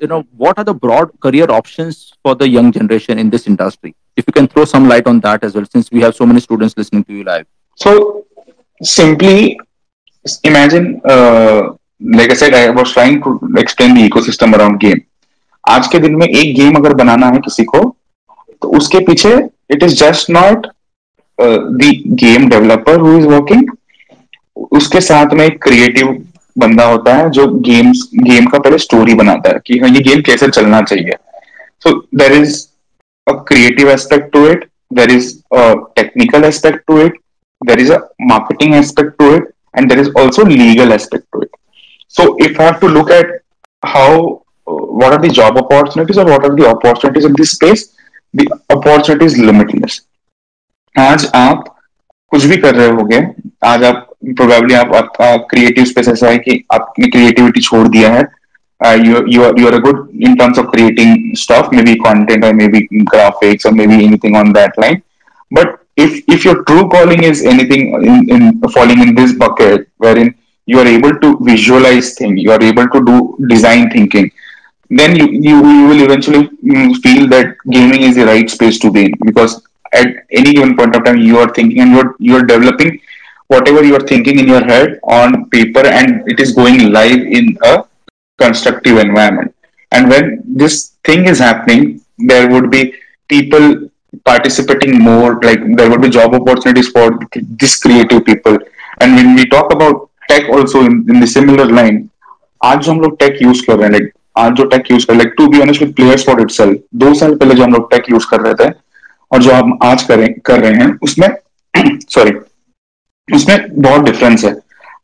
you 0.00 0.08
know 0.08 0.18
what 0.40 0.58
are 0.58 0.64
the 0.64 0.76
broad 0.82 1.10
career 1.22 1.50
options 1.50 1.98
for 2.24 2.34
the 2.36 2.48
young 2.48 2.72
generation 2.72 3.18
in 3.18 3.30
this 3.30 3.48
industry 3.48 3.90
if 4.18 4.24
you 4.28 4.32
can 4.34 4.46
throw 4.46 4.64
some 4.66 4.88
light 4.88 5.08
on 5.08 5.18
that 5.20 5.44
as 5.44 5.56
well 5.56 5.64
since 5.64 5.90
we 5.94 6.00
have 6.00 6.10
so 6.10 6.26
many 6.26 6.40
students 6.40 6.74
listening 6.78 7.04
to 7.04 7.14
you 7.14 7.22
live 7.22 7.44
so 7.80 8.24
simply 8.80 9.56
imagine 10.44 10.92
like 11.06 12.30
I 12.30 12.36
said 12.36 12.54
I 12.54 12.68
was 12.70 12.92
trying 12.92 13.22
to 13.22 13.38
extend 13.58 13.96
the 13.96 14.04
ecosystem 14.04 14.52
around 14.52 14.78
game 14.80 15.00
आज 15.64 15.86
के 15.86 15.98
दिन 15.98 16.14
में 16.16 16.26
एक 16.26 16.54
game 16.56 16.74
अगर 16.76 16.94
बनाना 16.94 17.26
है 17.26 17.38
किसी 17.38 17.64
को 17.64 17.82
तो 18.62 18.68
उसके 18.76 18.98
पीछे 19.04 19.34
it 19.72 19.82
is 19.82 19.94
just 19.96 20.30
not 20.30 20.66
the 21.38 21.92
game 22.22 22.48
developer 22.48 22.98
who 23.00 23.16
is 23.18 23.26
working 23.26 23.70
उसके 24.56 25.00
साथ 25.00 25.32
में 25.34 25.44
एक 25.44 25.62
क्रिएटिव 25.62 26.16
बंदा 26.58 26.84
होता 26.84 27.14
है 27.14 27.30
जो 27.30 27.46
गेम्स 27.60 28.08
गेम 28.14 28.46
का 28.46 28.58
पहले 28.58 28.78
स्टोरी 28.78 29.14
बनाता 29.14 29.50
है 29.50 29.60
कि 29.66 29.78
हाँ 29.78 29.88
ये 29.88 30.00
गेम 30.00 30.20
कैसे 30.22 30.48
चलना 30.48 30.80
चाहिए। 30.82 31.16
So 31.84 31.92
there 32.14 32.32
is 32.32 32.66
a 33.26 33.32
creative 33.48 33.90
aspect 33.90 34.32
to 34.32 34.46
it 34.50 34.68
there 34.92 35.10
is 35.10 35.32
a 35.54 35.72
technical 35.96 36.44
aspect 36.44 36.86
to 36.86 37.00
it 37.00 37.18
there 37.60 37.80
is 37.80 37.92
a 37.92 37.98
marketing 38.22 38.74
aspect 38.74 39.18
to 39.18 39.34
it 39.36 39.48
and 39.78 39.88
there 39.88 40.00
is 40.00 40.10
also 40.18 40.44
legal 40.44 40.92
aspect 40.92 41.24
to 41.32 41.42
it 41.42 41.56
so 42.14 42.36
if 42.44 42.60
I 42.60 42.66
have 42.66 42.74
to 42.80 42.88
look 42.88 43.10
at 43.10 43.38
how 43.86 44.22
what 44.66 45.12
are 45.12 45.20
the 45.20 45.30
job 45.32 45.58
opportunities 45.58 46.20
और 46.20 46.30
what 46.30 46.44
are 46.44 46.54
the 46.54 46.64
opportunities 46.64 47.26
in 47.26 47.34
this 47.34 47.50
space 47.50 47.88
the 48.34 48.48
opportunities 48.70 49.40
limitless 49.40 50.02
आज 50.94 51.30
आप 51.34 51.64
कुछ 52.32 52.44
भी 52.44 52.56
कर 52.56 52.74
रहे 52.74 52.88
हो 52.88 53.20
आज 53.64 53.84
आप 53.84 54.03
प्रोबेबली 54.37 54.73
आप 54.73 54.93
आपका 54.95 55.35
क्रिएटिव 55.51 55.85
स्पेस 55.85 56.07
ऐसा 56.09 56.27
है 56.29 56.37
कि 56.47 56.63
आपने 56.73 57.07
क्रिएटिविटी 57.09 57.61
छोड़ 57.61 57.87
दिया 57.87 58.13
है 58.13 58.27
you 58.81 59.27
you 59.27 59.43
are 59.43 59.53
you 59.59 59.67
are 59.67 59.75
a 59.75 59.81
good 59.81 60.09
in 60.27 60.37
terms 60.37 60.57
of 60.57 60.67
creating 60.73 61.35
stuff 61.35 61.71
maybe 61.71 61.97
content 61.97 62.45
or 62.45 62.53
maybe 62.53 62.87
graphics 63.13 63.65
or 63.65 63.71
maybe 63.71 64.05
anything 64.05 64.35
on 64.35 64.53
that 64.53 64.77
line 64.77 65.01
but 65.51 65.79
if 65.97 66.23
if 66.27 66.45
your 66.45 66.63
true 66.63 66.87
calling 66.89 67.23
is 67.23 67.43
anything 67.43 67.93
in, 68.03 68.29
in 68.29 68.61
falling 68.77 69.01
in 69.01 69.13
this 69.15 69.33
bucket 69.33 69.89
wherein 69.97 70.33
you 70.65 70.79
are 70.79 70.87
able 70.87 71.13
to 71.19 71.37
visualize 71.41 72.13
things 72.13 72.41
you 72.41 72.51
are 72.51 72.61
able 72.61 72.87
to 72.87 73.03
do 73.03 73.17
design 73.49 73.89
thinking 73.89 74.31
then 74.89 75.15
you, 75.15 75.27
you, 75.27 75.55
you 75.69 75.87
will 75.87 76.01
eventually 76.01 76.47
mm, 76.47 76.95
feel 76.97 77.27
that 77.27 77.55
gaming 77.69 78.01
is 78.03 78.15
the 78.15 78.25
right 78.25 78.49
space 78.49 78.79
to 78.79 78.91
be 78.91 79.05
in 79.05 79.13
because 79.25 79.61
at 79.93 80.07
any 80.31 80.53
given 80.53 80.75
point 80.77 80.95
of 80.95 81.03
time 81.03 81.17
you 81.17 81.37
are 81.37 81.49
thinking 81.53 81.81
and 81.81 81.91
you're 81.91 82.15
you're 82.19 82.43
developing 82.43 82.99
whatever 83.53 83.83
you 83.83 83.95
are 83.95 84.07
thinking 84.11 84.39
in 84.39 84.47
your 84.47 84.63
head 84.63 84.99
on 85.03 85.49
paper 85.49 85.85
and 85.99 86.27
it 86.27 86.39
is 86.39 86.51
going 86.53 86.91
live 86.91 87.21
in 87.39 87.57
a 87.71 87.75
constructive 88.39 88.97
environment 88.97 89.55
and 89.91 90.09
when 90.09 90.41
this 90.61 90.75
thing 91.05 91.25
is 91.25 91.39
happening 91.39 91.81
there 92.31 92.49
would 92.49 92.69
be 92.69 92.83
people 93.29 93.65
participating 94.25 94.99
more 94.99 95.39
like 95.41 95.59
there 95.79 95.89
would 95.89 96.01
be 96.01 96.09
job 96.09 96.33
opportunities 96.33 96.89
for 96.89 97.07
this 97.63 97.79
creative 97.81 98.23
people 98.25 98.57
and 99.01 99.15
when 99.15 99.35
we 99.35 99.45
talk 99.55 99.73
about 99.73 100.09
tech 100.29 100.49
also 100.49 100.85
in, 100.85 100.93
in 101.09 101.19
the 101.19 101.27
similar 101.27 101.67
line 101.81 101.99
आज 102.61 102.79
जो 102.83 102.91
हम 102.91 102.99
लोग 103.01 103.17
take 103.19 103.41
use 103.41 103.59
कर 103.65 103.75
रहे 103.77 103.83
हैं 103.83 103.91
like 103.91 104.11
आज 104.37 104.53
जो 104.55 104.63
tech 104.71 104.89
use 104.91 105.03
कर 105.05 105.15
like 105.15 105.33
to 105.37 105.47
be 105.47 105.59
honest 105.61 105.81
with 105.81 105.93
players 105.95 106.25
for 106.25 106.41
itself 106.41 106.79
दो 107.03 107.13
साल 107.19 107.35
पहले 107.35 107.55
जो 107.55 107.63
हम 107.63 107.73
लोग 107.73 107.89
टेक 107.91 108.09
यूज 108.11 108.25
कर 108.31 108.41
रहे 108.41 108.53
थे 108.61 108.69
और 109.31 109.43
जो 109.43 109.51
हम 109.51 109.77
आज 109.83 110.03
करें 110.03 110.27
कर 110.45 110.59
रहे 110.59 110.73
हैं 110.81 110.91
उसमें 111.03 111.27
सॉरी 112.15 112.31
उसमें 113.28 113.58
बहुत 113.72 114.04
डिफरेंस 114.04 114.44
है 114.44 114.54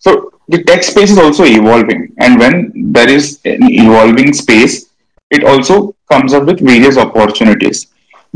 so 0.04 0.14
the 0.50 0.62
tech 0.66 0.82
space 0.84 1.10
is 1.10 1.20
also 1.20 1.44
evolving 1.44 2.02
and 2.22 2.42
when 2.42 2.66
there 2.92 3.10
is 3.10 3.36
evolving 3.46 4.32
space 4.34 4.84
it 5.30 5.44
also 5.44 5.80
comes 6.10 6.34
up 6.34 6.42
with 6.42 6.62
various 6.62 6.98
opportunities 6.98 7.84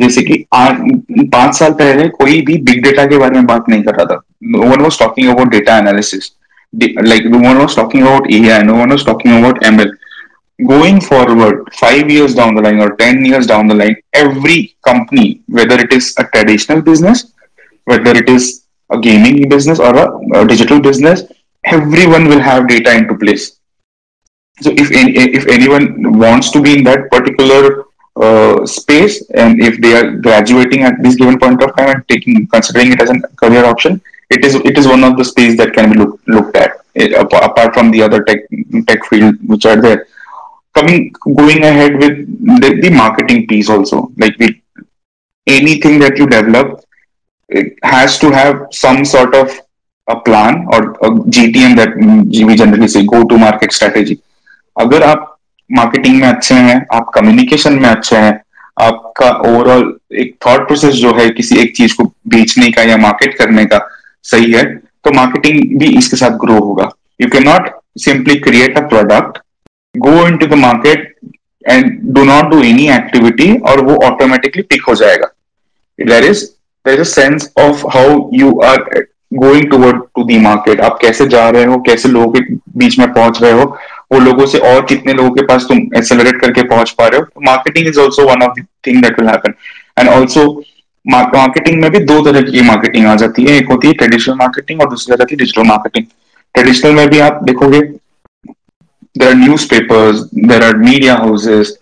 जैसे 0.01 0.23
कि 0.23 0.45
पाँच 0.53 1.55
साल 1.55 1.73
पहले 1.73 2.09
कोई 2.11 2.41
भी 2.47 2.57
बिग 2.63 2.83
डेटा 2.83 3.05
के 3.07 3.19
बारे 3.19 3.35
में 3.35 3.47
बात 3.47 3.69
नहीं 3.69 3.83
कर 3.83 3.95
रहा 3.95 4.05
था। 4.05 4.23
One 4.69 4.81
was 4.81 4.99
talking 4.99 5.29
about 5.31 5.51
data 5.51 5.77
analysis 5.79 6.33
like 6.73 7.27
one 7.27 7.57
was 7.57 7.77
talking 7.77 8.07
about 8.07 8.31
A 8.33 8.49
I 8.51 8.63
no 8.63 8.75
one 8.75 8.91
was 8.91 9.05
talking 9.07 9.35
about 9.35 9.63
M 9.65 9.81
L 9.81 9.93
going 10.59 11.01
forward 11.01 11.63
five 11.81 12.11
years 12.13 12.35
down 12.37 12.57
the 12.57 12.63
line 12.65 12.81
और 12.81 12.91
ten 12.99 13.27
years 13.27 13.47
down 13.49 13.69
the 13.69 13.73
line 13.73 13.95
every 14.17 14.61
company 14.85 15.29
whether 15.51 15.81
it 15.81 15.93
is 15.93 16.15
a 16.19 16.23
traditional 16.25 16.81
business 16.83 17.25
whether 17.87 18.17
it 18.17 18.31
is 18.31 18.53
a 18.91 18.99
gaming 18.99 19.49
business 19.49 19.79
or 19.79 19.97
a, 19.97 20.41
a 20.41 20.47
digital 20.47 20.81
business, 20.81 21.23
everyone 21.65 22.27
will 22.27 22.41
have 22.41 22.69
data 22.69 22.95
into 22.95 23.17
place. 23.17 23.59
So 24.61 24.71
if 24.77 24.91
any, 24.93 25.13
if 25.13 25.47
anyone 25.47 26.19
wants 26.19 26.51
to 26.53 26.63
be 26.63 26.79
in 26.79 26.85
that 26.85 27.11
particular 27.11 27.85
uh, 28.17 28.65
space 28.65 29.29
and 29.31 29.61
if 29.61 29.81
they 29.81 29.95
are 29.95 30.13
graduating 30.13 30.83
at 30.83 31.03
this 31.03 31.17
given 31.17 31.39
point 31.39 31.63
of 31.63 31.75
time 31.77 31.89
and 31.97 32.09
taking 32.09 32.47
considering 32.47 32.93
it 32.93 33.01
as 33.01 33.11
a 33.11 33.19
career 33.37 33.65
option, 33.65 34.01
it 34.31 34.45
is 34.45 34.55
it 34.55 34.79
is 34.79 34.87
one 34.87 35.03
of 35.03 35.17
the 35.17 35.25
space 35.25 35.57
that 35.57 35.73
can 35.73 35.91
be 35.91 35.99
look, 35.99 36.21
looked 36.27 36.57
at 36.57 36.85
eh, 36.95 37.11
apart 37.19 37.75
from 37.75 37.91
the 37.91 38.03
other 38.03 38.23
tech 38.23 38.41
tech 38.87 39.05
field 39.07 39.35
which 39.49 39.67
are 39.67 39.81
there 39.81 40.07
coming 40.75 41.13
going 41.35 41.65
ahead 41.65 41.97
with 41.97 42.15
the, 42.63 42.79
the 42.83 42.91
marketing 42.91 43.47
piece 43.47 43.69
also 43.69 44.13
like 44.17 44.37
we, 44.39 44.63
anything 45.47 45.99
that 45.99 46.17
you 46.17 46.27
develop 46.27 46.85
it 47.49 47.75
has 47.83 48.19
to 48.19 48.31
have 48.31 48.67
some 48.73 49.05
sort 49.05 49.35
of 49.35 49.61
a 50.09 50.17
plan 50.21 50.67
or 50.73 50.81
a 51.07 51.11
gtm 51.37 51.77
that 51.77 51.97
we 52.47 52.55
generally 52.57 52.89
say 52.89 53.05
go 53.05 53.25
to 53.25 53.39
market 53.39 53.73
strategy. 53.73 54.17
अगर 54.77 55.03
आप 55.03 55.31
marketing 55.71 56.21
में 56.21 56.27
अच्छे 56.29 56.55
हैं, 56.55 56.87
आप 56.95 57.11
communication 57.15 57.79
में 57.83 57.89
अच्छे 57.89 58.17
हैं, 58.17 58.41
आपका 58.81 59.31
ओवरऑल 59.49 59.85
एक 60.21 60.35
थॉट 60.47 60.67
प्रोसेस 60.67 60.95
जो 60.95 61.15
है 61.19 61.29
किसी 61.31 61.57
एक 61.63 61.77
चीज़ 61.77 61.95
को 61.97 62.05
बेचने 62.29 62.71
का 62.73 62.83
या 62.83 62.97
मार्केट 62.97 63.37
करने 63.39 63.65
का 63.67 63.79
सही 64.31 64.53
है 64.53 64.65
तो 64.75 65.13
मार्केटिंग 65.15 65.79
भी 65.79 65.97
इसके 65.99 66.17
साथ 66.17 66.37
ग्रो 66.45 66.59
होगा। 66.65 66.89
You 67.21 67.29
can 67.33 67.45
not 67.49 67.71
simply 68.05 68.39
create 68.41 68.79
a 68.79 68.81
product 68.89 69.39
go 69.95 70.27
in 70.27 70.37
to 70.37 70.47
the 70.47 70.55
market 70.59 71.15
and 71.65 71.99
do 72.15 72.25
not 72.25 72.51
do 72.51 72.63
any 72.63 72.89
activity 72.95 73.53
और 73.71 73.85
वो 73.85 73.97
ऑटोमेटिकली 74.07 74.63
पिक 74.71 74.83
हो 74.89 74.95
जाएगा। 74.95 75.27
There 75.99 76.25
is 76.25 76.45
there 76.87 77.01
a 77.01 77.05
sense 77.05 77.51
of 77.61 77.87
how 77.97 78.31
you 78.35 78.59
are 78.65 78.83
going 79.35 79.71
toward 79.71 80.01
to 80.17 80.25
the 80.25 80.39
market 80.39 80.81
आप 80.81 80.99
कैसे 81.03 81.27
जा 81.29 81.49
रहे 81.49 81.65
हो? 81.65 81.79
कैसे 81.87 82.09
लोगों 82.09 82.33
के 82.33 82.55
बीच 82.79 82.99
में 82.99 83.13
पहुँच 83.13 83.43
रहे 83.43 83.53
हो? 83.53 83.65
वो 84.13 84.19
लोगों 84.21 84.47
से 84.47 84.59
और 84.71 84.85
कितने 84.89 85.13
लोगों 85.13 85.31
के 85.35 85.43
पास 85.47 85.65
तुम 85.69 85.79
एक्सेलरेट 85.97 86.41
करके 86.41 86.63
पहुँच 86.69 86.91
पा 86.99 87.07
रहे 87.07 87.21
हो? 87.21 87.43
Marketing 87.47 87.89
is 87.89 87.99
also 88.01 88.29
one 88.29 88.43
of 88.43 88.61
thing 88.87 89.03
that 89.03 89.19
will 89.21 89.29
happen 89.29 89.55
and 89.99 90.09
also 90.09 90.47
marketing 91.07 91.81
में 91.83 91.91
भी 91.93 91.99
दो 92.05 92.21
तरह 92.25 92.43
की 92.51 92.61
मार्केटिंग 92.67 93.07
आ 93.07 93.15
जाती 93.23 93.45
है। 93.45 93.57
एक 93.57 93.71
होती 93.71 93.89
है 93.89 93.95
ट्रेडिशनल 93.95 94.35
मार्केटिंग 94.37 94.81
और 94.81 94.91
दूसरी 94.91 95.13
आ 95.13 95.17
जाती 95.17 95.35
है 95.35 95.39
डिजिटल 95.39 95.67
मार्केटिंग 95.69 96.05
ट्रेडिशनल 96.55 96.93
में 96.95 97.09
भी 97.11 97.19
आप 97.21 97.41
देखोगे 97.45 97.81
there 99.19 99.29
are 99.29 99.35
newspapers 99.71 100.21
there 100.35 100.63
are 100.65 100.77
media 100.77 101.15
houses 101.17 101.77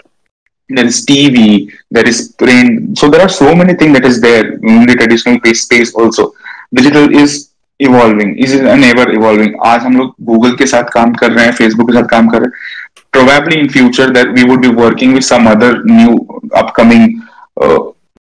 there 0.72 0.86
is 0.86 1.06
TV, 1.06 1.72
there 1.92 2.08
is 2.08 2.34
print. 2.38 2.98
So 2.98 3.10
there 3.10 3.22
are 3.22 3.30
so 3.30 3.56
many 3.56 3.74
things 3.74 3.94
that 3.94 4.06
is 4.06 4.20
there 4.22 4.54
in 4.54 4.86
the 4.86 4.96
traditional 4.96 5.38
space 5.38 5.64
space 5.64 5.94
also. 5.96 6.34
Digital 6.74 7.16
is 7.16 7.52
evolving, 7.80 8.38
is 8.38 8.54
an 8.54 8.84
ever 8.84 9.10
evolving. 9.12 9.56
आज 9.66 9.82
हम 9.82 9.98
लोग 9.98 10.16
Google 10.30 10.58
के 10.58 10.66
साथ 10.68 10.90
काम 10.94 11.14
कर 11.14 11.32
रहे 11.32 11.46
हैं, 11.46 11.54
Facebook 11.58 11.92
के 11.92 11.94
साथ 11.94 12.08
काम 12.12 12.28
कर 12.30 12.42
रहे 12.42 12.48
हैं. 12.48 12.76
Probably 13.12 13.60
in 13.60 13.70
future 13.70 14.12
that 14.12 14.34
we 14.34 14.44
would 14.44 14.62
be 14.62 14.70
working 14.70 15.14
with 15.14 15.24
some 15.24 15.48
other 15.48 15.84
new 15.84 16.18
upcoming 16.54 17.22
uh, 17.62 17.80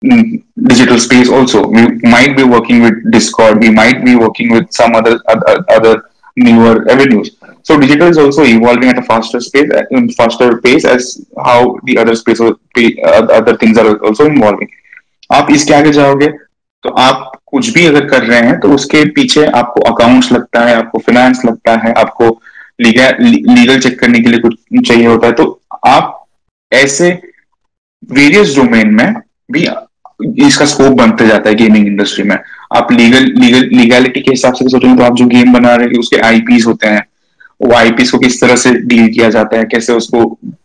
mm, 0.05 0.43
digital 0.71 0.99
space 0.99 1.29
also. 1.29 1.67
We 1.67 1.87
might 2.15 2.37
be 2.37 2.45
working 2.45 2.83
with 2.83 3.11
Discord. 3.13 3.61
We 3.61 3.71
might 3.71 4.05
be 4.05 4.17
working 4.17 4.53
with 4.53 4.73
some 4.73 4.95
other 4.95 5.21
other, 5.29 5.65
other 5.69 5.95
newer 6.37 6.91
avenues. 6.91 7.36
So 7.68 7.78
digital 7.78 8.08
is 8.08 8.18
also 8.18 8.44
evolving 8.46 8.90
at 8.90 8.98
a 8.98 9.02
faster 9.02 9.40
pace, 9.40 9.70
in 9.92 10.10
faster 10.12 10.58
pace 10.58 10.86
as 10.86 11.08
how 11.38 11.76
the 11.84 11.98
other 11.98 12.16
space 12.16 12.40
pa- 12.40 13.00
uh, 13.04 13.24
other 13.32 13.58
things 13.58 13.78
are 13.78 13.98
also 14.00 14.28
evolving. 14.28 14.70
आप 15.30 15.48
इसके 15.52 15.74
आगे 15.74 15.92
जाओगे 15.92 16.28
तो 16.84 16.90
आप 17.00 17.32
कुछ 17.46 17.70
भी 17.74 17.86
अगर 17.86 18.06
कर 18.10 18.24
रहे 18.24 18.40
हैं 18.42 18.60
तो 18.60 18.70
उसके 18.74 19.04
पीछे 19.12 19.46
आपको 19.62 19.82
अकाउंट्स 19.92 20.32
लगता 20.32 20.60
है 20.66 20.76
आपको 20.76 21.00
फाइनेंस 21.00 21.42
लगता 21.46 21.76
है 21.86 21.94
आपको 21.98 22.30
लीगल 22.82 23.80
चेक 23.80 24.00
करने 24.00 24.20
के 24.20 24.30
लिए 24.30 24.40
कुछ 24.40 24.56
चाहिए 24.88 25.06
होता 25.08 25.28
है 25.28 25.34
तो 25.34 25.46
आप 25.88 26.14
ऐसे 26.72 27.10
वेरियस 28.12 28.56
डोमेन 28.56 28.94
में 28.96 29.14
भी 29.52 29.68
इसका 30.48 30.66
स्कोप 30.66 30.98
बनते 30.98 31.28
जाता 31.28 31.50
है 31.50 31.56
गेमिंग 31.56 31.88
इंडस्ट्री 31.88 32.24
में 32.24 32.38
आप 32.76 32.92
लीगल 32.92 33.26
लीगल 33.42 33.70
लीगैलिटी 33.74 34.22
के 34.22 34.32
हिसाब 34.32 34.54
से 34.54 34.70
सोचेंगे 34.70 34.98
तो 34.98 35.04
आप 35.04 35.16
जो 35.16 35.26
गेम 35.36 35.54
बना 35.54 35.76
रहे 35.76 35.88
हैं 35.88 36.00
उसके 36.00 36.18
आईपीस 36.28 36.66
होते 36.68 36.88
हैं 36.88 37.06
वाईपीस 37.60 38.12
को 38.12 38.18
किस 38.20 38.40
तरह 38.42 38.56
से 38.56 38.72
डील 38.88 39.08
किया 39.14 39.30
जाता 39.30 39.58
है 39.58 39.64
कैसे 39.66 39.94
उसको 39.94 40.24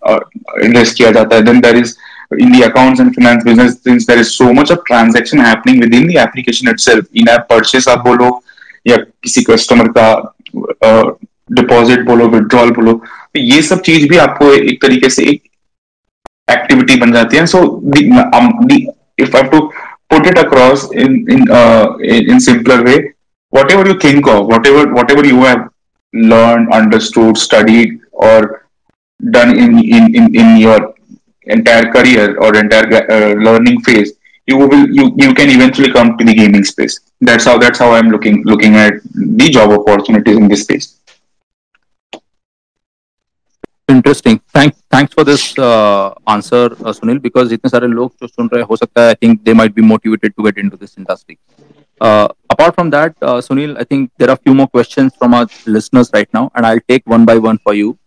uh, 0.09 0.19
एड्रेस 0.65 0.93
किया 0.95 1.11
जाता 1.11 1.37
है 1.37 1.43
then 1.43 1.61
there 1.61 1.77
is 1.77 1.95
in 2.41 2.53
the 2.53 2.61
accounts 2.63 3.01
and 3.01 3.11
finance 3.13 3.45
business 3.45 4.09
is 4.11 4.29
so 4.29 4.53
much 4.53 4.73
of 4.73 4.81
transaction 4.87 5.41
happening 5.41 6.17
application 6.17 6.69
itself 6.81 7.07
in 7.15 7.29
app 7.29 7.47
purchase 7.51 7.89
आप 7.89 8.05
बोलो 8.07 8.43
या 8.87 8.97
किसी 8.97 9.43
कस्टमर 9.43 9.89
का 9.99 10.37
डिपॉजिट 11.53 11.99
uh, 11.99 12.07
बोलो 12.07 12.29
विदड्रॉल 12.29 12.71
बोलो 12.71 12.93
तो 12.93 13.41
ये 13.41 13.63
सब 13.63 13.81
चीज़ 13.81 14.09
भी 14.09 14.17
आपको 14.19 14.53
एक 14.53 14.83
तरीके 14.83 15.11
से 15.11 15.25
एक 15.25 15.43
एक्टिविटी 16.49 16.97
बन 17.01 17.13
जाती 17.13 17.37
है। 17.37 17.47
So 17.47 17.59
if 19.21 19.37
I 19.37 19.43
to 19.43 19.61
put 20.11 20.27
it 20.27 20.39
across 20.39 20.89
in 20.97 21.13
in 22.31 22.39
simpler 22.39 22.85
way 22.85 22.97
whatever 23.71 23.89
you 23.89 23.95
think 24.05 24.29
of 24.29 24.55
whatever 24.67 24.89
whatever 25.11 25.27
you 25.27 25.45
have 25.45 25.69
learned 26.14 26.72
understood 26.72 27.38
studied 27.38 28.00
or 28.12 28.68
done 29.20 29.58
in 29.58 29.80
in 29.80 30.16
in, 30.16 30.36
in 30.36 30.58
your 30.58 30.94
entire 31.48 31.92
career 31.92 32.38
or 32.38 32.56
entire 32.56 32.88
uh, 33.12 33.34
learning 33.48 33.82
phase 33.82 34.14
you 34.48 34.58
will 34.58 34.88
you 34.90 35.06
you 35.18 35.34
can 35.34 35.50
eventually 35.50 35.92
come 35.92 36.18
to 36.18 36.26
the 36.26 36.34
gaming 36.34 36.64
space 36.64 37.00
that's 37.22 37.46
how 37.46 37.58
that's 37.58 37.80
how 37.80 37.92
i'm 37.94 38.10
looking 38.10 38.44
looking 38.44 38.76
at 38.76 38.94
the 39.42 39.50
job 39.50 39.72
opportunities 39.80 40.38
in 40.38 40.48
this 40.48 40.64
space 40.64 40.94
interesting 43.90 44.38
thank 44.56 44.74
thanks 44.94 45.14
for 45.16 45.26
this 45.26 45.44
answer 46.30 46.76
Sunil 46.94 47.20
because 47.20 47.54
इतने 47.54 47.70
सारे 47.70 47.88
लोग 47.88 48.12
जो 48.22 48.28
सुन 48.28 48.50
रहे 48.54 48.64
हो 48.70 48.76
सकता 48.76 49.02
है 49.02 49.08
I 49.08 49.16
think 49.24 49.40
they 49.46 49.54
might 49.60 49.74
be 49.76 49.82
motivated 49.92 50.34
to 50.38 50.44
get 50.44 50.58
into 50.60 50.78
this 50.78 50.96
industry 51.00 51.38
apart 52.51 52.75
from 52.75 52.91
that 52.91 53.15
uh, 53.23 53.39
sunil 53.47 53.79
i 53.83 53.85
think 53.85 54.11
there 54.19 54.29
are 54.31 54.39
a 54.39 54.43
few 54.47 54.55
more 54.61 54.69
questions 54.77 55.15
from 55.19 55.35
our 55.39 55.47
listeners 55.67 56.11
right 56.13 56.31
now 56.39 56.51
and 56.55 56.67
i'll 56.67 56.87
take 56.93 57.07
one 57.07 57.25
by 57.25 57.39
one 57.39 57.59
for 57.59 57.75
you. 57.75 57.99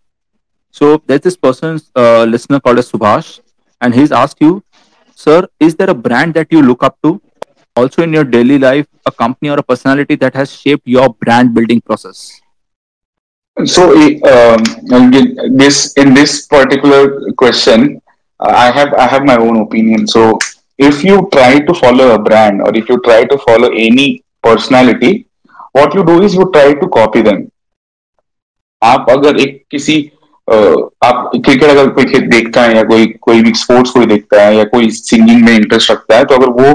So 0.78 1.02
there's 1.06 1.22
this 1.22 1.36
person's 1.36 1.90
uh, 1.96 2.24
listener 2.24 2.60
called 2.60 2.78
as 2.78 2.90
subhash 2.92 3.28
and 3.80 3.94
he's 3.94 4.12
asked 4.12 4.42
you 4.46 4.62
sir 5.14 5.38
is 5.58 5.76
there 5.76 5.90
a 5.90 5.94
brand 5.94 6.34
that 6.34 6.48
you 6.50 6.62
look 6.62 6.82
up 6.82 6.98
to? 7.02 7.20
Also 7.74 8.02
in 8.02 8.12
your 8.12 8.24
daily 8.24 8.58
life 8.58 8.86
a 9.06 9.12
company 9.12 9.50
or 9.50 9.58
a 9.58 9.62
personality 9.62 10.16
that 10.16 10.34
has 10.34 10.52
shaped 10.52 10.86
your 10.86 11.08
brand 11.24 11.54
building 11.54 11.80
process? 11.80 12.40
So 13.64 13.92
um, 13.92 14.62
this 15.56 15.94
in 15.94 16.12
this 16.12 16.46
particular 16.46 17.32
question, 17.32 18.02
I 18.38 18.70
have 18.70 18.92
I 18.92 19.06
have 19.06 19.24
my 19.24 19.36
own 19.36 19.62
opinion. 19.62 20.06
So 20.06 20.38
if 20.77 21.03
you 21.03 21.29
try 21.31 21.59
to 21.59 21.73
follow 21.73 22.11
a 22.11 22.19
brand 22.19 22.61
or 22.61 22.75
if 22.75 22.89
you 22.89 22.99
try 23.01 23.23
to 23.25 23.37
follow 23.37 23.69
any 23.69 24.23
personality, 24.43 25.27
what 25.71 25.93
you 25.93 26.03
do 26.03 26.21
is 26.21 26.33
you 26.35 26.49
try 26.51 26.73
to 26.73 26.87
copy 26.87 27.21
them. 27.21 27.47
आप 28.81 29.09
अगर 29.09 29.39
एक 29.39 29.63
किसी 29.71 29.99
आप 30.49 31.29
cricket 31.35 31.69
अगर 31.69 31.89
कोई 31.97 32.19
देखता 32.19 32.61
है 32.61 32.75
या 32.75 32.83
कोई 32.83 33.05
कोई 33.21 33.41
भी 33.41 33.53
स्पोर्ट्स 33.53 33.91
कोई 33.91 34.05
देखता 34.05 34.41
है 34.41 34.55
या 34.55 34.63
कोई 34.71 34.89
सिंगिंग 34.91 35.43
में 35.45 35.53
इंटरेस्ट 35.55 35.91
रखता 35.91 36.17
है 36.17 36.25
तो 36.25 36.35
अगर 36.35 36.49
वो 36.61 36.73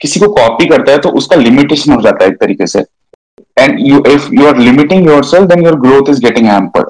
किसी 0.00 0.20
को 0.20 0.28
कॉपी 0.34 0.66
करता 0.68 0.92
है 0.92 0.98
तो 0.98 1.08
उसका 1.20 1.36
लिमिटेशन 1.36 1.92
हो 1.92 2.00
जाता 2.02 2.24
है 2.24 2.30
एक 2.30 2.40
तरीके 2.40 2.66
से 2.66 2.84
and 3.56 3.80
you 3.80 4.02
if 4.06 4.30
you 4.30 4.46
are 4.46 4.54
limiting 4.54 5.04
yourself 5.04 5.48
then 5.48 5.62
your 5.62 5.76
growth 5.76 6.08
is 6.08 6.20
getting 6.20 6.44
hampered 6.44 6.88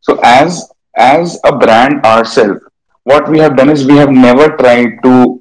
so 0.00 0.18
as 0.30 0.58
as 0.94 1.38
a 1.44 1.52
brand 1.56 2.04
ourselves 2.04 2.60
what 3.06 3.30
we 3.30 3.38
have 3.38 3.56
done 3.56 3.70
is 3.70 3.86
we 3.86 3.96
have 3.96 4.10
never 4.10 4.48
tried 4.56 4.98
to 5.04 5.33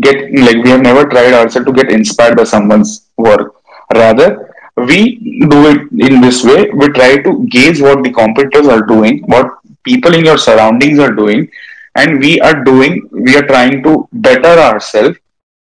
get 0.00 0.16
like 0.46 0.62
we 0.64 0.70
have 0.70 0.82
never 0.82 1.04
tried 1.08 1.32
ourselves 1.32 1.66
to 1.66 1.72
get 1.72 1.90
inspired 1.90 2.36
by 2.36 2.44
someone's 2.44 3.08
work. 3.16 3.54
Rather 3.94 4.54
we 4.76 5.46
do 5.48 5.66
it 5.68 5.80
in 6.08 6.20
this 6.20 6.44
way. 6.44 6.70
We 6.70 6.88
try 6.88 7.18
to 7.22 7.46
gauge 7.48 7.80
what 7.80 8.02
the 8.02 8.12
competitors 8.12 8.66
are 8.66 8.82
doing 8.82 9.22
what 9.26 9.58
people 9.84 10.14
in 10.14 10.24
your 10.24 10.38
surroundings 10.38 10.98
are 10.98 11.12
doing 11.12 11.48
and 11.96 12.20
we 12.20 12.40
are 12.40 12.62
doing 12.64 13.08
we 13.10 13.36
are 13.36 13.46
trying 13.46 13.82
to 13.82 14.08
better 14.12 14.60
ourselves 14.60 15.18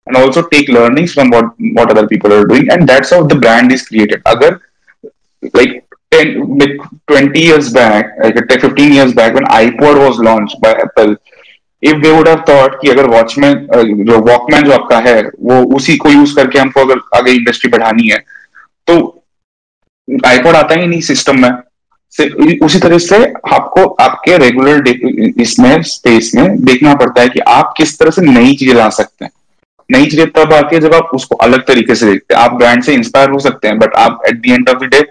and 0.07 0.17
also 0.17 0.47
take 0.47 0.69
learnings 0.69 1.13
from 1.13 1.29
what 1.29 1.45
what 1.73 1.89
other 1.91 2.07
people 2.07 2.31
are 2.33 2.45
doing. 2.45 2.69
And 2.71 2.87
that's 2.87 3.11
how 3.11 3.23
the 3.23 3.35
brand 3.35 3.71
is 3.71 3.87
created. 3.87 4.21
Other 4.25 4.61
like 5.53 5.85
10 6.11 6.57
like 6.57 6.77
20 7.07 7.39
years 7.39 7.71
back 7.73 8.11
like 8.23 8.35
15 8.49 8.93
years 8.93 9.13
back 9.13 9.33
when 9.33 9.43
ipod 9.45 9.97
was 10.07 10.19
launched 10.19 10.59
by 10.61 10.71
apple 10.71 11.15
if 11.85 12.01
they 12.03 12.11
would 12.13 12.27
have 12.27 12.41
thought 12.47 12.79
कि 12.81 12.89
अगर 12.89 13.05
watchman 13.09 13.55
जो 14.05 14.19
Walkman 14.21 14.63
जो 14.63 14.71
आपका 14.73 14.97
है, 14.99 15.21
वो 15.21 15.63
उसी 15.75 15.95
को 15.97 16.09
use 16.09 16.35
करके 16.35 16.59
हमको 16.59 16.81
अगर 16.81 17.01
आगे 17.17 17.31
इंडस्ट्री 17.33 17.71
बढ़ानी 17.71 18.07
है 18.09 18.17
तो 18.87 18.97
आईपॉड 20.27 20.55
आता 20.55 20.75
ही 20.75 20.87
नहीं 20.87 21.01
सिस्टम 21.03 21.41
में। 21.41 21.49
उसी 22.63 22.79
तरह 22.79 22.97
से 22.99 23.17
आपको, 23.25 23.83
आपके 23.85 24.37
रेगुलर 24.37 24.87
इसमें 25.41 25.81
स्पेस 25.83 26.31
में 26.35 26.63
देखना 26.65 26.93
पड़ता 26.95 27.21
है 27.21 27.29
कि 27.29 27.39
आप 27.49 27.73
किस 27.77 27.97
तरह 27.99 28.11
से 28.11 28.21
नई 28.23 28.55
चीज़ें 28.55 28.75
ला 28.75 28.89
सकते 28.97 29.25
हैं। 29.25 29.31
नई 29.89 30.05
चीज़ें 30.05 30.29
तब 30.31 30.53
आती 30.53 30.75
है 30.75 30.81
जब 30.81 30.93
आप 30.93 31.09
उसको 31.13 31.35
अलग 31.45 31.65
तरीके 31.67 31.95
से 31.95 32.05
देखते 32.05 32.33
हैं। 32.33 32.41
आप 32.41 32.53
ब्रांड 32.53 32.83
से 32.83 32.93
इंस्पायर 32.93 33.29
हो 33.29 33.39
सकते 33.39 33.67
हैं 33.67 33.79
बट 33.79 33.95
आप 33.97 34.21
at 34.27 34.41
the 34.41 34.51
end 34.51 34.69
of 34.69 34.77
the 34.77 34.89
day 34.93 35.03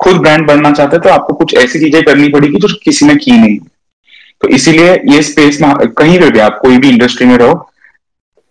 खुद 0.00 0.16
ब्रांड 0.18 0.46
बनना 0.46 0.70
चाहते 0.72 0.96
हैं 0.96 1.02
तो 1.02 1.10
आपको 1.10 1.34
कुछ 1.34 1.54
ऐसी 1.56 1.80
चीज़ें 1.80 2.02
करनी 2.04 2.28
पड़ेगी 2.28 2.58
जो 2.58 2.68
किसी 2.84 3.06
ने 3.06 3.14
की 3.16 3.32
नहीं। 3.32 3.58
तो 4.40 4.48
इसीलिए 4.48 4.94
ये 5.08 5.22
स्पेस 5.22 5.60
में 5.60 5.70
कहीं 5.98 6.18
पे 6.20 6.30
भी 6.30 6.38
आप 6.46 6.58
कोई 6.62 6.78
भी 6.78 6.88
इंडस्ट्री 6.88 7.26
में 7.26 7.36
रहो 7.38 7.54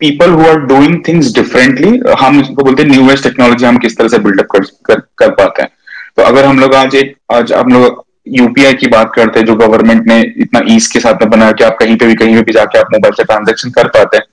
people 0.01 0.31
who 0.31 0.45
are 0.47 0.59
doing 0.67 1.01
things 1.07 1.33
differently 1.33 1.99
हम 2.19 2.39
इसको 2.41 2.63
बोलते 2.63 2.83
हैं 2.83 2.89
न्यूएस्ट 2.89 3.23
टेक्नोलॉजी 3.23 3.65
हम 3.65 3.77
किस 3.77 3.97
तरह 3.97 4.07
से 4.07 4.19
बिल्डअप 4.19 4.47
कर, 4.51 4.63
कर, 4.85 4.99
कर 5.17 5.29
पाते 5.31 5.61
हैं 5.61 5.69
तो 6.17 6.23
अगर 6.23 6.45
हम 6.45 6.59
लोग 6.59 6.75
आज 6.75 6.95
एक 6.95 7.15
आज 7.33 7.53
हम 7.53 7.73
लोग 7.73 8.03
यूपीआई 8.39 8.73
की 8.73 8.87
बात 8.87 9.11
करते 9.15 9.39
हैं 9.39 9.45
जो 9.45 9.55
गवर्नमेंट 9.55 10.07
ने 10.07 10.21
इतना 10.37 10.61
ईज 10.75 10.87
के 10.93 10.99
साथ 10.99 11.21
में 11.21 11.29
बनाया 11.29 11.51
कि 11.51 11.63
आप 11.63 11.77
कहीं 11.79 11.97
पे 11.97 12.07
भी 12.07 12.15
कहीं 12.15 12.35
पे 12.35 12.41
भी 12.41 12.53
जाके 12.53 12.79
आप 12.79 12.93
मोबाइल 12.93 13.13
से 13.17 13.23
ट्रांजेक्शन 13.23 13.69
कर 13.79 13.87
पाते 13.97 14.17
हैं 14.17 14.25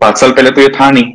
पाँच 0.00 0.18
साल 0.18 0.30
पहले 0.30 0.50
तो 0.50 0.60
ये 0.60 0.68
था 0.80 0.90
नहीं 0.90 1.12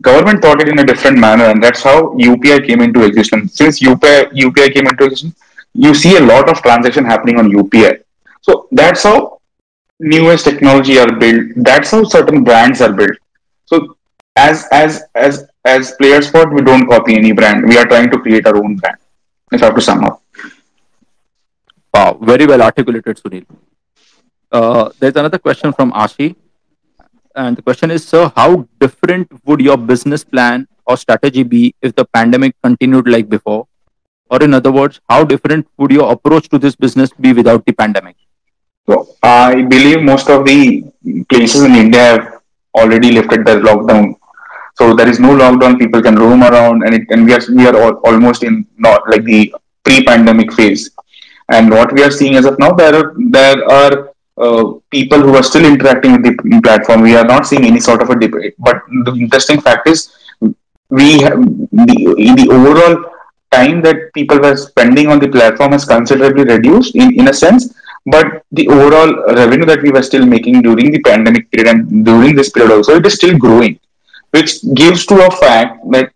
government 0.00 0.42
thought 0.42 0.60
it 0.60 0.68
in 0.68 0.78
a 0.78 0.84
different 0.84 1.18
manner 1.18 1.44
and 1.44 1.62
that's 1.62 1.82
how 1.82 2.12
UPI 2.14 2.66
came 2.66 2.82
into 2.82 3.04
existence. 3.04 3.54
Since 3.54 3.80
UPI, 3.80 4.32
UPI 4.32 4.72
came 4.72 4.86
into 4.86 5.04
existence, 5.04 5.36
you 5.74 5.94
see 5.94 6.16
a 6.16 6.20
lot 6.20 6.50
of 6.50 6.60
transaction 6.62 7.04
happening 7.04 7.38
on 7.38 7.50
UPI. 7.50 8.00
So 8.46 8.68
that's 8.70 9.02
how 9.02 9.40
newest 9.98 10.44
technology 10.44 10.98
are 10.98 11.12
built. 11.12 11.52
That's 11.56 11.90
how 11.90 12.04
certain 12.04 12.44
brands 12.44 12.80
are 12.80 12.92
built. 12.92 13.16
So 13.64 13.96
as 14.36 14.66
as 14.70 15.02
as 15.14 15.44
as 15.64 15.96
PlayerzPot, 16.00 16.54
we 16.54 16.62
don't 16.62 16.86
copy 16.86 17.16
any 17.16 17.32
brand. 17.32 17.68
We 17.68 17.76
are 17.76 17.86
trying 17.86 18.10
to 18.10 18.18
create 18.18 18.46
our 18.46 18.56
own 18.56 18.76
brand. 18.76 18.98
If 19.50 19.62
I 19.62 19.66
have 19.66 19.74
to 19.74 19.80
sum 19.80 20.04
up. 20.04 20.22
Wow, 21.92 22.18
very 22.20 22.46
well 22.46 22.62
articulated, 22.62 23.16
Sunil. 23.16 23.46
Uh, 24.52 24.90
there's 25.00 25.16
another 25.16 25.38
question 25.38 25.72
from 25.72 25.92
Ashi. 25.92 26.36
And 27.34 27.56
the 27.56 27.62
question 27.62 27.90
is, 27.90 28.06
sir, 28.06 28.32
how 28.36 28.66
different 28.80 29.32
would 29.44 29.60
your 29.60 29.76
business 29.76 30.24
plan 30.24 30.68
or 30.86 30.96
strategy 30.96 31.42
be 31.42 31.74
if 31.82 31.94
the 31.94 32.04
pandemic 32.04 32.54
continued 32.62 33.08
like 33.08 33.28
before? 33.28 33.66
Or 34.30 34.42
in 34.42 34.54
other 34.54 34.72
words, 34.72 35.00
how 35.08 35.24
different 35.24 35.66
would 35.78 35.90
your 35.90 36.12
approach 36.12 36.48
to 36.50 36.58
this 36.58 36.76
business 36.76 37.10
be 37.20 37.32
without 37.32 37.66
the 37.66 37.72
pandemic? 37.72 38.16
So 38.86 39.08
I 39.22 39.62
believe 39.62 40.02
most 40.02 40.28
of 40.30 40.44
the 40.44 40.84
places 41.28 41.62
in 41.62 41.74
India 41.74 42.00
have 42.00 42.40
already 42.74 43.12
lifted 43.12 43.44
their 43.44 43.60
lockdown. 43.60 44.14
So 44.78 44.94
there 44.94 45.08
is 45.08 45.18
no 45.18 45.30
lockdown. 45.30 45.78
People 45.78 46.02
can 46.02 46.16
roam 46.16 46.42
around, 46.42 46.84
and 46.84 46.94
it, 46.94 47.06
and 47.10 47.24
we 47.24 47.32
are 47.32 47.40
we 47.54 47.66
are 47.66 47.76
all, 47.82 47.94
almost 48.10 48.42
in 48.42 48.66
not 48.76 49.08
like 49.08 49.24
the 49.24 49.54
pre-pandemic 49.84 50.52
phase. 50.52 50.90
And 51.48 51.70
what 51.70 51.92
we 51.92 52.02
are 52.02 52.10
seeing 52.10 52.36
as 52.36 52.44
of 52.44 52.58
now, 52.58 52.72
there 52.72 52.94
are 52.94 53.14
there 53.16 53.64
are 53.70 54.12
uh, 54.36 54.74
people 54.90 55.20
who 55.20 55.34
are 55.34 55.42
still 55.42 55.64
interacting 55.64 56.12
with 56.12 56.24
the 56.24 56.60
platform. 56.62 57.02
We 57.02 57.16
are 57.16 57.24
not 57.24 57.46
seeing 57.46 57.64
any 57.64 57.80
sort 57.80 58.02
of 58.02 58.10
a 58.10 58.18
debate. 58.18 58.54
But 58.58 58.82
the 59.04 59.14
interesting 59.14 59.60
fact 59.60 59.88
is, 59.88 60.12
we 60.90 61.20
have 61.20 61.40
the, 61.40 62.34
the 62.36 62.48
overall 62.50 63.12
time 63.50 63.80
that 63.82 64.12
people 64.12 64.38
were 64.38 64.56
spending 64.56 65.08
on 65.08 65.18
the 65.18 65.28
platform 65.28 65.72
has 65.72 65.84
considerably 65.84 66.44
reduced 66.44 66.94
in, 66.94 67.18
in 67.18 67.28
a 67.28 67.32
sense 67.32 67.74
but 68.06 68.42
the 68.52 68.68
overall 68.68 69.12
revenue 69.40 69.66
that 69.66 69.82
we 69.82 69.90
were 69.90 70.02
still 70.02 70.24
making 70.24 70.62
during 70.62 70.90
the 70.90 71.00
pandemic 71.00 71.50
period 71.50 71.68
and 71.72 72.04
during 72.04 72.34
this 72.34 72.50
period 72.50 72.72
also 72.72 72.96
it 72.96 73.06
is 73.06 73.14
still 73.14 73.36
growing 73.36 73.78
which 74.30 74.52
gives 74.74 75.06
to 75.06 75.26
a 75.26 75.30
fact 75.30 75.78
that 75.90 76.12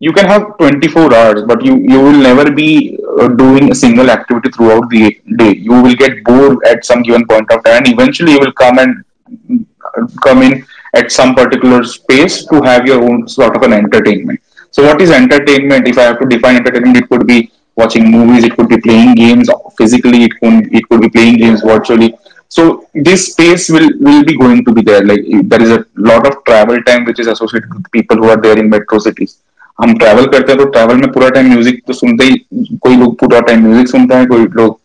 you 0.00 0.12
can 0.12 0.26
have 0.32 0.56
24 0.58 1.14
hours 1.14 1.42
but 1.50 1.62
you 1.66 1.74
you 1.92 2.00
will 2.04 2.20
never 2.28 2.50
be 2.50 2.98
uh, 3.20 3.28
doing 3.42 3.70
a 3.70 3.74
single 3.74 4.10
activity 4.10 4.50
throughout 4.50 4.88
the 4.88 5.02
day. 5.36 5.52
You 5.56 5.82
will 5.82 5.94
get 5.94 6.24
bored 6.24 6.58
at 6.66 6.84
some 6.84 7.02
given 7.02 7.26
point 7.26 7.50
of 7.52 7.62
time 7.64 7.76
and 7.78 7.88
eventually 7.88 8.32
you 8.32 8.40
will 8.40 8.52
come 8.52 8.78
and 8.78 9.04
uh, 9.50 10.06
come 10.24 10.42
in 10.42 10.64
at 10.94 11.12
some 11.12 11.34
particular 11.34 11.84
space 11.84 12.46
to 12.46 12.62
have 12.62 12.86
your 12.86 13.02
own 13.08 13.28
sort 13.28 13.56
of 13.56 13.62
an 13.62 13.74
entertainment. 13.74 14.40
So 14.70 14.84
what 14.84 15.00
is 15.02 15.10
entertainment? 15.10 15.86
If 15.86 15.98
i 15.98 16.04
have 16.08 16.18
to 16.20 16.26
define 16.26 16.56
entertainment 16.56 16.96
it 16.96 17.08
could 17.10 17.26
be 17.26 17.52
watching 17.77 18.05
movies 18.11 18.43
it 18.47 18.55
could 18.55 18.69
be 18.73 18.79
playing 18.85 19.15
games 19.15 19.49
physically 19.79 20.21
it 20.27 20.33
could 20.39 20.75
it 20.79 20.87
could 20.89 21.01
be 21.05 21.09
playing 21.15 21.37
games 21.43 21.63
virtually 21.71 22.09
so 22.57 22.63
this 23.07 23.25
space 23.31 23.65
will 23.75 23.89
will 24.07 24.23
be 24.29 24.35
going 24.43 24.61
to 24.67 24.73
be 24.77 24.83
there 24.89 25.03
like 25.09 25.25
there 25.51 25.63
is 25.65 25.71
a 25.77 25.81
lot 26.11 26.29
of 26.29 26.37
travel 26.49 26.81
time 26.89 27.03
which 27.09 27.19
is 27.23 27.27
associated 27.35 27.73
with 27.73 27.91
people 27.97 28.17
who 28.17 28.29
are 28.35 28.41
there 28.47 28.59
in 28.63 28.69
metro 28.77 28.99
cities 29.09 29.35
हम 29.81 29.93
travel 29.99 30.25
करते 30.33 30.51
हैं 30.51 30.59
तो 30.59 30.65
travel 30.65 30.95
में 30.97 31.11
पूरा 31.11 31.29
time 31.35 31.47
music 31.53 31.81
तो 31.87 31.93
सुनते 31.93 32.25
ही 32.25 32.35
कोई 32.83 32.95
लोग 32.97 33.17
पूरा 33.19 33.39
टाइम 33.47 33.65
म्यूजिक 33.65 33.87
सुनता 33.87 34.17
है 34.17 34.25
कोई 34.25 34.45
लोग 34.57 34.79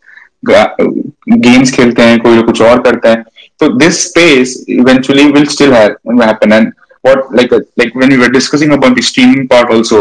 गेम्स 1.45 1.73
खेलते 1.75 2.03
हैं 2.03 2.19
कोई 2.23 2.37
लोग 2.37 2.47
कुछ 2.47 2.63
और 2.69 2.81
करता 2.87 3.11
है 3.11 3.23
तो 3.61 3.69
this 3.79 4.03
space 4.07 4.55
eventually 4.79 5.25
will 5.33 5.47
still 5.55 5.73
happen 5.73 6.53
and 6.53 6.73
what 7.03 7.33
like 7.33 7.53
like 7.77 7.95
when 7.95 8.11
we 8.11 8.19
were 8.19 8.29
discussing 8.29 8.73
about 8.73 8.95
the 8.95 9.03
streaming 9.03 9.49
part 9.49 9.71
also 9.71 10.01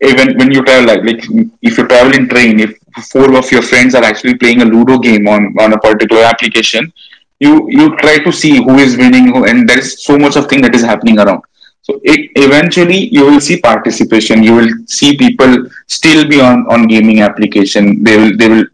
even 0.00 0.36
when 0.38 0.50
you 0.52 0.62
travel 0.64 0.86
like, 0.86 1.02
like 1.04 1.24
if 1.62 1.76
you 1.78 1.86
travel 1.86 2.14
in 2.14 2.28
train 2.28 2.60
if 2.60 2.78
four 3.10 3.36
of 3.36 3.50
your 3.50 3.62
friends 3.62 3.94
are 3.94 4.04
actually 4.04 4.34
playing 4.34 4.62
a 4.62 4.64
ludo 4.64 4.98
game 4.98 5.26
on 5.28 5.54
on 5.58 5.72
a 5.72 5.78
particular 5.78 6.22
application 6.22 6.92
you 7.40 7.68
you 7.70 7.96
try 7.96 8.18
to 8.18 8.32
see 8.32 8.56
who 8.56 8.78
is 8.78 8.96
winning 8.96 9.32
who, 9.32 9.44
and 9.44 9.68
there 9.68 9.78
is 9.78 10.02
so 10.04 10.18
much 10.18 10.36
of 10.36 10.48
thing 10.48 10.60
that 10.62 10.74
is 10.74 10.82
happening 10.82 11.18
around. 11.18 11.42
So 11.82 12.00
it, 12.02 12.30
eventually 12.34 13.08
you 13.08 13.24
will 13.24 13.40
see 13.40 13.60
participation. 13.60 14.42
You 14.42 14.54
will 14.54 14.70
see 14.86 15.16
people 15.16 15.66
still 15.86 16.28
be 16.28 16.40
on 16.40 16.66
on 16.66 16.86
gaming 16.86 17.20
application. 17.20 18.02
They 18.02 18.16
will 18.16 18.36
they 18.36 18.48
will 18.48 18.64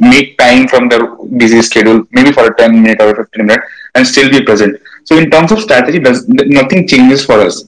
make 0.00 0.36
time 0.38 0.68
from 0.68 0.88
their 0.88 1.06
busy 1.36 1.62
schedule 1.62 2.04
maybe 2.12 2.32
for 2.32 2.46
a 2.46 2.56
10 2.56 2.82
minute 2.82 3.00
or 3.00 3.10
a 3.10 3.16
15 3.16 3.46
minute 3.46 3.64
and 3.94 4.06
still 4.06 4.30
be 4.30 4.42
present. 4.42 4.80
So 5.04 5.16
in 5.16 5.30
terms 5.30 5.52
of 5.52 5.60
strategy 5.60 5.98
does 5.98 6.28
nothing 6.28 6.86
changes 6.86 7.24
for 7.24 7.40
us 7.40 7.64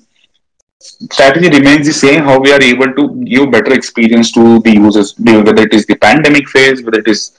strategy 0.80 1.48
remains 1.50 1.86
the 1.86 1.92
same 1.92 2.22
how 2.22 2.38
we 2.40 2.52
are 2.52 2.62
able 2.62 2.92
to 2.98 3.02
give 3.24 3.50
better 3.50 3.72
experience 3.74 4.32
to 4.32 4.60
the 4.60 4.72
users 4.72 5.14
whether 5.18 5.62
it 5.62 5.74
is 5.74 5.86
the 5.86 5.96
pandemic 5.96 6.48
phase 6.48 6.82
whether 6.82 7.00
it 7.00 7.08
is 7.08 7.32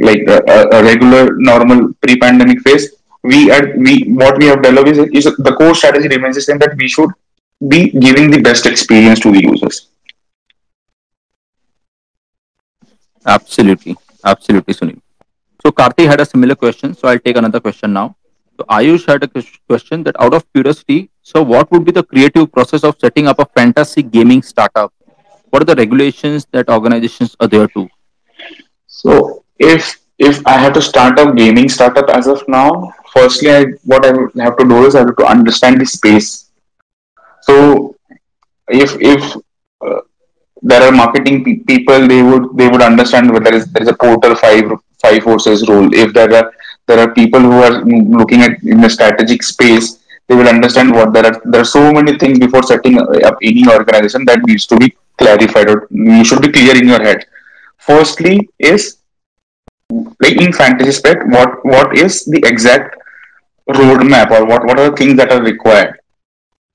like 0.00 0.22
a, 0.28 0.38
a 0.72 0.82
regular 0.82 1.36
normal 1.36 1.92
pre-pandemic 2.00 2.60
phase. 2.60 2.94
We 3.22 3.50
are 3.50 3.76
we 3.76 4.04
what 4.12 4.38
we 4.38 4.46
have 4.46 4.62
developed 4.62 4.90
is, 4.90 4.98
is 5.12 5.36
the 5.36 5.54
core 5.58 5.74
strategy 5.74 6.08
remains 6.08 6.36
the 6.36 6.42
same 6.42 6.58
that 6.58 6.76
we 6.76 6.88
should 6.88 7.10
be 7.66 7.90
giving 7.90 8.30
the 8.30 8.40
best 8.40 8.66
experience 8.66 9.20
to 9.20 9.32
the 9.32 9.42
users. 9.42 9.88
Absolutely. 13.26 13.96
Absolutely 14.24 14.74
sunil. 14.74 15.00
So 15.62 15.70
karti 15.72 16.06
had 16.06 16.20
a 16.20 16.26
similar 16.26 16.54
question 16.54 16.94
so 16.94 17.08
i'll 17.08 17.18
take 17.18 17.36
another 17.36 17.60
question 17.60 17.92
now 17.92 18.16
so 18.58 18.64
ayush 18.78 19.06
had 19.12 19.24
a 19.24 19.30
question 19.68 20.02
that 20.02 20.20
out 20.20 20.34
of 20.34 20.44
curiosity 20.52 21.00
so, 21.30 21.42
what 21.42 21.70
would 21.70 21.84
be 21.84 21.92
the 21.92 22.04
creative 22.04 22.50
process 22.50 22.84
of 22.84 22.96
setting 22.98 23.26
up 23.26 23.38
a 23.38 23.44
fantasy 23.44 24.02
gaming 24.02 24.40
startup? 24.40 24.94
What 25.50 25.60
are 25.60 25.66
the 25.66 25.76
regulations 25.76 26.46
that 26.52 26.70
organizations 26.70 27.36
adhere 27.38 27.68
to? 27.76 27.86
So, 28.86 29.44
if 29.58 29.98
if 30.18 30.40
I 30.46 30.52
have 30.52 30.72
to 30.72 30.80
start 30.80 31.18
a 31.18 31.30
gaming 31.34 31.68
startup 31.68 32.08
as 32.08 32.28
of 32.28 32.48
now, 32.48 32.94
firstly, 33.12 33.50
I, 33.50 33.66
what 33.84 34.06
I 34.06 34.14
have 34.42 34.56
to 34.56 34.64
do 34.66 34.86
is 34.86 34.94
I 34.94 35.00
have 35.00 35.16
to 35.16 35.26
understand 35.26 35.82
the 35.82 35.84
space. 35.84 36.48
So, 37.42 37.94
if 38.68 38.96
if 38.98 39.36
uh, 39.84 40.00
there 40.62 40.82
are 40.82 40.92
marketing 40.92 41.44
pe- 41.44 41.62
people, 41.72 42.08
they 42.08 42.22
would 42.22 42.56
they 42.56 42.68
would 42.68 42.80
understand 42.80 43.30
whether 43.30 43.50
there 43.50 43.58
is 43.60 43.66
there 43.66 43.82
is 43.82 43.90
a 43.90 43.98
Porter 44.04 44.34
five 44.34 44.64
five 45.02 45.22
forces 45.22 45.68
rule. 45.68 45.90
If 45.92 46.14
there 46.14 46.32
are 46.40 46.50
there 46.88 46.98
are 46.98 47.12
people 47.14 47.40
who 47.40 47.58
are 47.62 47.84
looking 48.20 48.42
at 48.42 48.62
in 48.62 48.80
the 48.80 48.90
strategic 48.90 49.42
space, 49.42 49.98
they 50.26 50.34
will 50.34 50.48
understand 50.48 50.92
what 50.92 51.12
there 51.12 51.26
are 51.26 51.40
there 51.44 51.62
are 51.62 51.72
so 51.78 51.92
many 51.92 52.18
things 52.18 52.38
before 52.38 52.62
setting 52.62 52.98
up 53.00 53.36
any 53.50 53.64
organization 53.78 54.24
that 54.30 54.46
needs 54.46 54.66
to 54.66 54.76
be 54.76 54.94
clarified 55.18 55.70
or 55.70 55.86
you 55.90 56.24
should 56.24 56.42
be 56.42 56.52
clear 56.56 56.76
in 56.76 56.88
your 56.88 57.02
head. 57.02 57.26
Firstly 57.78 58.48
is 58.58 58.98
like 60.20 60.40
in 60.46 60.52
fantasy 60.52 60.92
spec 60.92 61.26
what 61.36 61.64
what 61.64 61.96
is 61.96 62.24
the 62.24 62.42
exact 62.44 62.96
roadmap 63.70 64.30
or 64.30 64.44
what 64.44 64.64
what 64.64 64.78
are 64.78 64.90
the 64.90 64.96
things 64.96 65.16
that 65.16 65.32
are 65.32 65.42
required? 65.42 65.94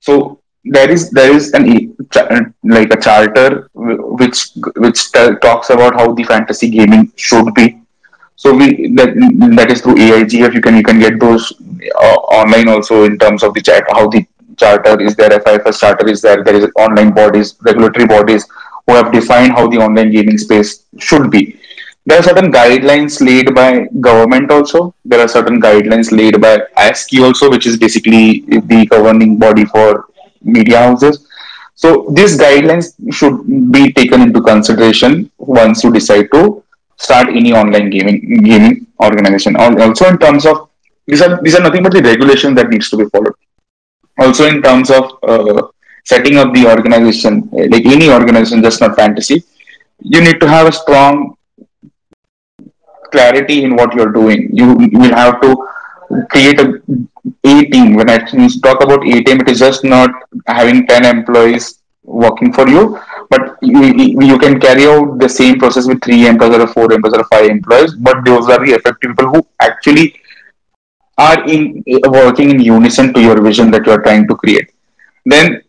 So 0.00 0.40
there 0.64 0.90
is 0.90 1.10
there 1.10 1.32
is 1.36 1.52
an 1.52 2.54
like 2.64 2.92
a 2.92 3.00
charter 3.00 3.68
which 3.74 4.50
which 4.76 5.00
talks 5.12 5.70
about 5.70 5.94
how 5.94 6.12
the 6.12 6.24
fantasy 6.24 6.70
gaming 6.70 7.12
should 7.16 7.54
be 7.54 7.83
so 8.36 8.52
we 8.54 8.88
that 8.96 9.14
that 9.56 9.70
is 9.70 9.80
through 9.80 9.94
AIGF. 9.94 10.54
You 10.54 10.60
can 10.60 10.76
you 10.76 10.82
can 10.82 10.98
get 10.98 11.18
those 11.20 11.52
uh, 11.96 12.16
online 12.40 12.68
also 12.68 13.04
in 13.04 13.18
terms 13.18 13.42
of 13.42 13.54
the 13.54 13.62
chat 13.62 13.84
how 13.90 14.08
the 14.08 14.26
charter 14.56 15.00
is 15.00 15.16
there, 15.16 15.30
FIFS 15.30 15.80
charter 15.80 16.08
is 16.08 16.20
there. 16.22 16.42
There 16.42 16.56
is 16.56 16.70
online 16.76 17.12
bodies, 17.12 17.56
regulatory 17.62 18.06
bodies 18.06 18.46
who 18.86 18.94
have 18.94 19.12
defined 19.12 19.52
how 19.52 19.66
the 19.68 19.78
online 19.78 20.10
gaming 20.10 20.38
space 20.38 20.84
should 20.98 21.30
be. 21.30 21.60
There 22.06 22.18
are 22.18 22.22
certain 22.22 22.52
guidelines 22.52 23.24
laid 23.24 23.54
by 23.54 23.86
government 24.00 24.50
also. 24.50 24.94
There 25.04 25.20
are 25.20 25.28
certain 25.28 25.60
guidelines 25.60 26.12
laid 26.12 26.40
by 26.40 26.58
ASCI 26.76 27.24
also, 27.24 27.50
which 27.50 27.66
is 27.66 27.78
basically 27.78 28.40
the 28.40 28.86
governing 28.90 29.38
body 29.38 29.64
for 29.64 30.06
media 30.42 30.78
houses. 30.78 31.26
So 31.76 32.06
these 32.12 32.38
guidelines 32.38 32.92
should 33.10 33.72
be 33.72 33.92
taken 33.92 34.20
into 34.20 34.42
consideration 34.42 35.30
once 35.38 35.82
you 35.82 35.90
decide 35.92 36.28
to 36.32 36.62
start 36.96 37.28
any 37.28 37.52
online 37.52 37.90
gaming 37.90 38.42
gaming 38.44 38.86
organization. 39.00 39.56
Also, 39.56 40.08
in 40.08 40.18
terms 40.18 40.46
of 40.46 40.68
these 41.06 41.22
are 41.22 41.42
these 41.42 41.54
are 41.54 41.62
nothing 41.62 41.82
but 41.82 41.92
the 41.92 42.02
regulation 42.02 42.54
that 42.54 42.68
needs 42.68 42.90
to 42.90 42.96
be 42.96 43.04
followed. 43.06 43.34
Also, 44.18 44.46
in 44.46 44.62
terms 44.62 44.90
of 44.90 45.18
uh, 45.22 45.62
setting 46.04 46.36
up 46.36 46.52
the 46.54 46.66
organization, 46.66 47.48
like 47.52 47.84
any 47.84 48.10
organization, 48.10 48.62
just 48.62 48.80
not 48.80 48.96
fantasy, 48.96 49.42
you 50.00 50.20
need 50.20 50.40
to 50.40 50.48
have 50.48 50.66
a 50.66 50.72
strong 50.72 51.36
clarity 53.10 53.64
in 53.64 53.76
what 53.76 53.94
you're 53.94 54.12
doing. 54.12 54.48
You, 54.52 54.74
will 54.74 55.14
have 55.14 55.40
to 55.40 55.50
create 56.30 56.60
a 56.60 56.68
A 57.44 57.64
team. 57.72 57.94
When 57.94 58.10
I 58.10 58.18
talk 58.66 58.82
about 58.82 59.06
A 59.14 59.22
team, 59.22 59.40
it 59.40 59.48
is 59.48 59.58
just 59.58 59.84
not 59.84 60.10
having 60.46 60.86
10 60.86 61.04
employees 61.04 61.78
working 62.04 62.52
for 62.52 62.68
you, 62.68 63.00
but 63.34 63.56
you, 63.62 63.82
you 64.30 64.38
can 64.38 64.60
carry 64.60 64.86
out 64.86 65.18
the 65.18 65.28
same 65.28 65.58
process 65.58 65.86
with 65.86 66.02
three 66.02 66.26
employees 66.26 66.58
or 66.58 66.66
four 66.66 66.92
employees 66.92 67.18
or 67.18 67.24
five 67.24 67.46
employees, 67.46 67.94
but 67.94 68.24
those 68.24 68.48
are 68.48 68.64
the 68.64 68.72
effective 68.72 69.10
people 69.10 69.28
who 69.32 69.46
actually 69.60 70.14
are 71.18 71.48
in 71.48 71.82
uh, 71.94 72.10
working 72.10 72.50
in 72.50 72.60
unison 72.60 73.12
to 73.14 73.20
your 73.20 73.40
vision 73.40 73.70
that 73.70 73.86
you 73.86 73.92
are 73.92 74.02
trying 74.02 74.26
to 74.28 74.34
create. 74.34 74.70
Then, 75.26 75.62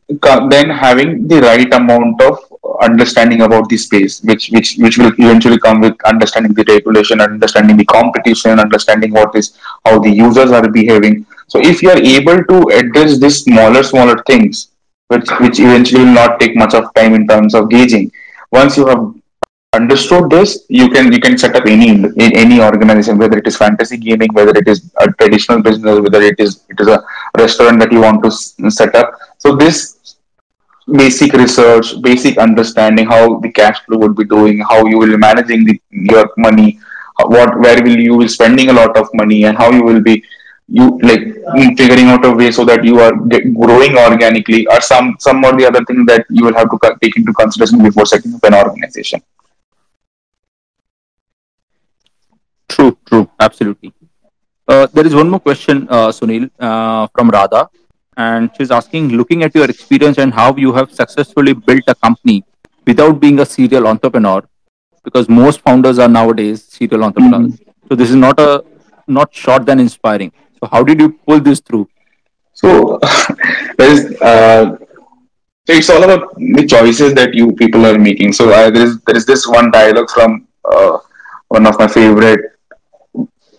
then 0.49 0.69
having 0.69 1.27
the 1.27 1.39
right 1.41 1.73
amount 1.73 2.21
of 2.21 2.39
understanding 2.81 3.41
about 3.41 3.69
the 3.69 3.77
space, 3.77 4.21
which 4.23 4.49
which 4.51 4.75
which 4.77 4.97
will 4.97 5.13
eventually 5.17 5.57
come 5.57 5.79
with 5.79 5.95
understanding 6.03 6.53
the 6.53 6.65
regulation, 6.67 7.21
understanding 7.21 7.77
the 7.77 7.85
competition, 7.85 8.59
understanding 8.59 9.11
what 9.13 9.35
is 9.35 9.57
how 9.85 9.99
the 9.99 10.09
users 10.09 10.51
are 10.51 10.67
behaving. 10.69 11.25
So, 11.47 11.59
if 11.59 11.81
you 11.81 11.89
are 11.91 11.97
able 11.97 12.43
to 12.43 12.57
address 12.79 13.17
these 13.19 13.43
smaller 13.43 13.83
smaller 13.83 14.17
things, 14.27 14.71
which 15.07 15.29
which 15.39 15.59
eventually 15.59 16.03
will 16.03 16.13
not 16.13 16.39
take 16.39 16.55
much 16.55 16.73
of 16.73 16.93
time 16.93 17.13
in 17.13 17.27
terms 17.27 17.53
of 17.53 17.69
gauging. 17.69 18.11
Once 18.51 18.77
you 18.77 18.85
have 18.87 19.13
understood 19.73 20.29
this, 20.29 20.65
you 20.69 20.89
can 20.89 21.11
you 21.11 21.19
can 21.19 21.37
set 21.37 21.55
up 21.55 21.65
any 21.65 21.89
in 21.89 22.37
any 22.43 22.61
organization, 22.61 23.17
whether 23.17 23.37
it 23.37 23.47
is 23.47 23.57
fantasy 23.57 23.97
gaming, 23.97 24.29
whether 24.33 24.57
it 24.57 24.67
is 24.67 24.91
a 24.99 25.11
traditional 25.13 25.61
business, 25.61 25.99
whether 25.99 26.21
it 26.21 26.39
is 26.39 26.63
it 26.69 26.79
is 26.79 26.87
a 26.87 27.03
restaurant 27.37 27.79
that 27.79 27.91
you 27.91 28.01
want 28.01 28.23
to 28.23 28.71
set 28.71 28.95
up. 28.95 29.13
So 29.37 29.55
this 29.55 30.17
basic 30.91 31.33
research, 31.33 32.01
basic 32.01 32.37
understanding 32.37 33.05
how 33.07 33.39
the 33.39 33.51
cash 33.51 33.79
flow 33.85 33.97
would 33.97 34.15
be 34.15 34.25
doing, 34.25 34.59
how 34.59 34.85
you 34.85 34.97
will 34.97 35.09
be 35.09 35.17
managing 35.17 35.65
the, 35.65 35.81
your 35.91 36.31
money, 36.37 36.79
what 37.25 37.59
where 37.59 37.81
will 37.83 37.99
you 37.99 38.19
be 38.19 38.27
spending 38.27 38.69
a 38.69 38.73
lot 38.73 38.95
of 38.97 39.09
money, 39.13 39.43
and 39.45 39.57
how 39.57 39.71
you 39.71 39.83
will 39.83 40.01
be 40.01 40.23
you 40.67 40.85
like 41.03 41.23
figuring 41.77 42.07
out 42.07 42.25
a 42.25 42.31
way 42.31 42.51
so 42.51 42.65
that 42.65 42.83
you 42.83 42.99
are 42.99 43.13
growing 43.61 43.97
organically 43.97 44.65
or 44.67 44.81
some 44.81 45.15
some 45.19 45.43
or 45.45 45.53
the 45.57 45.65
other 45.65 45.83
thing 45.85 46.05
that 46.05 46.25
you 46.29 46.43
will 46.45 46.53
have 46.55 46.69
to 46.69 46.79
take 47.01 47.15
into 47.17 47.33
consideration 47.33 47.83
before 47.83 48.05
setting 48.05 48.33
up 48.33 48.43
an 48.43 48.55
organization 48.55 49.21
True, 52.67 52.97
true, 53.05 53.29
absolutely. 53.39 53.93
Uh, 54.67 54.87
there 54.93 55.05
is 55.05 55.13
one 55.15 55.29
more 55.29 55.39
question, 55.39 55.87
uh, 55.89 56.07
Sunil, 56.09 56.49
uh, 56.59 57.07
from 57.13 57.29
Radha, 57.29 57.69
and 58.17 58.49
she's 58.57 58.71
asking, 58.71 59.09
looking 59.09 59.43
at 59.43 59.53
your 59.53 59.69
experience 59.69 60.17
and 60.17 60.33
how 60.33 60.55
you 60.55 60.73
have 60.73 60.91
successfully 60.91 61.53
built 61.53 61.83
a 61.87 61.95
company 61.95 62.43
without 62.85 63.19
being 63.19 63.39
a 63.39 63.45
serial 63.45 63.87
entrepreneur, 63.87 64.43
because 65.03 65.29
most 65.29 65.61
founders 65.61 65.99
are 65.99 66.07
nowadays 66.07 66.63
serial 66.63 67.03
entrepreneurs. 67.03 67.53
Mhm. 67.53 67.73
So 67.89 67.95
this 67.95 68.09
is 68.09 68.15
not 68.15 68.39
a 68.39 68.63
not 69.07 69.33
short 69.33 69.65
than 69.65 69.79
inspiring. 69.79 70.31
How 70.71 70.83
did 70.83 70.99
you 70.99 71.09
pull 71.27 71.39
this 71.39 71.59
through? 71.59 71.87
So 72.53 72.99
there's 73.77 74.19
uh, 74.21 74.77
so 75.67 75.73
it's 75.73 75.89
all 75.89 76.03
about 76.03 76.35
the 76.35 76.65
choices 76.65 77.13
that 77.15 77.33
you 77.33 77.51
people 77.53 77.85
are 77.85 77.97
making. 77.97 78.33
So 78.33 78.51
uh, 78.51 78.69
there 78.69 78.83
is 78.83 78.99
there 79.01 79.17
is 79.17 79.25
this 79.25 79.47
one 79.47 79.71
dialogue 79.71 80.09
from 80.09 80.47
uh, 80.63 80.99
one 81.47 81.65
of 81.65 81.79
my 81.79 81.87
favorite 81.87 82.51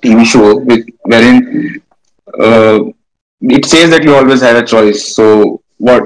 TV 0.03 0.25
show, 0.25 0.57
with, 0.59 0.87
wherein 1.03 1.83
uh, 2.39 2.79
it 3.41 3.65
says 3.65 3.91
that 3.91 4.05
you 4.05 4.15
always 4.15 4.41
have 4.41 4.57
a 4.57 4.67
choice. 4.67 5.15
So 5.15 5.63
what 5.79 6.03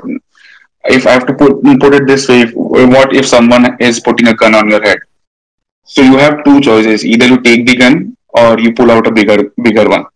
if 0.84 1.06
I 1.06 1.12
have 1.12 1.26
to 1.26 1.34
put 1.34 1.62
put 1.80 1.94
it 1.94 2.06
this 2.06 2.28
way? 2.28 2.44
What 2.54 3.14
if 3.14 3.26
someone 3.26 3.76
is 3.80 4.00
putting 4.00 4.28
a 4.28 4.34
gun 4.34 4.54
on 4.54 4.68
your 4.68 4.82
head? 4.82 5.00
So 5.84 6.02
you 6.02 6.16
have 6.16 6.44
two 6.44 6.60
choices: 6.60 7.04
either 7.04 7.26
you 7.26 7.40
take 7.42 7.66
the 7.66 7.76
gun 7.76 8.16
or 8.28 8.58
you 8.58 8.72
pull 8.72 8.90
out 8.90 9.06
a 9.06 9.12
bigger 9.12 9.50
bigger 9.62 9.88
one. 9.88 10.06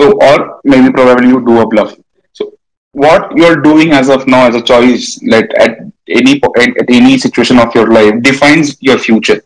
So 0.00 0.12
or 0.20 0.60
maybe 0.64 0.92
probably 0.92 1.28
you 1.28 1.44
do 1.44 1.60
a 1.60 1.66
bluff. 1.66 1.96
So 2.32 2.52
what 2.92 3.36
you're 3.36 3.60
doing 3.62 3.92
as 3.92 4.08
of 4.08 4.26
now 4.26 4.46
as 4.46 4.54
a 4.54 4.62
choice, 4.62 5.20
like 5.24 5.50
at 5.58 5.78
any 6.08 6.40
at, 6.58 6.68
at 6.78 6.90
any 6.90 7.18
situation 7.18 7.58
of 7.58 7.74
your 7.74 7.92
life, 7.92 8.22
defines 8.22 8.76
your 8.80 8.98
future 8.98 9.42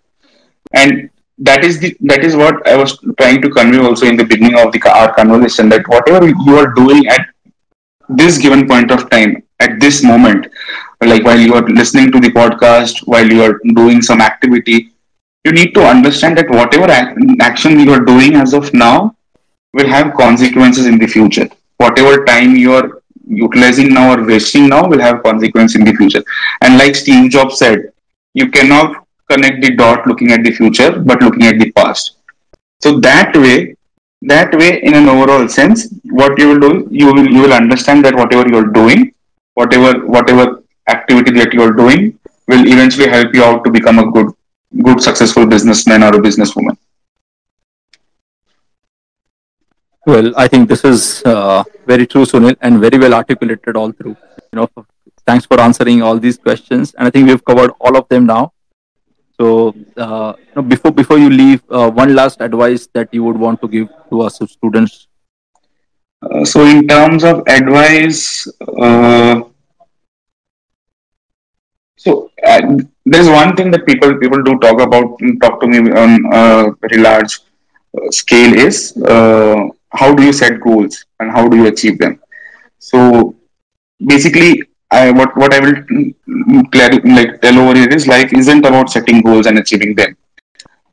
and 0.75 1.11
that 1.39 1.65
is 1.65 1.81
the 1.81 1.97
that 2.01 2.25
is 2.25 2.37
what 2.37 2.67
I 2.69 2.77
was 2.77 2.99
trying 3.19 3.41
to 3.43 3.51
convey 3.51 3.79
also 3.79 4.07
in 4.07 4.17
the 4.17 4.25
beginning 4.25 4.59
of 4.59 4.73
the 4.73 4.81
our 4.89 5.15
conversation 5.15 5.69
that 5.71 5.89
whatever 5.89 6.27
you 6.29 6.57
are 6.57 6.73
doing 6.75 7.07
at 7.09 7.27
this 8.09 8.39
given 8.39 8.69
point 8.69 8.91
of 8.91 9.09
time 9.11 9.43
at 9.61 9.81
this 9.81 10.03
moment 10.05 10.47
like 11.03 11.25
while 11.25 11.39
you 11.39 11.55
are 11.55 11.67
listening 11.69 12.13
to 12.13 12.21
the 12.21 12.31
podcast 12.31 13.01
while 13.07 13.27
you 13.27 13.43
are 13.43 13.59
doing 13.75 14.03
some 14.03 14.21
activity 14.21 14.93
you 15.45 15.53
need 15.53 15.73
to 15.75 15.83
understand 15.83 16.37
that 16.39 16.51
whatever 16.51 16.91
action 17.41 17.81
you 17.81 17.93
are 17.93 18.05
doing 18.05 18.37
as 18.37 18.53
of 18.53 18.73
now 18.75 19.15
will 19.73 19.89
have 19.89 20.15
consequences 20.15 20.87
in 20.87 20.99
the 20.99 21.07
future. 21.07 21.49
Whatever 21.79 22.25
time 22.25 22.57
you 22.57 22.73
are 22.75 23.03
utilizing 23.27 23.93
now 23.95 24.15
or 24.15 24.25
wasting 24.25 24.69
now 24.69 24.87
will 24.87 25.01
have 25.01 25.23
consequence 25.23 25.75
in 25.75 25.85
the 25.85 25.95
future. 25.95 26.23
And 26.61 26.79
like 26.79 26.95
steve 26.97 27.31
jobs 27.31 27.59
said 27.59 27.93
you 28.35 28.51
cannot 28.51 29.07
connect 29.31 29.63
the 29.63 29.75
dot 29.77 30.07
looking 30.07 30.33
at 30.33 30.43
the 30.45 30.53
future 30.53 30.99
but 30.99 31.23
looking 31.23 31.45
at 31.45 31.59
the 31.59 31.71
past. 31.73 32.17
So 32.81 32.99
that 33.01 33.35
way 33.35 33.77
that 34.23 34.55
way 34.55 34.81
in 34.83 34.95
an 34.95 35.09
overall 35.09 35.49
sense 35.49 35.89
what 36.05 36.39
you 36.39 36.49
will 36.49 36.61
do 36.61 36.89
you 36.91 37.07
will 37.07 37.29
you 37.29 37.41
will 37.43 37.53
understand 37.53 38.05
that 38.05 38.15
whatever 38.15 38.49
you're 38.49 38.71
doing 38.81 39.13
whatever 39.55 40.07
whatever 40.07 40.63
activity 40.89 41.33
that 41.33 41.53
you're 41.53 41.73
doing 41.73 42.17
will 42.47 42.65
eventually 42.67 43.09
help 43.09 43.35
you 43.35 43.43
out 43.43 43.65
to 43.65 43.71
become 43.71 43.99
a 43.99 44.11
good 44.13 44.29
good 44.85 45.03
successful 45.03 45.45
businessman 45.47 46.05
or 46.05 46.15
a 46.19 46.23
businesswoman 46.27 46.77
Well, 50.07 50.33
I 50.37 50.49
think 50.49 50.69
this 50.69 50.85
is 50.85 51.23
uh, 51.25 51.63
very 51.87 52.07
true, 52.07 52.25
Sunil, 52.25 52.57
and 52.61 52.81
very 52.81 52.99
well 52.99 53.15
articulated 53.15 53.77
all 53.77 53.93
through. 53.93 54.17
You 54.53 54.57
know, 54.57 54.69
thanks 55.27 55.47
for 55.47 55.61
answering 55.61 56.03
all 56.03 56.19
these 56.19 56.39
questions, 56.39 56.95
and 56.95 57.07
I 57.07 57.11
think 57.11 57.29
we've 57.29 57.45
covered 57.45 57.71
all 57.81 57.97
of 57.97 58.09
them 58.09 58.27
now. 58.27 58.53
So, 59.41 59.75
uh, 59.97 60.35
you 60.39 60.53
know, 60.57 60.63
before 60.63 60.91
before 60.93 61.19
you 61.19 61.31
leave, 61.31 61.63
uh, 61.71 61.91
one 61.91 62.15
last 62.15 62.41
advice 62.41 62.89
that 62.95 63.15
you 63.15 63.23
would 63.25 63.39
want 63.39 63.61
to 63.63 63.69
give 63.69 63.89
to 64.11 64.23
us 64.23 64.39
students. 64.57 65.07
uh, 66.23 66.45
so 66.45 66.65
in 66.65 66.87
terms 66.87 67.25
of 67.25 67.43
advice 67.49 68.47
uh, 68.79 69.41
so 71.97 72.31
uh, 72.47 72.61
there's 73.05 73.29
one 73.29 73.55
thing 73.57 73.71
that 73.71 73.87
people 73.87 74.15
people 74.19 74.43
do 74.43 74.59
talk 74.59 74.81
about 74.81 75.17
talk 75.43 75.61
to 75.61 75.67
me 75.67 75.79
on 76.03 76.11
a 76.33 76.71
very 76.83 76.99
large 77.03 77.41
scale 78.11 78.55
is 78.67 78.93
how 79.93 80.15
do 80.15 80.23
you 80.25 80.33
set 80.33 80.61
goals 80.61 81.05
and 81.21 81.31
how 81.31 81.49
do 81.49 81.57
you 81.57 81.67
achieve 81.67 81.99
them 81.99 82.21
so 82.79 83.35
basically 84.07 84.63
I, 84.93 85.11
what 85.11 85.37
what 85.37 85.55
I 85.55 85.61
will 85.61 85.77
like 87.19 87.41
tell 87.41 87.59
over 87.59 87.75
here 87.79 87.89
is 87.89 88.07
life 88.07 88.33
isn't 88.33 88.67
about 88.67 88.91
setting 88.91 89.23
goals 89.23 89.47
and 89.47 89.59
achieving 89.59 89.95
them. 89.95 90.17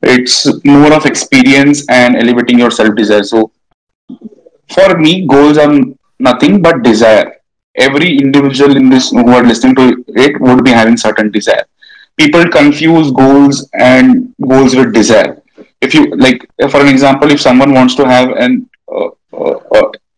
It's 0.02 0.36
more 0.64 0.92
of 0.94 1.04
experience 1.04 1.84
and 1.90 2.16
elevating 2.16 2.58
your 2.58 2.70
self 2.70 2.94
desire. 2.94 3.22
So 3.22 3.52
for 4.74 4.96
me, 4.96 5.26
goals 5.26 5.58
are 5.58 5.74
nothing 6.18 6.62
but 6.62 6.82
desire. 6.82 7.36
Every 7.76 8.16
individual 8.18 8.76
in 8.76 8.88
this 8.88 9.10
who 9.10 9.28
are 9.28 9.44
listening 9.44 9.74
to 9.76 10.04
it 10.08 10.40
would 10.40 10.64
be 10.64 10.70
having 10.70 10.96
certain 10.96 11.30
desire. 11.30 11.66
People 12.16 12.48
confuse 12.48 13.10
goals 13.10 13.68
and 13.74 14.34
goals 14.48 14.74
with 14.74 14.94
desire. 14.94 15.42
If 15.82 15.94
you 15.94 16.14
like, 16.16 16.48
for 16.70 16.80
an 16.80 16.88
example, 16.88 17.30
if 17.30 17.40
someone 17.40 17.74
wants 17.74 17.94
to 17.96 18.06
have 18.06 18.30
an 18.30 18.68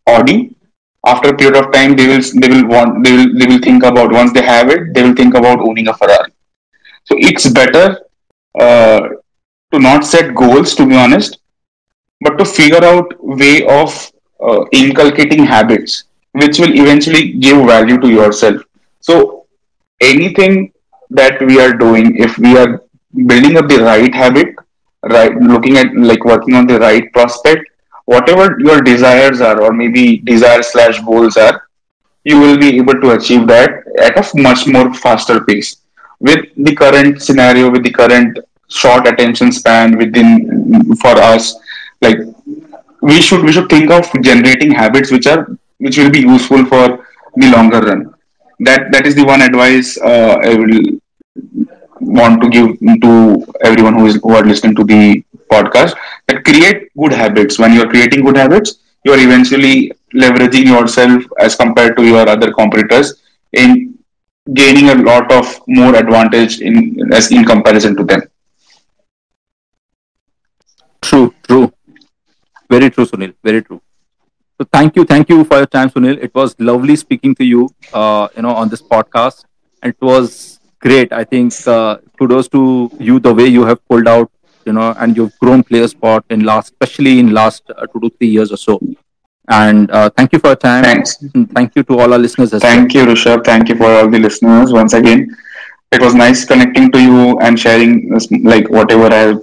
Audi, 0.07 0.55
after 1.05 1.29
a 1.29 1.37
period 1.37 1.55
of 1.63 1.71
time, 1.71 1.95
they 1.95 2.07
will 2.07 2.21
they 2.41 2.49
will 2.49 2.67
want 2.67 3.03
they 3.03 3.11
will 3.11 3.37
they 3.37 3.47
will 3.47 3.59
think 3.59 3.83
about 3.83 4.11
once 4.11 4.33
they 4.33 4.43
have 4.43 4.69
it, 4.69 4.93
they 4.93 5.03
will 5.03 5.15
think 5.15 5.35
about 5.35 5.59
owning 5.59 5.87
a 5.87 5.93
Ferrari. 5.93 6.31
So 7.05 7.15
it's 7.17 7.49
better 7.49 7.99
uh, 8.59 9.01
to 9.71 9.79
not 9.79 10.05
set 10.05 10.33
goals, 10.35 10.75
to 10.75 10.85
be 10.87 10.95
honest, 10.95 11.39
but 12.21 12.37
to 12.37 12.45
figure 12.45 12.83
out 12.83 13.13
way 13.19 13.65
of 13.67 14.11
uh, 14.41 14.65
inculcating 14.71 15.45
habits 15.45 16.05
which 16.33 16.59
will 16.59 16.73
eventually 16.73 17.33
give 17.33 17.65
value 17.65 17.97
to 17.99 18.09
yourself 18.09 18.61
so 18.99 19.45
anything 20.01 20.71
that 21.09 21.41
we 21.47 21.59
are 21.59 21.73
doing 21.73 22.15
if 22.17 22.37
we 22.37 22.57
are 22.57 22.81
building 23.31 23.57
up 23.57 23.67
the 23.67 23.79
right 23.83 24.13
habit 24.13 24.55
right 25.15 25.35
looking 25.53 25.77
at 25.77 25.95
like 25.95 26.25
working 26.25 26.55
on 26.55 26.65
the 26.67 26.79
right 26.79 27.11
prospect 27.13 27.69
whatever 28.05 28.57
your 28.59 28.81
desires 28.81 29.41
are 29.41 29.61
or 29.61 29.71
maybe 29.73 30.17
desire 30.17 30.61
slash 30.61 30.99
goals 31.01 31.37
are 31.37 31.67
you 32.23 32.39
will 32.39 32.57
be 32.57 32.77
able 32.77 32.99
to 33.01 33.11
achieve 33.11 33.47
that 33.47 33.83
at 33.99 34.17
a 34.17 34.41
much 34.41 34.65
more 34.67 34.93
faster 34.93 35.43
pace. 35.43 35.77
With 36.19 36.45
the 36.55 36.75
current 36.75 37.21
scenario 37.21 37.69
with 37.69 37.83
the 37.83 37.91
current 37.91 38.39
short 38.69 39.07
attention 39.07 39.51
span 39.51 39.97
within 39.97 40.95
for 40.95 41.15
us 41.31 41.55
like 42.01 42.17
we 43.01 43.21
should 43.21 43.43
we 43.43 43.51
should 43.51 43.69
think 43.69 43.91
of 43.91 44.09
generating 44.21 44.71
habits 44.71 45.11
which 45.11 45.27
are 45.27 45.57
which 45.77 45.97
will 45.97 46.09
be 46.09 46.21
useful 46.21 46.65
for 46.65 47.05
the 47.35 47.47
longer 47.51 47.81
run. 47.81 48.13
That 48.59 48.91
that 48.91 49.05
is 49.05 49.15
the 49.15 49.25
one 49.25 49.41
advice 49.41 49.97
uh, 49.99 50.37
i 50.43 50.55
will 50.55 50.79
want 51.99 52.41
to 52.41 52.49
give 52.49 52.67
to 53.01 53.45
everyone 53.63 53.95
who 53.95 54.05
is 54.05 54.19
who 54.23 54.33
are 54.33 54.45
listening 54.45 54.75
to 54.75 54.83
the 54.83 55.23
podcast 55.53 55.95
that 56.27 56.43
create 56.49 56.83
good 57.03 57.13
habits 57.21 57.59
when 57.59 57.73
you 57.73 57.83
are 57.85 57.91
creating 57.93 58.23
good 58.27 58.37
habits 58.43 58.77
you 59.05 59.11
are 59.15 59.21
eventually 59.27 59.91
leveraging 60.23 60.65
yourself 60.75 61.23
as 61.47 61.55
compared 61.55 61.95
to 61.97 62.03
your 62.11 62.27
other 62.35 62.51
competitors 62.61 63.13
in 63.53 63.75
gaining 64.53 64.89
a 64.89 64.95
lot 65.09 65.31
of 65.31 65.59
more 65.67 65.95
advantage 65.95 66.59
in 66.61 66.75
as 67.13 67.31
in 67.31 67.43
comparison 67.45 67.95
to 67.95 68.03
them 68.03 68.21
True, 71.01 71.33
true, 71.47 71.71
very 72.69 72.89
true, 72.89 73.05
Sunil, 73.05 73.33
very 73.43 73.61
true. 73.63 73.81
So 74.59 74.67
thank 74.71 74.95
you, 74.95 75.05
thank 75.05 75.29
you 75.29 75.43
for 75.45 75.57
your 75.57 75.65
time, 75.67 75.89
Sunil. 75.89 76.17
It 76.21 76.33
was 76.35 76.55
lovely 76.59 76.95
speaking 76.95 77.35
to 77.35 77.45
you, 77.45 77.69
uh, 77.93 78.27
you 78.35 78.43
know, 78.43 78.51
on 78.55 78.69
this 78.69 78.81
podcast. 78.81 79.45
And 79.81 79.93
it 79.93 80.01
was 80.01 80.59
great. 80.81 81.11
I 81.13 81.23
think 81.23 81.53
uh, 81.67 81.97
kudos 82.17 82.49
to 82.49 82.91
you 82.99 83.19
the 83.19 83.33
way 83.33 83.47
you 83.47 83.65
have 83.65 83.85
pulled 83.87 84.07
out, 84.07 84.31
you 84.65 84.73
know, 84.73 84.93
and 84.97 85.15
you've 85.15 85.37
grown 85.39 85.63
PlayerzPot 85.63 86.23
in 86.29 86.41
last, 86.43 86.73
especially 86.73 87.19
in 87.19 87.31
last 87.31 87.63
uh, 87.69 87.85
two 87.87 87.99
to 88.01 88.09
three 88.17 88.27
years 88.27 88.51
or 88.51 88.57
so. 88.57 88.79
And 89.49 89.89
uh, 89.91 90.09
thank 90.09 90.33
you 90.33 90.39
for 90.39 90.47
your 90.47 90.55
time. 90.55 90.83
thanks 90.83 91.17
And 91.33 91.49
thank 91.53 91.75
you 91.75 91.83
to 91.83 91.99
all 91.99 92.13
our 92.13 92.19
listeners 92.19 92.53
as 92.53 92.61
well. 92.63 92.71
Thank 92.71 92.93
you, 92.93 93.05
Rishabh. 93.05 93.43
Thank 93.45 93.69
you 93.69 93.75
for 93.75 93.85
all 93.91 94.09
the 94.09 94.19
listeners 94.19 94.71
once 94.71 94.93
again. 94.93 95.35
It 95.91 96.01
was 96.01 96.15
nice 96.15 96.45
connecting 96.45 96.91
to 96.91 97.01
you 97.01 97.39
and 97.39 97.59
sharing 97.59 98.09
this, 98.09 98.29
like 98.31 98.69
whatever 98.69 99.07
I 99.07 99.17
have 99.31 99.41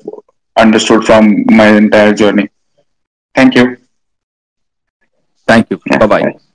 understood 0.58 1.04
from 1.04 1.44
my 1.48 1.68
entire 1.68 2.12
journey. 2.14 2.48
Thank 3.34 3.54
you. 3.54 3.76
Thank 5.46 5.70
you. 5.70 5.80
Yeah, 5.90 5.98
Bye 5.98 6.06
bye. 6.06 6.22
bye. 6.22 6.49